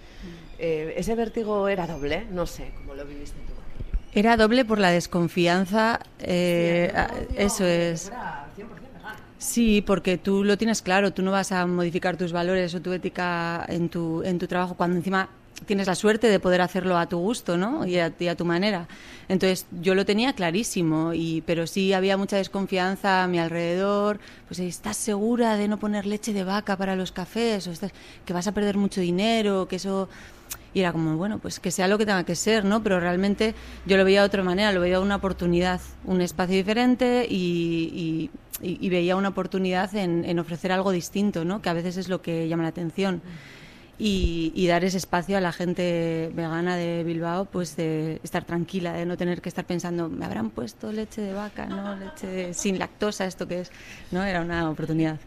Eh, 0.59 0.95
¿Ese 0.97 1.15
vértigo 1.15 1.69
era 1.69 1.87
doble? 1.87 2.27
No 2.31 2.47
sé, 2.47 2.71
¿cómo 2.79 2.95
lo 2.95 3.05
viviste 3.05 3.37
tú? 3.47 3.53
Era 4.19 4.37
doble 4.37 4.65
por 4.65 4.79
la 4.79 4.91
desconfianza, 4.91 6.01
eh, 6.21 6.89
Sí, 6.89 6.91
el 6.91 6.97
a- 6.97 7.07
negocio 7.09 7.37
eso 7.39 7.65
es. 7.67 8.03
fuera 8.09 8.47
100% 8.57 8.69
vegano. 8.95 9.19
Sí, 9.39 9.83
porque 9.87 10.17
tú 10.17 10.45
lo 10.45 10.57
tienes 10.57 10.81
claro, 10.81 11.13
tú 11.13 11.23
no 11.23 11.31
vas 11.31 11.53
a 11.53 11.67
modificar 11.67 12.17
tus 12.17 12.33
valores 12.33 12.75
o 12.75 12.81
tu 12.81 12.93
ética 12.93 13.65
en 13.69 13.91
tu, 13.91 14.23
en 14.23 14.39
tu 14.39 14.47
trabajo 14.47 14.75
cuando 14.75 14.97
encima 14.97 15.29
tienes 15.67 15.87
la 15.87 15.95
suerte 15.95 16.29
de 16.29 16.39
poder 16.41 16.61
hacerlo 16.63 16.97
a 16.99 17.07
tu 17.07 17.19
gusto, 17.19 17.57
¿no? 17.59 17.87
Y 17.87 17.99
a, 17.99 18.13
y 18.19 18.29
a 18.29 18.35
tu 18.37 18.45
manera. 18.47 18.89
Entonces, 19.29 19.67
yo 19.81 19.95
lo 19.95 20.05
tenía 20.05 20.35
clarísimo, 20.35 21.13
y, 21.15 21.43
pero 21.47 21.67
sí 21.67 21.93
había 21.95 22.17
mucha 22.19 22.37
desconfianza 22.37 23.25
a 23.25 23.27
mi 23.29 23.39
alrededor. 23.39 24.21
Pues, 24.49 24.61
¿estás 24.61 24.97
segura 24.99 25.57
de 25.57 25.67
no 25.69 25.79
poner 25.79 26.05
leche 26.07 26.33
de 26.35 26.45
vaca 26.45 26.77
para 26.77 26.95
los 26.95 27.11
cafés? 27.11 27.67
¿O 27.67 27.71
estás, 27.73 27.93
que 28.27 28.33
vas 28.35 28.47
a 28.47 28.53
perder 28.53 28.77
mucho 28.79 29.01
dinero? 29.03 29.67
Que 29.69 29.77
eso... 29.77 30.09
Y 30.77 30.81
era 30.81 30.93
como, 30.93 31.17
bueno, 31.17 31.39
pues 31.39 31.59
que 31.59 31.71
sea 31.71 31.89
lo 31.89 31.97
que 31.97 32.05
tenga 32.05 32.25
que 32.25 32.35
ser, 32.35 32.67
¿no? 32.67 32.83
Pero 32.83 33.01
realmente 33.01 33.55
yo 33.87 33.97
lo 33.97 34.05
veía 34.05 34.21
de 34.21 34.27
otra 34.27 34.43
manera, 34.43 34.73
lo 34.73 34.83
veía 34.83 35.01
una 35.01 35.17
oportunidad, 35.17 35.81
un 36.05 36.21
espacio 36.21 36.55
diferente 36.55 37.27
y, 37.27 38.29
veía 38.61 39.17
una 39.17 39.31
oportunidad 39.31 39.95
en, 39.97 40.27
en 40.27 40.39
ofrecer 40.39 40.73
algo 40.73 40.91
distinto, 40.91 41.47
¿no? 41.47 41.63
Que 41.63 41.71
a 41.71 41.73
veces 41.73 41.97
es 41.97 42.11
lo 42.11 42.21
que 42.21 42.47
llama 42.47 42.65
la 42.65 42.69
atención. 42.69 43.23
Y, 43.99 44.53
y 44.55 44.67
dar 44.67 44.85
ese 44.85 44.99
espacio 44.99 45.39
a 45.39 45.41
la 45.41 45.51
gente 45.51 46.31
vegana 46.35 46.77
de 46.77 47.05
Bilbao, 47.05 47.47
pues 47.47 47.75
de 47.77 48.21
estar 48.23 48.45
tranquila, 48.45 48.93
de 48.93 49.07
no 49.07 49.17
tener 49.17 49.41
que 49.41 49.49
estar 49.49 49.65
pensando, 49.65 50.11
¿me 50.11 50.27
habrán 50.27 50.51
puesto 50.51 50.93
leche 50.93 51.23
de 51.23 51.33
vaca, 51.33 51.65
no? 51.65 51.97
Leche 51.97 52.53
sin 52.53 52.79
lactosa, 52.79 53.25
¿esto 53.25 53.49
qué 53.49 53.61
es? 53.61 53.73
¿No? 54.11 54.23
Era 54.23 54.43
una 54.43 54.69
oportunidad. 54.69 55.19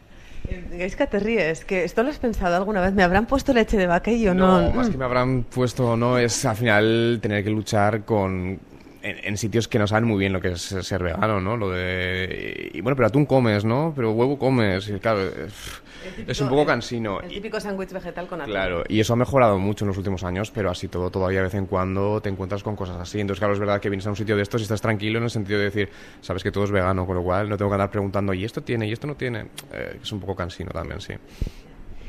Es 0.71 0.95
que 0.95 1.07
te 1.07 1.19
ríes, 1.19 1.65
que 1.65 1.83
esto 1.83 2.03
lo 2.03 2.09
has 2.09 2.19
pensado 2.19 2.55
alguna 2.55 2.81
vez. 2.81 2.93
¿Me 2.93 3.03
habrán 3.03 3.25
puesto 3.25 3.53
leche 3.53 3.77
de 3.77 3.87
vaca 3.87 4.11
y 4.11 4.21
yo 4.21 4.33
no? 4.33 4.61
No, 4.61 4.71
más 4.71 4.89
que 4.89 4.97
me 4.97 5.05
habrán 5.05 5.43
puesto 5.43 5.91
o 5.91 5.97
no, 5.97 6.17
es 6.17 6.45
al 6.45 6.55
final 6.55 7.19
tener 7.21 7.43
que 7.43 7.49
luchar 7.49 8.05
con. 8.05 8.59
En, 9.01 9.17
en 9.23 9.37
sitios 9.37 9.67
que 9.67 9.79
no 9.79 9.87
saben 9.87 10.05
muy 10.05 10.19
bien 10.19 10.33
lo 10.33 10.41
que 10.41 10.49
es 10.49 10.61
ser 10.61 11.03
vegano, 11.03 11.39
¿no? 11.39 11.55
Lo 11.55 11.69
de. 11.69 12.69
Y 12.73 12.81
bueno, 12.81 12.95
pero 12.95 13.07
atún 13.07 13.25
comes, 13.25 13.63
¿no? 13.63 13.93
Pero 13.95 14.11
huevo 14.11 14.37
comes. 14.37 14.89
Y 14.89 14.93
claro, 14.99 15.21
es, 15.21 15.81
es 16.27 16.41
un 16.41 16.49
poco 16.49 16.65
cansino. 16.65 17.21
El 17.21 17.29
típico 17.29 17.59
sándwich 17.59 17.91
vegetal 17.91 18.27
con 18.27 18.41
atún. 18.41 18.51
Claro, 18.51 18.83
y 18.87 18.99
eso 18.99 19.13
ha 19.13 19.15
mejorado 19.15 19.57
mucho 19.57 19.85
en 19.85 19.89
los 19.89 19.97
últimos 19.97 20.23
años, 20.23 20.51
pero 20.51 20.69
así 20.69 20.87
todo, 20.87 21.09
todavía 21.09 21.39
de 21.39 21.45
vez 21.45 21.53
en 21.55 21.65
cuando 21.65 22.19
te 22.21 22.29
encuentras 22.29 22.61
con 22.63 22.75
cosas 22.75 22.97
así. 22.97 23.19
Entonces, 23.19 23.39
claro, 23.39 23.53
es 23.53 23.59
verdad 23.59 23.79
que 23.79 23.89
vienes 23.89 24.05
a 24.07 24.09
un 24.09 24.15
sitio 24.15 24.35
de 24.35 24.41
estos 24.41 24.61
y 24.61 24.63
estás 24.63 24.81
tranquilo 24.81 25.17
en 25.19 25.23
el 25.23 25.29
sentido 25.29 25.59
de 25.59 25.65
decir, 25.65 25.89
sabes 26.21 26.43
que 26.43 26.51
todo 26.51 26.65
es 26.65 26.71
vegano, 26.71 27.05
con 27.05 27.15
lo 27.15 27.23
cual 27.23 27.47
no 27.47 27.57
tengo 27.57 27.71
que 27.71 27.75
andar 27.75 27.91
preguntando, 27.91 28.33
¿y 28.33 28.43
esto 28.43 28.61
tiene? 28.61 28.87
¿y 28.87 28.91
esto 28.91 29.07
no 29.07 29.15
tiene? 29.15 29.45
Eh, 29.71 29.99
es 30.01 30.11
un 30.11 30.19
poco 30.19 30.35
cansino 30.35 30.71
también, 30.71 30.99
sí. 30.99 31.13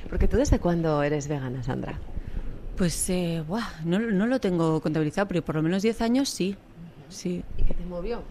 Porque 0.08 0.26
tú 0.26 0.36
desde 0.36 0.58
cuándo 0.58 1.02
eres 1.02 1.28
vegana, 1.28 1.62
Sandra? 1.62 1.98
Pues, 2.76 3.10
eh, 3.10 3.44
buah, 3.46 3.84
no, 3.84 3.98
no 3.98 4.26
lo 4.26 4.40
tengo 4.40 4.80
contabilizado, 4.80 5.28
pero 5.28 5.42
por 5.42 5.54
lo 5.54 5.62
menos 5.62 5.82
10 5.82 6.00
años 6.00 6.28
sí. 6.28 6.56
Sí. 7.10 7.44
¿Y 7.58 7.62
qué 7.62 7.74
te 7.74 7.84
movió 7.84 8.22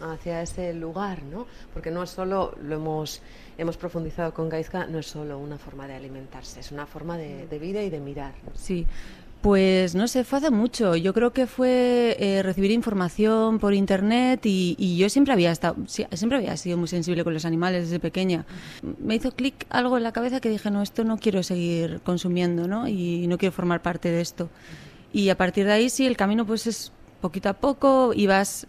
hacia 0.00 0.40
ese 0.42 0.72
lugar, 0.72 1.22
no? 1.24 1.46
Porque 1.74 1.90
no 1.90 2.02
es 2.02 2.10
solo, 2.10 2.54
lo 2.62 2.76
hemos, 2.76 3.20
hemos 3.58 3.76
profundizado 3.76 4.32
con 4.32 4.48
Gaizka, 4.48 4.86
no 4.86 4.98
es 4.98 5.06
solo 5.06 5.38
una 5.38 5.58
forma 5.58 5.86
de 5.86 5.94
alimentarse, 5.94 6.60
es 6.60 6.72
una 6.72 6.86
forma 6.86 7.18
de, 7.18 7.46
de 7.46 7.58
vida 7.58 7.82
y 7.82 7.90
de 7.90 8.00
mirar. 8.00 8.32
Sí, 8.54 8.86
pues 9.40 9.94
no 9.94 10.06
sé, 10.06 10.24
fue 10.24 10.38
hace 10.38 10.50
mucho. 10.50 10.96
Yo 10.96 11.14
creo 11.14 11.32
que 11.32 11.46
fue 11.46 12.16
eh, 12.18 12.42
recibir 12.42 12.70
información 12.70 13.58
por 13.58 13.72
internet 13.72 14.44
y, 14.44 14.76
y 14.78 14.98
yo 14.98 15.08
siempre 15.08 15.32
había 15.32 15.50
estado, 15.50 15.76
siempre 15.86 16.36
había 16.36 16.56
sido 16.58 16.76
muy 16.76 16.88
sensible 16.88 17.24
con 17.24 17.32
los 17.32 17.46
animales 17.46 17.84
desde 17.84 18.00
pequeña. 18.00 18.44
Me 18.98 19.14
hizo 19.14 19.32
clic 19.32 19.66
algo 19.70 19.96
en 19.96 20.02
la 20.02 20.12
cabeza 20.12 20.40
que 20.40 20.50
dije, 20.50 20.70
no, 20.70 20.82
esto 20.82 21.04
no 21.04 21.16
quiero 21.16 21.42
seguir 21.42 22.00
consumiendo, 22.04 22.68
¿no? 22.68 22.86
Y 22.86 23.26
no 23.28 23.38
quiero 23.38 23.52
formar 23.52 23.80
parte 23.80 24.10
de 24.10 24.20
esto. 24.20 24.50
Y 25.12 25.30
a 25.30 25.36
partir 25.36 25.64
de 25.66 25.72
ahí 25.72 25.90
sí, 25.90 26.06
el 26.06 26.16
camino 26.16 26.44
pues 26.44 26.66
es 26.66 26.92
poquito 27.20 27.48
a 27.48 27.54
poco 27.54 28.12
y 28.14 28.26
vas 28.26 28.66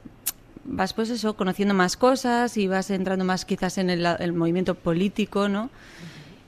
vas 0.64 0.94
pues 0.94 1.10
eso, 1.10 1.36
conociendo 1.36 1.74
más 1.74 1.98
cosas 1.98 2.58
y 2.58 2.68
vas 2.68 2.90
entrando 2.92 3.26
más 3.26 3.46
quizás 3.46 3.78
en 3.78 3.90
el, 3.90 4.06
el 4.06 4.34
movimiento 4.34 4.76
político, 4.76 5.50
¿no? 5.50 5.70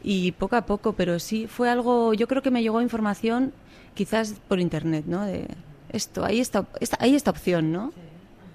Y 0.04 0.34
poco 0.34 0.56
a 0.56 0.66
poco, 0.66 0.93
pero 0.93 1.20
sí 1.20 1.47
fue 1.47 1.70
algo, 1.70 2.14
yo 2.14 2.28
creo 2.28 2.41
que 2.41 2.51
me 2.51 2.62
llegó 2.62 2.82
información 2.82 3.54
quizás 3.95 4.36
por 4.47 4.60
internet, 4.60 5.06
¿no? 5.08 5.26
De 5.26 5.47
esto, 5.89 6.26
ahí 6.26 6.39
está, 6.39 6.68
hay 6.99 7.16
esta 7.16 7.32
opción, 7.32 7.72
¿no? 7.72 7.93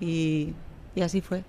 Y, 0.00 0.52
y 0.94 1.00
así 1.00 1.20
fue. 1.20 1.42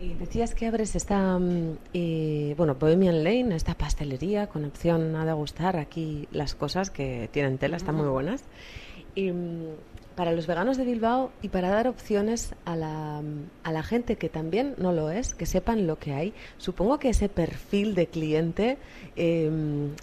Y 0.00 0.14
decías 0.14 0.54
que 0.54 0.66
abres 0.66 0.96
esta, 0.96 1.38
mm, 1.38 1.78
eh, 1.92 2.54
bueno, 2.56 2.74
Bohemian 2.74 3.22
Lane, 3.22 3.54
esta 3.54 3.74
pastelería 3.74 4.48
con 4.48 4.64
opción 4.64 5.14
a 5.16 5.24
degustar 5.24 5.76
aquí 5.76 6.28
las 6.32 6.54
cosas 6.54 6.90
que 6.90 7.28
tienen 7.32 7.58
tela, 7.58 7.76
están 7.76 7.94
muy 7.94 8.08
buenas. 8.08 8.44
Y 9.14 9.30
mm, 9.30 9.68
para 10.16 10.32
los 10.32 10.46
veganos 10.46 10.76
de 10.76 10.84
Bilbao 10.84 11.32
y 11.42 11.48
para 11.48 11.70
dar 11.70 11.88
opciones 11.88 12.54
a 12.64 12.76
la, 12.76 13.22
a 13.62 13.72
la 13.72 13.82
gente 13.82 14.16
que 14.16 14.28
también 14.28 14.74
no 14.78 14.92
lo 14.92 15.10
es, 15.10 15.34
que 15.34 15.46
sepan 15.46 15.86
lo 15.86 15.98
que 15.98 16.12
hay, 16.12 16.34
supongo 16.58 16.98
que 16.98 17.10
ese 17.10 17.28
perfil 17.28 17.94
de 17.94 18.06
cliente 18.06 18.78
eh, 19.16 19.50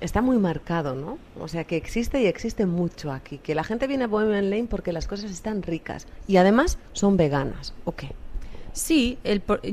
está 0.01 0.21
muy 0.21 0.37
marcado, 0.37 0.95
¿no? 0.95 1.17
O 1.39 1.47
sea, 1.47 1.63
que 1.63 1.77
existe 1.77 2.21
y 2.21 2.25
existe 2.25 2.65
mucho 2.65 3.11
aquí, 3.11 3.37
que 3.37 3.55
la 3.55 3.63
gente 3.63 3.87
viene 3.87 4.05
a 4.05 4.07
Bohemian 4.07 4.49
Lane 4.49 4.67
porque 4.69 4.91
las 4.91 5.07
cosas 5.07 5.31
están 5.31 5.63
ricas 5.63 6.07
y 6.27 6.37
además 6.37 6.77
son 6.93 7.17
veganas, 7.17 7.73
¿o 7.85 7.93
qué? 7.93 8.09
Sí, 8.73 9.17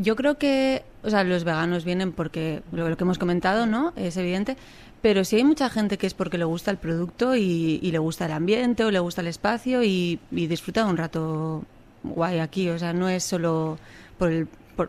yo 0.01 0.17
creo 0.17 0.39
que, 0.39 0.83
o 1.05 1.11
sea, 1.11 1.23
los 1.23 1.45
veganos 1.45 1.85
vienen 1.85 2.13
porque 2.13 2.63
lo 2.73 2.97
que 2.97 3.05
hemos 3.05 3.19
comentado, 3.19 3.67
¿no? 3.67 3.93
Es 3.95 4.17
evidente. 4.17 4.57
Pero 5.01 5.25
sí 5.25 5.37
hay 5.37 5.45
mucha 5.45 5.71
gente 5.71 5.97
que 5.97 6.07
es 6.07 6.15
porque 6.15 6.39
le 6.39 6.45
gusta 6.45 6.71
el 6.71 6.77
producto 6.77 7.37
y, 7.37 7.79
le 7.81 7.99
gusta 7.99 8.27
el 8.27 8.33
ambiente 8.33 8.85
o 8.85 8.91
le 8.91 8.99
gusta 8.99 9.21
el 9.21 9.29
espacio 9.29 9.83
y, 9.85 10.19
disfruta 10.31 10.85
un 10.87 10.97
rato 10.97 11.65
guay 12.03 12.41
aquí. 12.41 12.69
O 12.69 12.79
sea, 12.79 12.93
no 12.93 13.09
es 13.09 13.23
solo 13.23 13.79
por 14.19 14.31
el. 14.31 14.49
Por, 14.77 14.87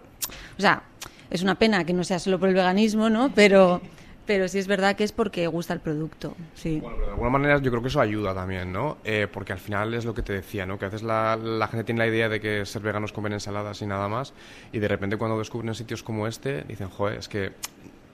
o 0.57 0.61
sea, 0.61 0.83
es 1.29 1.43
una 1.43 1.55
pena 1.55 1.83
que 1.85 1.93
no 1.93 2.03
sea 2.03 2.19
solo 2.19 2.39
por 2.39 2.49
el 2.49 2.55
veganismo, 2.55 3.09
¿no? 3.09 3.31
Pero, 3.35 3.81
pero 4.25 4.47
sí 4.47 4.57
es 4.57 4.67
verdad 4.67 4.95
que 4.95 5.03
es 5.03 5.11
porque 5.11 5.45
gusta 5.45 5.73
el 5.73 5.79
producto. 5.79 6.35
Sí. 6.55 6.79
Bueno, 6.79 6.95
pero 6.95 7.07
de 7.07 7.13
alguna 7.13 7.29
manera 7.29 7.61
yo 7.61 7.69
creo 7.69 7.83
que 7.83 7.89
eso 7.89 8.01
ayuda 8.01 8.33
también, 8.33 8.73
¿no? 8.73 8.97
Eh, 9.03 9.27
porque 9.31 9.53
al 9.53 9.59
final 9.59 9.93
es 9.93 10.05
lo 10.05 10.15
que 10.15 10.23
te 10.23 10.33
decía, 10.33 10.65
¿no? 10.65 10.79
Que 10.79 10.85
a 10.85 10.89
veces 10.89 11.03
la, 11.03 11.35
la 11.35 11.67
gente 11.67 11.83
tiene 11.83 11.99
la 11.99 12.07
idea 12.07 12.29
de 12.29 12.39
que 12.39 12.65
ser 12.65 12.81
vegano 12.81 13.05
es 13.05 13.11
comer 13.11 13.33
ensaladas 13.33 13.81
y 13.83 13.85
nada 13.85 14.07
más, 14.07 14.33
y 14.71 14.79
de 14.79 14.87
repente 14.87 15.17
cuando 15.17 15.37
descubren 15.37 15.73
sitios 15.75 16.01
como 16.01 16.25
este, 16.25 16.63
dicen, 16.63 16.89
joder, 16.89 17.19
es 17.19 17.27
que 17.29 17.53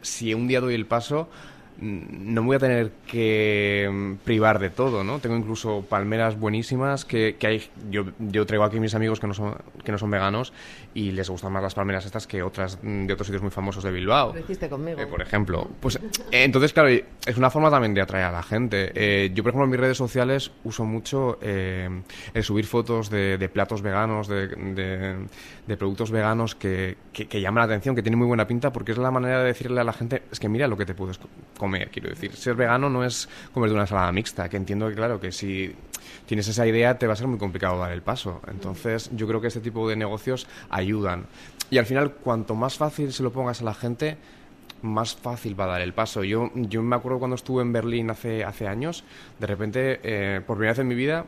si 0.01 0.33
un 0.33 0.47
día 0.47 0.61
doy 0.61 0.75
el 0.75 0.85
paso, 0.85 1.29
no 1.81 2.41
me 2.41 2.47
voy 2.47 2.55
a 2.55 2.59
tener 2.59 2.91
que 3.07 3.89
mm, 3.91 4.23
privar 4.23 4.59
de 4.59 4.69
todo, 4.69 5.03
¿no? 5.03 5.19
Tengo 5.19 5.35
incluso 5.35 5.85
palmeras 5.87 6.39
buenísimas 6.39 7.05
que, 7.05 7.35
que 7.37 7.47
hay... 7.47 7.63
Yo, 7.89 8.05
yo 8.19 8.45
traigo 8.45 8.63
aquí 8.63 8.79
mis 8.79 8.95
amigos 8.95 9.19
que 9.19 9.27
no, 9.27 9.33
son, 9.33 9.55
que 9.83 9.91
no 9.91 9.97
son 9.97 10.11
veganos 10.11 10.53
y 10.95 11.11
les 11.11 11.29
gustan 11.29 11.51
más 11.51 11.61
las 11.61 11.75
palmeras 11.75 12.05
estas 12.05 12.25
que 12.25 12.41
otras 12.41 12.79
mm, 12.81 13.05
de 13.05 13.13
otros 13.13 13.27
sitios 13.27 13.41
muy 13.43 13.51
famosos 13.51 13.83
de 13.83 13.91
Bilbao. 13.91 14.33
Lo 14.33 14.39
hiciste 14.39 14.67
conmigo. 14.69 14.99
Eh, 14.99 15.05
por 15.05 15.21
ejemplo. 15.21 15.69
Pues 15.79 15.99
entonces, 16.31 16.71
claro, 16.73 16.89
es 16.89 17.37
una 17.37 17.49
forma 17.51 17.69
también 17.69 17.93
de 17.93 18.01
atraer 18.01 18.25
a 18.25 18.31
la 18.31 18.41
gente. 18.41 18.91
Eh, 18.95 19.29
yo, 19.33 19.43
por 19.43 19.51
ejemplo, 19.51 19.65
en 19.65 19.71
mis 19.71 19.79
redes 19.79 19.97
sociales 19.97 20.51
uso 20.63 20.85
mucho 20.85 21.37
eh, 21.41 21.89
el 22.33 22.43
subir 22.43 22.65
fotos 22.65 23.09
de, 23.09 23.37
de 23.37 23.49
platos 23.49 23.81
veganos, 23.81 24.27
de, 24.29 24.47
de- 24.47 25.27
de 25.67 25.77
productos 25.77 26.11
veganos 26.11 26.55
que, 26.55 26.95
que, 27.11 27.27
que 27.27 27.41
llaman 27.41 27.61
la 27.67 27.73
atención, 27.73 27.93
que 27.95 28.01
tienen 28.01 28.17
muy 28.19 28.27
buena 28.27 28.47
pinta, 28.47 28.71
porque 28.71 28.93
es 28.93 28.97
la 28.97 29.11
manera 29.11 29.39
de 29.39 29.45
decirle 29.47 29.81
a 29.81 29.83
la 29.83 29.93
gente, 29.93 30.23
es 30.31 30.39
que 30.39 30.47
mira 30.47 30.67
lo 30.67 30.77
que 30.77 30.85
te 30.85 30.93
puedes 30.93 31.17
co- 31.17 31.27
comer, 31.57 31.89
quiero 31.89 32.07
decir. 32.09 32.33
Ser 32.35 32.55
vegano 32.55 32.89
no 32.89 33.03
es 33.03 33.27
comer 33.53 33.69
de 33.69 33.73
una 33.73 33.83
ensalada 33.83 34.11
mixta, 34.13 34.47
que 34.47 34.55
entiendo 34.57 34.87
que, 34.87 34.95
claro, 34.95 35.19
que 35.19 35.31
si 35.33 35.75
tienes 36.25 36.47
esa 36.47 36.65
idea 36.67 36.97
te 36.97 37.07
va 37.07 37.13
a 37.13 37.15
ser 37.15 37.27
muy 37.27 37.37
complicado 37.37 37.79
dar 37.79 37.91
el 37.91 38.01
paso. 38.01 38.41
Entonces, 38.47 39.09
yo 39.13 39.27
creo 39.27 39.41
que 39.41 39.47
este 39.47 39.61
tipo 39.61 39.87
de 39.89 39.95
negocios 39.95 40.47
ayudan. 40.69 41.25
Y 41.69 41.77
al 41.77 41.85
final, 41.85 42.11
cuanto 42.13 42.55
más 42.55 42.77
fácil 42.77 43.11
se 43.13 43.23
lo 43.23 43.31
pongas 43.31 43.61
a 43.61 43.65
la 43.65 43.73
gente, 43.73 44.17
más 44.81 45.15
fácil 45.15 45.59
va 45.59 45.65
a 45.65 45.67
dar 45.67 45.81
el 45.81 45.93
paso. 45.93 46.23
Yo, 46.23 46.51
yo 46.55 46.81
me 46.83 46.95
acuerdo 46.95 47.19
cuando 47.19 47.35
estuve 47.35 47.61
en 47.61 47.73
Berlín 47.73 48.09
hace, 48.09 48.43
hace 48.43 48.67
años, 48.67 49.03
de 49.39 49.47
repente, 49.47 49.99
eh, 50.03 50.41
por 50.45 50.57
primera 50.57 50.73
vez 50.73 50.79
en 50.79 50.87
mi 50.87 50.95
vida, 50.95 51.25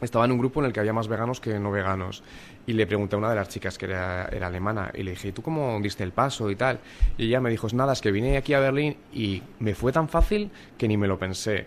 estaba 0.00 0.24
en 0.24 0.32
un 0.32 0.38
grupo 0.38 0.60
en 0.60 0.66
el 0.66 0.72
que 0.72 0.80
había 0.80 0.92
más 0.92 1.08
veganos 1.08 1.40
que 1.40 1.58
no 1.58 1.70
veganos. 1.70 2.22
Y 2.66 2.72
le 2.72 2.86
pregunté 2.86 3.16
a 3.16 3.18
una 3.18 3.30
de 3.30 3.36
las 3.36 3.48
chicas 3.48 3.78
que 3.78 3.86
era, 3.86 4.28
era 4.30 4.48
alemana 4.48 4.90
y 4.92 5.02
le 5.02 5.12
dije, 5.12 5.28
¿y 5.28 5.32
tú 5.32 5.40
cómo 5.40 5.78
diste 5.80 6.02
el 6.02 6.12
paso 6.12 6.50
y 6.50 6.56
tal? 6.56 6.80
Y 7.16 7.26
ella 7.26 7.40
me 7.40 7.48
dijo, 7.48 7.66
"Es 7.66 7.74
nada, 7.74 7.92
es 7.92 8.00
que 8.00 8.10
vine 8.10 8.36
aquí 8.36 8.54
a 8.54 8.60
Berlín 8.60 8.96
y 9.12 9.42
me 9.60 9.74
fue 9.74 9.92
tan 9.92 10.08
fácil 10.08 10.50
que 10.76 10.88
ni 10.88 10.96
me 10.96 11.06
lo 11.06 11.18
pensé. 11.18 11.66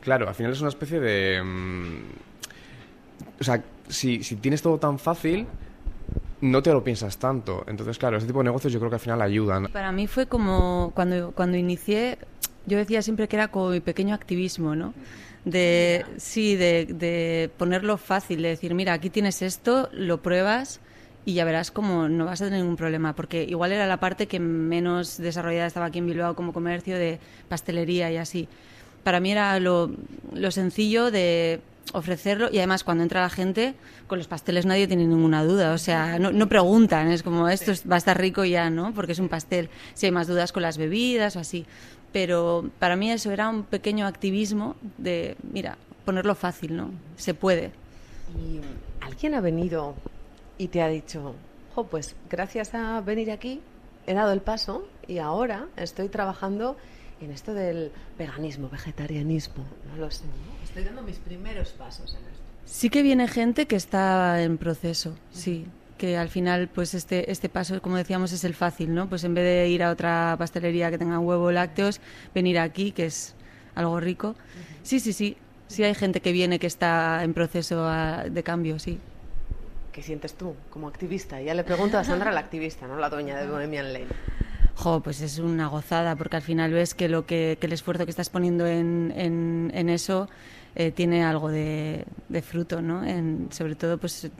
Claro, 0.00 0.28
al 0.28 0.34
final 0.34 0.52
es 0.52 0.60
una 0.60 0.70
especie 0.70 1.00
de... 1.00 1.42
mm, 1.42 1.96
o 3.40 3.44
sea, 3.44 3.62
si, 3.88 4.22
si 4.22 4.36
tienes 4.36 4.62
todo 4.62 4.78
tan 4.78 4.98
fácil, 4.98 5.46
no 6.40 6.62
te 6.62 6.72
lo 6.72 6.82
piensas 6.84 7.18
tanto. 7.18 7.64
Entonces, 7.66 7.98
claro, 7.98 8.16
este 8.16 8.26
tipo 8.26 8.40
de 8.40 8.44
negocios 8.44 8.72
yo 8.72 8.78
creo 8.78 8.90
que 8.90 8.96
al 8.96 9.00
final 9.00 9.22
ayudan. 9.22 9.66
Para 9.68 9.92
mí 9.92 10.06
fue 10.06 10.26
como 10.26 10.92
cuando, 10.94 11.32
cuando 11.32 11.56
inicié, 11.56 12.18
yo 12.66 12.78
decía 12.78 13.02
siempre 13.02 13.28
que 13.28 13.36
era 13.36 13.48
como 13.48 13.70
mi 13.70 13.80
pequeño 13.80 14.14
activismo, 14.14 14.74
¿no? 14.74 14.94
De, 15.44 16.04
sí, 16.18 16.56
de, 16.56 16.86
de 16.86 17.50
ponerlo 17.56 17.96
fácil, 17.96 18.42
de 18.42 18.48
decir, 18.48 18.74
mira, 18.74 18.92
aquí 18.92 19.08
tienes 19.08 19.40
esto, 19.40 19.88
lo 19.92 20.20
pruebas 20.20 20.80
y 21.24 21.34
ya 21.34 21.44
verás 21.44 21.70
como 21.70 22.08
no 22.08 22.24
vas 22.24 22.40
a 22.40 22.46
tener 22.46 22.60
ningún 22.60 22.76
problema, 22.76 23.14
porque 23.14 23.44
igual 23.44 23.72
era 23.72 23.86
la 23.86 23.98
parte 23.98 24.26
que 24.26 24.40
menos 24.40 25.18
desarrollada 25.18 25.66
estaba 25.66 25.86
aquí 25.86 25.98
en 25.98 26.06
Bilbao 26.06 26.34
como 26.34 26.52
comercio 26.52 26.96
de 26.96 27.18
pastelería 27.48 28.10
y 28.10 28.16
así. 28.16 28.48
Para 29.04 29.20
mí 29.20 29.32
era 29.32 29.58
lo, 29.60 29.90
lo 30.32 30.50
sencillo 30.50 31.10
de 31.10 31.60
ofrecerlo 31.94 32.48
y 32.52 32.58
además 32.58 32.84
cuando 32.84 33.02
entra 33.02 33.22
la 33.22 33.30
gente 33.30 33.74
con 34.06 34.18
los 34.18 34.28
pasteles 34.28 34.66
nadie 34.66 34.86
tiene 34.86 35.06
ninguna 35.06 35.42
duda, 35.42 35.72
o 35.72 35.78
sea, 35.78 36.18
no, 36.18 36.30
no 36.32 36.46
preguntan, 36.48 37.10
es 37.10 37.22
como 37.22 37.48
esto 37.48 37.72
es- 37.72 37.88
va 37.90 37.94
a 37.94 37.98
estar 37.98 38.18
rico 38.20 38.44
ya, 38.44 38.68
¿no? 38.68 38.92
Porque 38.92 39.12
es 39.12 39.18
un 39.18 39.28
pastel. 39.30 39.70
Si 39.94 40.04
hay 40.06 40.12
más 40.12 40.26
dudas 40.26 40.52
con 40.52 40.62
las 40.62 40.76
bebidas 40.76 41.36
o 41.36 41.40
así, 41.40 41.64
pero 42.12 42.68
para 42.78 42.96
mí 42.96 43.10
eso 43.10 43.30
era 43.30 43.48
un 43.48 43.62
pequeño 43.64 44.06
activismo 44.06 44.76
de, 44.98 45.36
mira, 45.52 45.78
ponerlo 46.04 46.34
fácil, 46.34 46.76
¿no? 46.76 46.90
Se 47.16 47.32
puede. 47.34 47.70
Y 48.38 48.60
alguien 49.00 49.34
ha 49.34 49.40
venido 49.40 49.94
y 50.58 50.68
te 50.68 50.82
ha 50.82 50.88
dicho, 50.88 51.34
jo, 51.74 51.84
pues 51.84 52.14
gracias 52.28 52.74
a 52.74 53.00
venir 53.00 53.30
aquí 53.30 53.60
he 54.06 54.12
dado 54.14 54.32
el 54.32 54.40
paso 54.40 54.86
y 55.06 55.18
ahora 55.18 55.66
estoy 55.76 56.08
trabajando 56.08 56.76
en 57.20 57.32
esto 57.32 57.54
del 57.54 57.90
veganismo, 58.18 58.68
vegetarianismo, 58.68 59.64
no 59.90 59.96
lo 59.96 60.10
sé. 60.10 60.24
¿no? 60.24 60.64
Estoy 60.64 60.84
dando 60.84 61.02
mis 61.02 61.16
primeros 61.16 61.70
pasos 61.70 62.14
en 62.14 62.20
esto. 62.30 62.44
Sí 62.64 62.90
que 62.90 63.02
viene 63.02 63.28
gente 63.28 63.66
que 63.66 63.76
está 63.76 64.42
en 64.42 64.58
proceso, 64.58 65.16
sí. 65.30 65.66
Que 65.96 66.16
al 66.16 66.28
final, 66.28 66.68
pues 66.68 66.94
este, 66.94 67.32
este 67.32 67.48
paso, 67.48 67.82
como 67.82 67.96
decíamos, 67.96 68.32
es 68.32 68.44
el 68.44 68.54
fácil, 68.54 68.94
¿no? 68.94 69.08
Pues 69.08 69.24
en 69.24 69.34
vez 69.34 69.44
de 69.44 69.68
ir 69.68 69.82
a 69.82 69.90
otra 69.90 70.36
pastelería 70.38 70.90
que 70.90 70.98
tenga 70.98 71.18
huevo 71.18 71.50
lácteos, 71.50 72.00
venir 72.34 72.58
aquí, 72.58 72.92
que 72.92 73.06
es 73.06 73.34
algo 73.74 73.98
rico. 73.98 74.36
Sí, 74.82 75.00
sí, 75.00 75.12
sí. 75.12 75.36
Sí 75.66 75.82
hay 75.82 75.94
gente 75.94 76.20
que 76.20 76.30
viene 76.32 76.58
que 76.58 76.66
está 76.66 77.24
en 77.24 77.34
proceso 77.34 77.88
de 77.88 78.42
cambio, 78.42 78.78
sí. 78.78 78.98
¿Qué 79.92 80.02
sientes 80.02 80.34
tú 80.34 80.54
como 80.70 80.86
activista? 80.86 81.40
Ya 81.42 81.54
le 81.54 81.64
pregunto 81.64 81.98
a 81.98 82.04
Sandra, 82.04 82.30
la 82.30 82.40
activista, 82.40 82.86
no 82.86 82.96
la 82.96 83.10
dueña 83.10 83.36
de 83.36 83.48
Bohemian 83.48 83.92
Lane. 83.92 84.06
Jo, 84.78 85.00
pues 85.00 85.20
es 85.22 85.40
una 85.40 85.66
gozada, 85.66 86.14
porque 86.14 86.36
al 86.36 86.42
final 86.42 86.72
ves 86.72 86.94
que, 86.94 87.08
lo 87.08 87.26
que, 87.26 87.58
el 87.60 87.72
esfuerzo 87.72 88.04
que 88.04 88.12
estás 88.12 88.30
poniendo 88.30 88.64
en, 88.64 89.12
en, 89.12 89.88
eso 89.88 90.28
eh, 90.76 90.92
tiene 90.92 91.24
algo 91.24 91.48
de, 91.48 92.04
fruto, 92.42 92.80
¿no? 92.80 93.04
En, 93.04 93.48
sobre 93.50 93.74
todo, 93.74 93.98
pues 93.98 94.30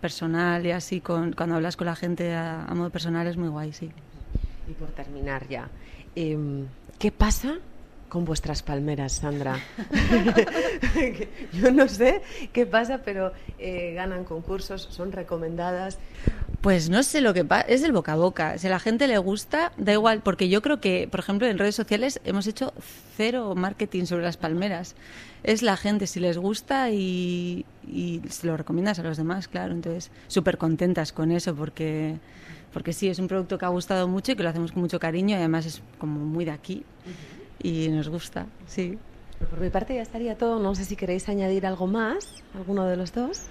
personal 0.00 0.66
y 0.66 0.72
así, 0.72 1.00
con, 1.00 1.34
cuando 1.34 1.54
hablas 1.54 1.76
con 1.76 1.86
la 1.86 1.94
gente 1.94 2.34
a, 2.34 2.64
a 2.64 2.74
modo 2.74 2.90
personal 2.90 3.28
es 3.28 3.36
muy 3.36 3.48
guay, 3.48 3.72
sí. 3.72 3.92
Y 4.68 4.72
por 4.72 4.88
terminar 4.88 5.46
ya, 5.48 5.68
em, 6.16 6.66
¿qué 6.98 7.12
pasa 7.12 7.58
con 8.08 8.24
vuestras 8.24 8.64
palmeras, 8.64 9.12
Sandra? 9.12 9.60
Yo 11.52 11.70
no 11.70 11.86
sé 11.86 12.22
qué 12.52 12.66
pasa, 12.66 13.02
pero 13.04 13.32
eh, 13.60 13.92
ganan 13.94 14.24
concursos, 14.24 14.88
son 14.90 15.12
recomendadas. 15.12 15.98
Pues 16.66 16.90
no 16.90 17.04
sé 17.04 17.20
lo 17.20 17.32
que 17.32 17.44
pasa, 17.44 17.64
es 17.68 17.84
el 17.84 17.92
boca 17.92 18.14
a 18.14 18.16
boca. 18.16 18.58
Si 18.58 18.66
a 18.66 18.70
la 18.70 18.80
gente 18.80 19.06
le 19.06 19.18
gusta, 19.18 19.70
da 19.76 19.92
igual, 19.92 20.20
porque 20.20 20.48
yo 20.48 20.62
creo 20.62 20.80
que, 20.80 21.06
por 21.08 21.20
ejemplo, 21.20 21.46
en 21.46 21.58
redes 21.58 21.76
sociales 21.76 22.20
hemos 22.24 22.48
hecho 22.48 22.72
cero 23.16 23.54
marketing 23.54 24.06
sobre 24.06 24.24
las 24.24 24.36
palmeras. 24.36 24.96
Es 25.44 25.62
la 25.62 25.76
gente, 25.76 26.08
si 26.08 26.18
les 26.18 26.38
gusta 26.38 26.90
y, 26.90 27.64
y 27.86 28.20
se 28.30 28.48
lo 28.48 28.56
recomiendas 28.56 28.98
a 28.98 29.04
los 29.04 29.16
demás, 29.16 29.46
claro. 29.46 29.74
Entonces, 29.74 30.10
súper 30.26 30.58
contentas 30.58 31.12
con 31.12 31.30
eso, 31.30 31.54
porque, 31.54 32.16
porque 32.72 32.92
sí, 32.92 33.08
es 33.08 33.20
un 33.20 33.28
producto 33.28 33.58
que 33.58 33.64
ha 33.64 33.68
gustado 33.68 34.08
mucho 34.08 34.32
y 34.32 34.34
que 34.34 34.42
lo 34.42 34.48
hacemos 34.48 34.72
con 34.72 34.82
mucho 34.82 34.98
cariño 34.98 35.36
y 35.36 35.38
además 35.38 35.66
es 35.66 35.82
como 36.00 36.18
muy 36.18 36.44
de 36.44 36.50
aquí 36.50 36.82
y 37.62 37.90
nos 37.90 38.08
gusta, 38.08 38.46
sí. 38.66 38.98
Por 39.38 39.60
mi 39.60 39.70
parte 39.70 39.94
ya 39.94 40.02
estaría 40.02 40.36
todo. 40.36 40.58
No 40.58 40.74
sé 40.74 40.84
si 40.84 40.96
queréis 40.96 41.28
añadir 41.28 41.64
algo 41.64 41.86
más, 41.86 42.42
alguno 42.56 42.86
de 42.86 42.96
los 42.96 43.12
dos. 43.12 43.42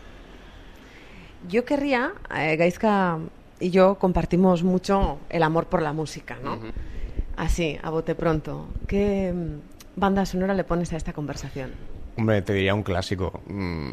Yo 1.50 1.66
querría, 1.66 2.14
eh, 2.36 2.56
Gaizka 2.56 3.20
y 3.60 3.70
yo 3.70 3.96
compartimos 3.96 4.64
mucho 4.64 5.20
el 5.30 5.44
amor 5.44 5.68
por 5.68 5.82
la 5.82 5.94
música, 5.94 6.38
¿no? 6.44 6.60
Así, 7.38 7.78
a 7.82 7.90
bote 7.90 8.16
pronto. 8.16 8.68
¿Qué 8.88 9.34
mm, 9.34 10.00
banda 10.00 10.26
sonora 10.26 10.54
le 10.54 10.64
pones 10.64 10.94
a 10.94 10.98
esta 10.98 11.14
conversación? 11.14 11.72
Hombre, 12.18 12.42
te 12.42 12.54
diría 12.54 12.74
un 12.74 12.84
clásico. 12.84 13.42
mm, 13.48 13.92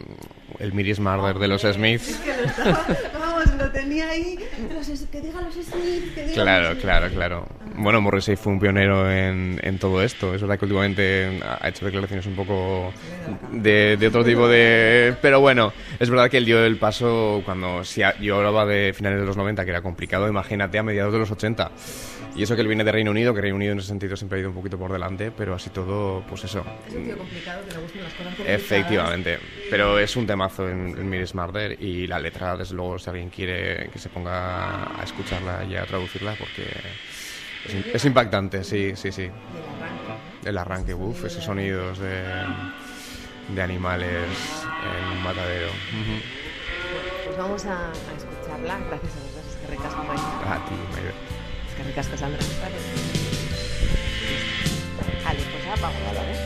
el 0.60 0.72
Miris 0.72 1.00
Murder 1.00 1.38
de 1.38 1.48
los 1.48 1.62
Smiths. 1.62 2.20
Vamos, 3.18 3.52
lo 3.56 3.70
tenía 3.72 4.08
ahí. 4.10 4.36
que 5.10 5.20
diga 5.20 5.40
los 5.40 5.54
Smith, 5.54 6.14
que 6.14 6.22
diga 6.26 6.34
Claro, 6.42 6.78
claro, 6.78 7.08
claro. 7.10 7.46
Bueno, 7.74 8.00
Morrissey 8.00 8.36
fue 8.36 8.52
un 8.52 8.60
pionero 8.60 9.10
en, 9.10 9.58
en 9.62 9.78
todo 9.78 10.02
esto. 10.02 10.34
Es 10.34 10.40
verdad 10.42 10.58
que 10.58 10.66
últimamente 10.66 11.40
ha 11.42 11.68
hecho 11.68 11.84
declaraciones 11.86 12.26
un 12.26 12.36
poco 12.36 12.92
de, 13.50 13.96
de 13.96 14.06
otro 14.06 14.22
tipo 14.24 14.46
de... 14.46 15.14
Pero 15.22 15.40
bueno, 15.40 15.72
es 15.98 16.08
verdad 16.10 16.30
que 16.30 16.36
él 16.36 16.44
dio 16.44 16.64
el 16.64 16.76
paso 16.76 17.42
cuando... 17.44 17.82
Si 17.82 18.02
a- 18.02 18.16
yo 18.20 18.36
hablaba 18.36 18.66
de 18.66 18.92
finales 18.92 19.18
de 19.20 19.26
los 19.26 19.36
90, 19.36 19.64
que 19.64 19.70
era 19.70 19.80
complicado, 19.82 20.28
imagínate 20.28 20.78
a 20.78 20.82
mediados 20.82 21.12
de 21.14 21.18
los 21.20 21.30
80. 21.30 21.70
Y 22.34 22.42
eso 22.44 22.54
que 22.54 22.62
él 22.62 22.66
viene 22.68 22.82
de 22.82 22.92
Reino 22.92 23.10
Unido, 23.10 23.34
que 23.34 23.42
Reino 23.42 23.56
Unido 23.56 23.72
en 23.72 23.78
ese 23.78 23.88
sentido 23.88 24.16
siempre 24.16 24.38
ha 24.38 24.40
ido 24.40 24.48
un 24.48 24.54
poquito 24.54 24.78
por 24.78 24.90
delante, 24.90 25.30
pero 25.30 25.54
así 25.54 25.68
todo, 25.68 26.22
pues 26.28 26.44
eso. 26.44 26.64
Es 26.88 26.94
un 26.94 27.04
tío 27.04 27.18
complicado 27.18 27.60
que 27.68 27.74
le 27.74 27.80
gustan 27.80 28.02
las 28.04 28.14
cosas 28.14 28.34
Efectivamente, 28.48 29.38
pero 29.68 29.98
es 29.98 30.16
un 30.16 30.26
temazo 30.26 30.66
en, 30.68 30.96
en 30.98 31.10
Miris 31.10 31.34
Murder 31.34 31.76
y 31.82 32.06
la 32.06 32.18
letra, 32.18 32.56
desde 32.56 32.74
luego, 32.74 32.98
si 32.98 33.10
alguien 33.10 33.28
quiere 33.28 33.90
que 33.92 33.98
se 33.98 34.08
ponga 34.08 34.98
a 34.98 35.04
escucharla 35.04 35.64
y 35.64 35.76
a 35.76 35.84
traducirla, 35.84 36.34
porque 36.38 36.62
es, 37.66 37.74
im- 37.74 37.84
es 37.92 38.04
impactante, 38.06 38.64
sí, 38.64 38.96
sí, 38.96 39.12
sí. 39.12 39.28
El 40.44 40.56
arranque, 40.56 40.94
uff, 40.94 41.24
esos 41.26 41.44
sonidos 41.44 41.98
de, 41.98 42.24
de 43.54 43.62
animales 43.62 44.26
en 45.04 45.18
un 45.18 45.22
matadero. 45.22 45.68
Pues 47.26 47.36
vamos 47.36 47.64
a, 47.66 47.88
a 47.90 47.92
escucharla. 48.16 48.78
Gracias 48.88 49.12
a. 49.16 49.40
Es 49.48 49.56
que 49.56 49.66
ricasco, 49.76 50.02
Maite. 50.02 50.22
A 50.48 50.56
ti. 50.66 50.74
Es 51.92 51.96
que 51.96 52.00
ricasco, 52.00 52.16
Sandra. 52.16 52.38
Vale. 52.62 52.76
Vale, 55.24 55.40
pues 55.50 55.64
ya 55.64 55.74
vamos 55.82 56.02
a 56.08 56.12
la 56.14 56.22
vez. 56.22 56.38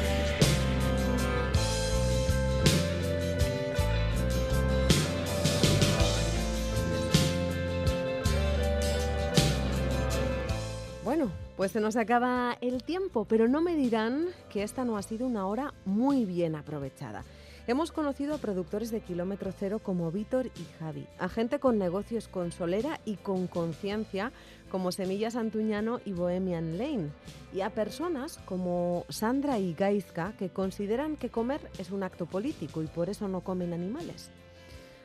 Bueno, 11.04 11.30
pues 11.56 11.70
se 11.70 11.80
nos 11.80 11.94
acaba 11.96 12.58
el 12.60 12.82
tiempo, 12.82 13.24
pero 13.26 13.46
no 13.46 13.60
me 13.60 13.76
dirán 13.76 14.26
que 14.50 14.64
esta 14.64 14.84
no 14.84 14.96
ha 14.96 15.02
sido 15.02 15.28
una 15.28 15.46
hora 15.46 15.72
muy 15.84 16.24
bien 16.24 16.56
aprovechada. 16.56 17.24
Hemos 17.68 17.90
conocido 17.90 18.36
a 18.36 18.38
productores 18.38 18.92
de 18.92 19.00
kilómetro 19.00 19.50
cero 19.50 19.80
como 19.82 20.12
Víctor 20.12 20.46
y 20.46 20.78
Javi, 20.78 21.04
a 21.18 21.28
gente 21.28 21.58
con 21.58 21.78
negocios 21.78 22.28
con 22.28 22.52
solera 22.52 23.00
y 23.04 23.16
con 23.16 23.48
conciencia 23.48 24.30
como 24.76 24.92
Semillas 24.92 25.36
Antuñano 25.36 26.00
y 26.04 26.12
Bohemian 26.12 26.76
Lane, 26.76 27.08
y 27.54 27.62
a 27.62 27.70
personas 27.70 28.38
como 28.44 29.06
Sandra 29.08 29.58
y 29.58 29.72
Gaizka 29.72 30.34
que 30.38 30.50
consideran 30.50 31.16
que 31.16 31.30
comer 31.30 31.62
es 31.78 31.90
un 31.90 32.02
acto 32.02 32.26
político 32.26 32.82
y 32.82 32.86
por 32.86 33.08
eso 33.08 33.26
no 33.26 33.40
comen 33.40 33.72
animales. 33.72 34.28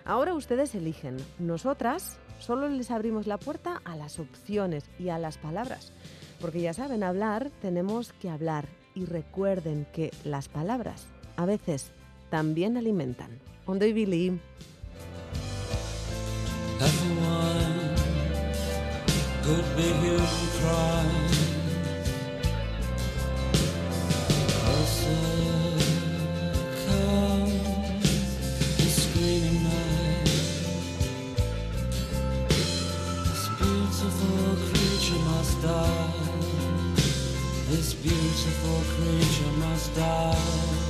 Ahora 0.03 0.33
ustedes 0.33 0.75
eligen. 0.75 1.15
Nosotras 1.39 2.17
solo 2.39 2.67
les 2.67 2.91
abrimos 2.91 3.27
la 3.27 3.37
puerta 3.37 3.81
a 3.85 3.95
las 3.95 4.19
opciones 4.19 4.83
y 4.99 5.07
a 5.07 5.17
las 5.17 5.37
palabras. 5.37 5.93
Porque 6.41 6.59
ya 6.59 6.73
saben, 6.73 7.01
hablar 7.01 7.49
tenemos 7.61 8.11
que 8.11 8.29
hablar. 8.29 8.67
Y 8.93 9.05
recuerden 9.05 9.87
que 9.93 10.11
las 10.25 10.49
palabras 10.49 11.07
a 11.37 11.45
veces 11.45 11.91
también 12.29 12.75
alimentan. 12.75 13.39
Ondo 13.65 13.85
y 13.85 13.93
Billy. 13.93 14.37
Everyone 16.81 17.60
could 19.43 19.75
be 19.75 19.81
human 19.81 20.47
crime. 20.59 21.27
Closer 24.61 25.31
screaming 29.01 29.63
night. 29.63 30.25
This 33.25 33.43
beautiful 33.57 34.55
creature 34.69 35.21
must 35.31 35.61
die. 35.61 36.13
This 37.69 37.93
beautiful 37.95 38.79
creature 38.93 39.53
must 39.57 39.95
die. 39.95 40.81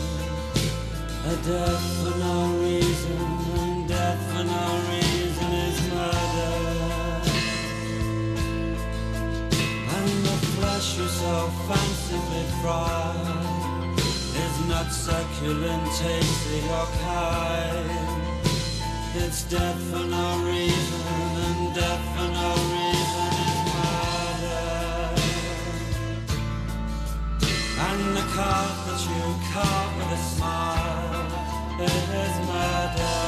A 1.24 1.36
death 1.48 1.84
for 2.04 2.18
no 2.20 2.36
reason, 2.60 3.18
and 3.62 3.88
death 3.88 4.22
for 4.32 4.44
no 4.44 4.66
reason 4.90 5.52
is 5.54 5.80
murder. 5.94 6.71
Flesh 10.62 10.98
you 10.98 11.08
so 11.08 11.36
fancifully 11.68 12.46
fried 12.62 13.98
is 14.46 14.56
not 14.72 14.88
succulent, 14.92 15.86
tasty 16.00 16.60
or 16.78 16.88
kind. 17.06 17.90
it's 19.24 19.42
death 19.56 19.80
for 19.90 20.06
no 20.18 20.28
reason, 20.52 21.02
and 21.48 21.76
death 21.80 22.04
for 22.14 22.30
no 22.40 22.50
reason 22.76 23.32
is 23.48 23.60
murder. 23.76 24.70
And 27.88 28.02
the 28.18 28.26
card 28.36 28.76
that 28.86 29.02
you 29.12 29.24
carve 29.52 29.92
with 29.98 30.20
a 30.20 30.22
smile 30.32 31.30
is 31.90 32.36
murder. 32.52 33.21